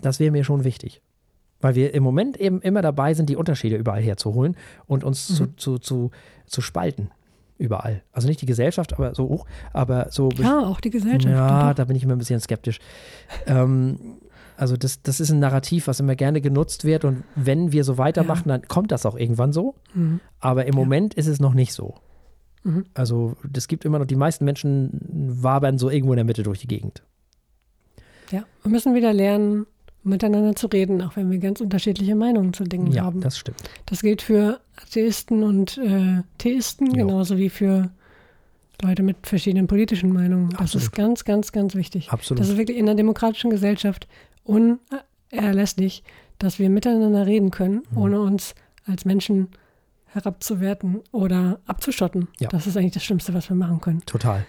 Das 0.01 0.19
wäre 0.19 0.31
mir 0.31 0.43
schon 0.43 0.63
wichtig. 0.63 1.01
Weil 1.61 1.75
wir 1.75 1.93
im 1.93 2.03
Moment 2.03 2.37
eben 2.37 2.61
immer 2.61 2.81
dabei 2.81 3.13
sind, 3.13 3.29
die 3.29 3.37
Unterschiede 3.37 3.77
überall 3.77 4.01
herzuholen 4.01 4.55
und 4.87 5.03
uns 5.03 5.29
mhm. 5.29 5.35
zu, 5.35 5.47
zu, 5.55 5.77
zu, 5.79 6.11
zu 6.45 6.61
spalten. 6.61 7.11
Überall. 7.57 8.03
Also 8.11 8.27
nicht 8.27 8.41
die 8.41 8.45
Gesellschaft, 8.45 8.93
aber 8.93 9.15
so 9.15 9.29
hoch, 9.29 9.45
aber 9.71 10.07
so. 10.11 10.29
Ja, 10.31 10.59
auch 10.59 10.81
die 10.81 10.89
Gesellschaft. 10.89 11.33
Ja, 11.33 11.73
da 11.73 11.85
bin 11.85 11.95
ich 11.95 12.03
immer 12.03 12.13
ein 12.13 12.19
bisschen 12.19 12.41
skeptisch. 12.41 12.79
ähm, 13.47 14.17
also 14.57 14.77
das, 14.77 15.01
das 15.01 15.19
ist 15.19 15.31
ein 15.31 15.39
Narrativ, 15.39 15.87
was 15.87 15.99
immer 15.99 16.15
gerne 16.15 16.41
genutzt 16.41 16.85
wird 16.85 17.05
und 17.05 17.23
wenn 17.35 17.71
wir 17.71 17.83
so 17.83 17.97
weitermachen, 17.97 18.49
ja. 18.49 18.57
dann 18.57 18.67
kommt 18.67 18.91
das 18.91 19.05
auch 19.05 19.15
irgendwann 19.15 19.53
so. 19.53 19.75
Mhm. 19.93 20.19
Aber 20.39 20.65
im 20.65 20.73
ja. 20.73 20.79
Moment 20.79 21.13
ist 21.13 21.27
es 21.27 21.39
noch 21.39 21.53
nicht 21.53 21.73
so. 21.73 21.95
Mhm. 22.63 22.85
Also 22.93 23.35
das 23.49 23.67
gibt 23.67 23.85
immer 23.85 23.99
noch, 23.99 24.05
die 24.05 24.15
meisten 24.15 24.45
Menschen 24.45 24.99
wabern 25.41 25.77
so 25.77 25.89
irgendwo 25.89 26.13
in 26.13 26.17
der 26.17 26.25
Mitte 26.25 26.43
durch 26.43 26.59
die 26.59 26.67
Gegend. 26.67 27.03
Ja, 28.31 28.43
wir 28.63 28.71
müssen 28.71 28.95
wieder 28.95 29.13
lernen, 29.13 29.67
miteinander 30.03 30.55
zu 30.55 30.67
reden, 30.67 31.01
auch 31.01 31.15
wenn 31.15 31.31
wir 31.31 31.39
ganz 31.39 31.61
unterschiedliche 31.61 32.15
Meinungen 32.15 32.53
zu 32.53 32.63
Dingen 32.63 32.91
ja, 32.91 33.03
haben. 33.03 33.19
Ja, 33.19 33.25
das 33.25 33.37
stimmt. 33.37 33.57
Das 33.85 34.01
gilt 34.01 34.21
für 34.21 34.59
Atheisten 34.75 35.43
und 35.43 35.77
äh, 35.77 36.21
Theisten, 36.37 36.87
jo. 36.87 37.05
genauso 37.05 37.37
wie 37.37 37.49
für 37.49 37.91
Leute 38.81 39.03
mit 39.03 39.17
verschiedenen 39.27 39.67
politischen 39.67 40.11
Meinungen. 40.11 40.49
Das 40.51 40.61
Absolut. 40.61 40.83
ist 40.83 40.91
ganz, 40.93 41.23
ganz, 41.23 41.51
ganz 41.51 41.75
wichtig. 41.75 42.09
Absolut. 42.11 42.39
Das 42.39 42.49
ist 42.49 42.57
wirklich 42.57 42.77
in 42.77 42.87
einer 42.87 42.95
demokratischen 42.95 43.49
Gesellschaft 43.49 44.07
unerlässlich, 44.45 46.03
dass 46.39 46.59
wir 46.59 46.69
miteinander 46.69 47.25
reden 47.25 47.51
können, 47.51 47.83
mhm. 47.91 47.97
ohne 47.97 48.21
uns 48.21 48.55
als 48.85 49.03
Menschen 49.03 49.49
herabzuwerten 50.05 51.01
oder 51.11 51.59
abzuschotten. 51.65 52.29
Ja. 52.39 52.47
Das 52.47 52.67
ist 52.67 52.77
eigentlich 52.77 52.93
das 52.93 53.03
Schlimmste, 53.03 53.33
was 53.33 53.49
wir 53.49 53.57
machen 53.57 53.81
können. 53.81 54.01
Total. 54.05 54.45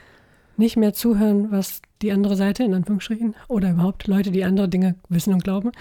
nicht 0.57 0.77
mehr 0.77 0.93
zuhören, 0.95 1.51
was 1.51 1.83
die 2.03 2.13
andere 2.13 2.37
Seite, 2.37 2.63
in 2.63 2.73
Anführungsstrichen, 2.73 3.35
oder 3.49 3.73
überhaupt 3.73 4.07
Leute, 4.07 4.31
die 4.31 4.45
andere 4.45 4.69
Dinge 4.69 4.95
wissen 5.09 5.35
und 5.35 5.43
glauben, 5.45 5.73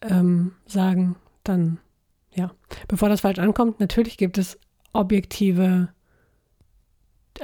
ähm, 0.00 0.52
sagen, 0.66 1.16
dann 1.44 1.78
ja. 2.36 2.50
Bevor 2.88 3.08
das 3.08 3.22
falsch 3.22 3.38
ankommt, 3.38 3.80
natürlich 3.80 4.16
gibt 4.16 4.38
es 4.38 4.58
objektive 4.92 5.88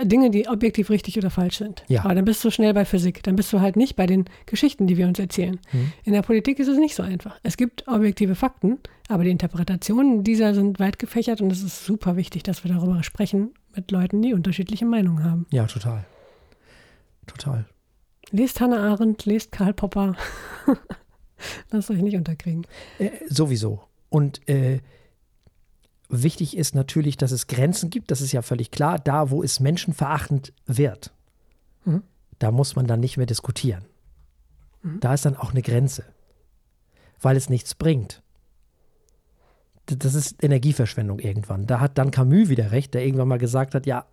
Dinge, 0.02 0.30
die 0.30 0.48
objektiv 0.48 0.90
richtig 0.90 1.18
oder 1.18 1.30
falsch 1.30 1.58
sind. 1.58 1.84
Ja. 1.88 2.04
Aber 2.04 2.14
dann 2.14 2.24
bist 2.24 2.44
du 2.44 2.50
schnell 2.50 2.74
bei 2.74 2.84
Physik. 2.84 3.22
Dann 3.22 3.36
bist 3.36 3.52
du 3.52 3.60
halt 3.60 3.76
nicht 3.76 3.96
bei 3.96 4.06
den 4.06 4.26
Geschichten, 4.46 4.86
die 4.86 4.96
wir 4.96 5.06
uns 5.06 5.18
erzählen. 5.18 5.58
Mhm. 5.72 5.92
In 6.04 6.12
der 6.12 6.22
Politik 6.22 6.58
ist 6.58 6.68
es 6.68 6.78
nicht 6.78 6.94
so 6.94 7.02
einfach. 7.02 7.38
Es 7.42 7.56
gibt 7.56 7.86
objektive 7.88 8.34
Fakten, 8.34 8.78
aber 9.08 9.24
die 9.24 9.30
Interpretationen 9.30 10.24
dieser 10.24 10.54
sind 10.54 10.80
weit 10.80 10.98
gefächert 10.98 11.40
und 11.40 11.50
es 11.52 11.62
ist 11.62 11.84
super 11.84 12.16
wichtig, 12.16 12.42
dass 12.42 12.64
wir 12.64 12.72
darüber 12.72 13.02
sprechen 13.02 13.54
mit 13.74 13.90
Leuten, 13.90 14.22
die 14.22 14.34
unterschiedliche 14.34 14.84
Meinungen 14.84 15.24
haben. 15.24 15.46
Ja, 15.50 15.66
total. 15.66 16.04
Total. 17.26 17.64
Lest 18.30 18.60
Hannah 18.60 18.90
Arendt, 18.90 19.26
lest 19.26 19.52
Karl 19.52 19.74
Popper. 19.74 20.16
Lasst 21.70 21.90
euch 21.90 22.02
nicht 22.02 22.16
unterkriegen. 22.16 22.66
Äh, 22.98 23.10
sowieso. 23.28 23.82
Und 24.08 24.46
äh, 24.48 24.80
wichtig 26.12 26.56
ist 26.56 26.74
natürlich, 26.74 27.16
dass 27.16 27.32
es 27.32 27.46
Grenzen 27.46 27.90
gibt, 27.90 28.10
das 28.10 28.20
ist 28.20 28.32
ja 28.32 28.42
völlig 28.42 28.70
klar. 28.70 28.98
Da, 28.98 29.30
wo 29.30 29.42
es 29.42 29.58
menschenverachtend 29.60 30.52
wird, 30.66 31.12
Mhm. 31.84 32.02
da 32.38 32.50
muss 32.52 32.76
man 32.76 32.86
dann 32.86 33.00
nicht 33.00 33.16
mehr 33.16 33.26
diskutieren. 33.26 33.84
Da 35.00 35.14
ist 35.14 35.24
dann 35.24 35.36
auch 35.36 35.52
eine 35.52 35.62
Grenze, 35.62 36.04
weil 37.20 37.36
es 37.36 37.48
nichts 37.48 37.74
bringt. 37.76 38.20
Das 39.86 40.14
ist 40.14 40.42
Energieverschwendung 40.42 41.18
irgendwann. 41.20 41.66
Da 41.66 41.78
hat 41.80 41.98
dann 41.98 42.10
Camus 42.10 42.48
wieder 42.48 42.72
recht, 42.72 42.94
der 42.94 43.04
irgendwann 43.04 43.28
mal 43.28 43.38
gesagt 43.38 43.74
hat, 43.74 43.86
ja, 43.86 44.06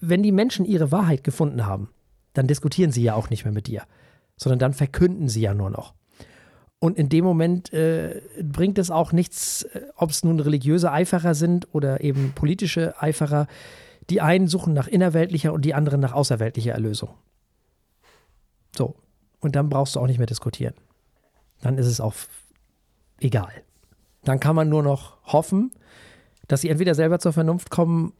wenn 0.00 0.22
die 0.22 0.32
Menschen 0.32 0.64
ihre 0.64 0.90
Wahrheit 0.90 1.22
gefunden 1.24 1.66
haben, 1.66 1.90
dann 2.32 2.46
diskutieren 2.46 2.92
sie 2.92 3.02
ja 3.02 3.14
auch 3.14 3.30
nicht 3.30 3.44
mehr 3.44 3.52
mit 3.52 3.66
dir, 3.66 3.82
sondern 4.36 4.58
dann 4.58 4.72
verkünden 4.74 5.28
sie 5.28 5.42
ja 5.42 5.54
nur 5.54 5.70
noch. 5.70 5.94
Und 6.84 6.98
in 6.98 7.08
dem 7.08 7.24
Moment 7.24 7.72
äh, 7.72 8.20
bringt 8.42 8.76
es 8.76 8.90
auch 8.90 9.12
nichts, 9.12 9.62
äh, 9.62 9.80
ob 9.96 10.10
es 10.10 10.22
nun 10.22 10.38
religiöse 10.38 10.92
Eiferer 10.92 11.34
sind 11.34 11.66
oder 11.72 12.02
eben 12.02 12.32
politische 12.34 13.00
Eiferer. 13.00 13.46
Die 14.10 14.20
einen 14.20 14.48
suchen 14.48 14.74
nach 14.74 14.86
innerweltlicher 14.86 15.54
und 15.54 15.64
die 15.64 15.72
anderen 15.72 16.00
nach 16.00 16.12
außerweltlicher 16.12 16.72
Erlösung. 16.72 17.08
So. 18.76 18.96
Und 19.40 19.56
dann 19.56 19.70
brauchst 19.70 19.96
du 19.96 20.00
auch 20.00 20.06
nicht 20.06 20.18
mehr 20.18 20.26
diskutieren. 20.26 20.74
Dann 21.62 21.78
ist 21.78 21.86
es 21.86 22.02
auch 22.02 22.12
egal. 23.18 23.62
Dann 24.22 24.38
kann 24.38 24.54
man 24.54 24.68
nur 24.68 24.82
noch 24.82 25.16
hoffen, 25.24 25.72
dass 26.48 26.60
sie 26.60 26.68
entweder 26.68 26.94
selber 26.94 27.18
zur 27.18 27.32
Vernunft 27.32 27.70
kommen, 27.70 28.12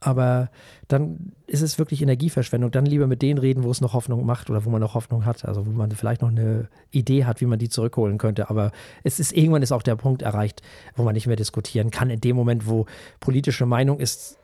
aber 0.00 0.48
dann 0.88 1.32
ist 1.46 1.60
es 1.60 1.78
wirklich 1.78 2.00
Energieverschwendung. 2.00 2.70
Dann 2.70 2.86
lieber 2.86 3.06
mit 3.06 3.20
denen 3.20 3.38
reden, 3.38 3.64
wo 3.64 3.70
es 3.70 3.82
noch 3.82 3.92
Hoffnung 3.92 4.24
macht 4.24 4.48
oder 4.48 4.64
wo 4.64 4.70
man 4.70 4.80
noch 4.80 4.94
Hoffnung 4.94 5.26
hat. 5.26 5.44
Also 5.44 5.66
wo 5.66 5.70
man 5.70 5.90
vielleicht 5.90 6.22
noch 6.22 6.30
eine 6.30 6.68
Idee 6.90 7.26
hat, 7.26 7.42
wie 7.42 7.46
man 7.46 7.58
die 7.58 7.68
zurückholen 7.68 8.16
könnte. 8.16 8.48
Aber 8.48 8.72
es 9.04 9.20
ist 9.20 9.32
irgendwann 9.32 9.62
ist 9.62 9.72
auch 9.72 9.82
der 9.82 9.96
Punkt 9.96 10.22
erreicht, 10.22 10.62
wo 10.96 11.02
man 11.02 11.14
nicht 11.14 11.26
mehr 11.26 11.36
diskutieren 11.36 11.90
kann. 11.90 12.08
In 12.08 12.20
dem 12.20 12.34
Moment, 12.34 12.66
wo 12.66 12.86
politische 13.20 13.66
Meinung 13.66 14.00
ist, 14.00 14.38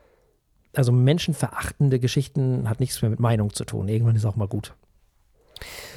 also 0.75 0.91
menschenverachtende 0.91 1.99
Geschichten 1.99 2.69
hat 2.69 2.79
nichts 2.79 3.01
mehr 3.01 3.09
mit 3.09 3.19
Meinung 3.19 3.51
zu 3.51 3.65
tun. 3.65 3.87
Irgendwann 3.87 4.15
ist 4.15 4.25
auch 4.25 4.35
mal 4.35 4.47
gut. 4.47 4.75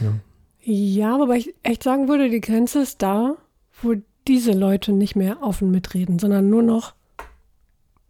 Ja. 0.00 0.14
Ja, 0.62 1.18
wobei 1.18 1.36
ich 1.36 1.54
echt 1.62 1.82
sagen 1.82 2.08
würde, 2.08 2.28
die 2.28 2.40
Grenze 2.40 2.80
ist 2.80 3.02
da, 3.02 3.36
wo 3.82 3.94
diese 4.28 4.52
Leute 4.52 4.92
nicht 4.92 5.16
mehr 5.16 5.42
offen 5.42 5.70
mitreden, 5.70 6.18
sondern 6.18 6.50
nur 6.50 6.62
noch 6.62 6.94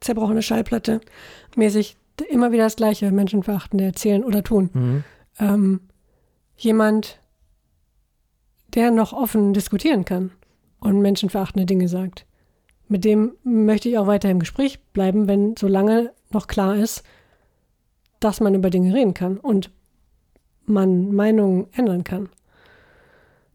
zerbrochene 0.01 0.43
Schallplatte 0.43 1.01
mäßig 1.57 1.97
immer 2.29 2.53
wieder 2.53 2.65
das 2.65 2.77
gleiche 2.77 3.11
Menschenverachtende 3.11 3.85
erzählen 3.85 4.25
oder 4.25 4.43
tun. 4.43 4.71
Mhm. 4.73 5.05
Ähm, 5.39 5.81
jemand, 6.57 7.19
der 8.75 8.91
noch 8.91 9.13
offen 9.13 9.55
diskutieren 9.55 10.05
kann 10.05 10.33
und 10.81 11.01
menschenverachtende 11.01 11.67
Dinge 11.67 11.89
sagt, 11.89 12.27
mit 12.89 13.05
dem 13.05 13.33
möchte 13.45 13.89
ich 13.89 13.99
auch 13.99 14.07
weiter 14.07 14.29
im 14.31 14.41
Gespräch 14.41 14.81
bleiben, 14.93 15.29
wenn 15.29 15.57
solange 15.57 16.13
noch 16.31 16.47
klar 16.47 16.77
ist, 16.77 17.03
dass 18.19 18.41
man 18.41 18.55
über 18.55 18.69
Dinge 18.69 18.95
reden 18.95 19.15
kann 19.15 19.39
und 19.39 19.71
man 20.67 21.13
Meinungen 21.13 21.69
ändern 21.73 22.05
kann. 22.05 22.29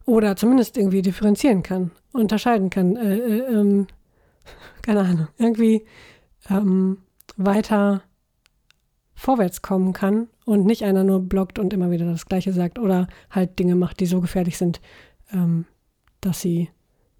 Oder 0.05 0.35
zumindest 0.35 0.77
irgendwie 0.77 1.01
differenzieren 1.01 1.63
kann, 1.63 1.91
unterscheiden 2.13 2.69
kann, 2.69 2.95
äh, 2.95 3.17
äh, 3.17 3.39
ähm, 3.53 3.87
keine 4.81 5.01
Ahnung, 5.01 5.27
irgendwie 5.37 5.85
ähm, 6.49 6.97
weiter 7.37 8.01
vorwärts 9.13 9.61
kommen 9.61 9.93
kann 9.93 10.27
und 10.45 10.65
nicht 10.65 10.83
einer 10.83 11.03
nur 11.03 11.21
blockt 11.21 11.57
und 11.59 11.73
immer 11.73 11.89
wieder 11.91 12.05
das 12.05 12.25
Gleiche 12.25 12.51
sagt 12.53 12.77
oder 12.79 13.07
halt 13.31 13.57
Dinge 13.59 13.75
macht, 13.75 13.99
die 13.99 14.05
so 14.05 14.19
gefährlich 14.21 14.57
sind, 14.57 14.81
ähm, 15.31 15.65
dass 16.21 16.41
sie 16.41 16.69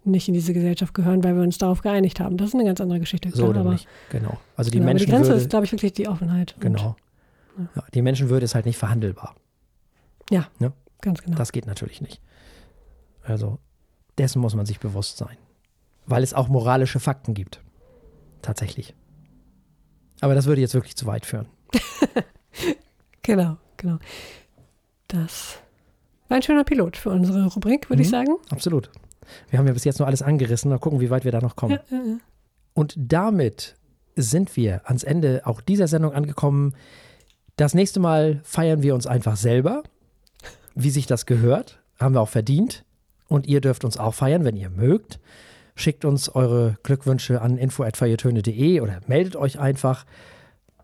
nicht 0.04 0.28
in 0.28 0.34
diese 0.34 0.54
Gesellschaft 0.54 0.94
gehören, 0.94 1.24
weil 1.24 1.36
wir 1.36 1.42
uns 1.42 1.58
darauf 1.58 1.82
geeinigt 1.82 2.20
haben. 2.20 2.38
Das 2.38 2.50
ist 2.50 2.54
eine 2.54 2.66
ganz 2.66 2.80
andere 2.82 3.00
Geschichte. 3.00 3.30
So 3.30 3.50
klar, 3.50 3.50
oder 3.64 3.72
nicht. 3.72 3.88
Genau. 4.10 4.38
Also 4.56 4.70
die 4.70 4.78
genau, 4.78 4.90
aber 4.90 4.98
die 5.00 5.06
Menschenwürde. 5.06 5.24
Grenze 5.28 5.42
ist, 5.44 5.50
glaube 5.50 5.66
ich, 5.66 5.72
wirklich 5.72 5.94
die 5.94 6.08
Offenheit. 6.08 6.54
Und- 6.56 6.62
genau. 6.62 6.96
Ja, 7.76 7.84
die 7.94 8.02
Menschenwürde 8.02 8.44
ist 8.44 8.54
halt 8.54 8.66
nicht 8.66 8.78
verhandelbar. 8.78 9.36
Ganz 11.02 11.22
genau. 11.22 11.38
Das 11.38 11.52
geht 11.52 11.68
natürlich 11.68 12.02
nicht. 12.02 12.20
Also 13.24 13.60
dessen 14.18 14.42
muss 14.42 14.56
man 14.56 14.66
sich 14.66 14.80
bewusst 14.80 15.18
sein. 15.18 15.38
Weil 16.08 16.24
es 16.24 16.34
auch 16.34 16.48
moralische 16.48 17.00
Fakten 17.00 17.34
gibt. 17.34 17.62
Tatsächlich. 18.42 18.96
Aber 20.22 20.36
das 20.36 20.46
würde 20.46 20.62
jetzt 20.62 20.74
wirklich 20.74 20.96
zu 20.96 21.06
weit 21.06 21.26
führen. 21.26 21.48
Genau, 23.22 23.58
genau. 23.78 23.98
Das 25.08 25.58
war 26.28 26.38
ein 26.38 26.44
schöner 26.44 26.64
Pilot 26.64 26.96
für 26.98 27.10
unsere 27.10 27.46
Rubrik, 27.48 27.90
würde 27.90 28.02
ich 28.04 28.08
Mhm. 28.10 28.12
sagen. 28.12 28.36
Absolut. 28.50 28.92
Wir 29.50 29.58
haben 29.58 29.66
ja 29.68 29.74
bis 29.74 29.84
jetzt 29.84 29.98
nur 30.00 30.08
alles 30.08 30.22
angerissen. 30.22 30.70
Mal 30.70 30.78
gucken, 30.78 31.00
wie 31.00 31.10
weit 31.10 31.26
wir 31.26 31.32
da 31.32 31.42
noch 31.42 31.56
kommen. 31.56 31.80
Ja, 31.90 31.98
ja. 31.98 32.18
Und 32.76 32.94
damit 32.98 33.76
sind 34.16 34.56
wir 34.56 34.82
ans 34.88 35.04
Ende 35.04 35.42
auch 35.46 35.60
dieser 35.62 35.88
Sendung 35.88 36.14
angekommen. 36.14 36.76
Das 37.58 37.74
nächste 37.74 38.00
Mal 38.00 38.42
feiern 38.44 38.84
wir 38.84 38.94
uns 38.94 39.08
einfach 39.08 39.38
selber, 39.38 39.82
wie 40.76 40.92
sich 40.92 41.08
das 41.08 41.26
gehört. 41.26 41.80
Haben 42.00 42.14
wir 42.14 42.22
auch 42.22 42.30
verdient. 42.30 42.86
Und 43.28 43.48
ihr 43.48 43.60
dürft 43.62 43.84
uns 43.86 43.98
auch 43.98 44.14
feiern, 44.14 44.46
wenn 44.46 44.56
ihr 44.56 44.70
mögt. 44.70 45.20
Schickt 45.76 46.06
uns 46.06 46.30
eure 46.34 46.78
Glückwünsche 46.84 47.42
an 47.42 47.58
info.feiertöne.de 47.58 48.80
oder 48.80 49.00
meldet 49.08 49.36
euch 49.36 49.60
einfach. 49.60 50.06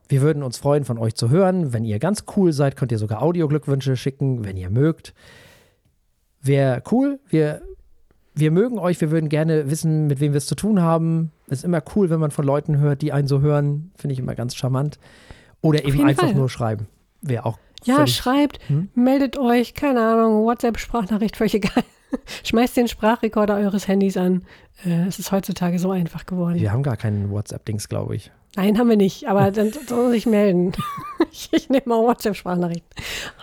Wir 0.09 0.21
würden 0.21 0.43
uns 0.43 0.57
freuen, 0.57 0.83
von 0.83 0.97
euch 0.97 1.15
zu 1.15 1.29
hören. 1.29 1.71
Wenn 1.71 1.85
ihr 1.85 1.97
ganz 1.99 2.25
cool 2.35 2.51
seid, 2.51 2.75
könnt 2.75 2.91
ihr 2.91 2.97
sogar 2.97 3.21
Audio-Glückwünsche 3.21 3.95
schicken, 3.95 4.43
wenn 4.43 4.57
ihr 4.57 4.69
mögt. 4.69 5.13
Wäre 6.41 6.83
cool. 6.91 7.19
Wir, 7.29 7.61
wir 8.35 8.51
mögen 8.51 8.77
euch. 8.80 8.99
Wir 8.99 9.11
würden 9.11 9.30
gerne 9.30 9.72
wissen, 9.72 10.07
mit 10.07 10.19
wem 10.19 10.34
wir 10.34 10.38
es 10.39 10.47
zu 10.47 10.55
tun 10.55 10.81
haben. 10.81 11.31
Ist 11.47 11.63
immer 11.63 11.81
cool, 11.95 12.09
wenn 12.09 12.19
man 12.19 12.31
von 12.31 12.45
Leuten 12.45 12.80
hört, 12.80 13.01
die 13.01 13.13
einen 13.13 13.27
so 13.30 13.39
hören. 13.41 13.91
Finde 13.95 14.13
ich 14.13 14.19
immer 14.19 14.35
ganz 14.35 14.55
charmant. 14.55 14.99
Oder 15.61 15.85
eben 15.85 16.03
einfach 16.03 16.26
Fall. 16.27 16.35
nur 16.35 16.49
schreiben. 16.49 16.88
Wäre 17.22 17.45
auch 17.45 17.59
Ja, 17.85 18.05
schreibt, 18.07 18.59
Hm? 18.68 18.89
meldet 18.95 19.38
euch, 19.38 19.73
keine 19.76 20.01
Ahnung, 20.01 20.43
WhatsApp-Sprachnachricht, 20.45 21.38
völlig 21.38 21.53
egal. 21.55 21.84
Schmeißt 22.43 22.77
den 22.77 22.88
Sprachrekorder 22.88 23.55
eures 23.55 23.88
Handys 23.88 24.17
an. 24.17 24.43
Äh, 24.85 25.07
es 25.07 25.19
ist 25.19 25.31
heutzutage 25.31 25.79
so 25.79 25.91
einfach 25.91 26.25
geworden. 26.25 26.55
Wir 26.55 26.71
haben 26.71 26.83
gar 26.83 26.97
keinen 26.97 27.31
WhatsApp-Dings, 27.31 27.89
glaube 27.89 28.15
ich. 28.15 28.31
Nein, 28.55 28.77
haben 28.77 28.89
wir 28.89 28.97
nicht, 28.97 29.27
aber 29.27 29.51
dann 29.51 29.71
soll 29.88 30.11
sich 30.11 30.25
melden. 30.25 30.73
ich, 31.31 31.49
ich 31.51 31.69
nehme 31.69 31.83
mal 31.85 32.03
WhatsApp-Sprachnachrichten. 32.03 32.89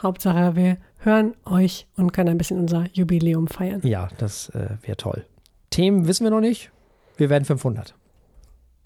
Hauptsache, 0.02 0.56
wir 0.56 0.76
hören 0.98 1.34
euch 1.44 1.86
und 1.96 2.12
können 2.12 2.30
ein 2.30 2.38
bisschen 2.38 2.58
unser 2.58 2.86
Jubiläum 2.92 3.48
feiern. 3.48 3.80
Ja, 3.84 4.08
das 4.18 4.50
äh, 4.50 4.70
wäre 4.82 4.96
toll. 4.96 5.24
Themen 5.70 6.08
wissen 6.08 6.24
wir 6.24 6.30
noch 6.30 6.40
nicht. 6.40 6.70
Wir 7.16 7.30
werden 7.30 7.44
500. 7.44 7.94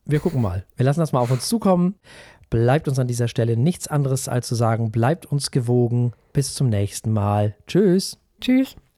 Wir 0.04 0.20
gucken 0.20 0.42
mal. 0.42 0.64
Wir 0.76 0.84
lassen 0.84 1.00
das 1.00 1.12
mal 1.12 1.20
auf 1.20 1.30
uns 1.30 1.48
zukommen. 1.48 1.94
Bleibt 2.50 2.86
uns 2.86 2.98
an 2.98 3.06
dieser 3.06 3.28
Stelle 3.28 3.56
nichts 3.56 3.88
anderes 3.88 4.28
als 4.28 4.46
zu 4.46 4.54
sagen, 4.54 4.90
bleibt 4.90 5.24
uns 5.26 5.50
gewogen. 5.50 6.12
Bis 6.32 6.54
zum 6.54 6.68
nächsten 6.68 7.12
Mal. 7.12 7.54
Tschüss. 7.66 8.18
Tschüss. 8.40 8.76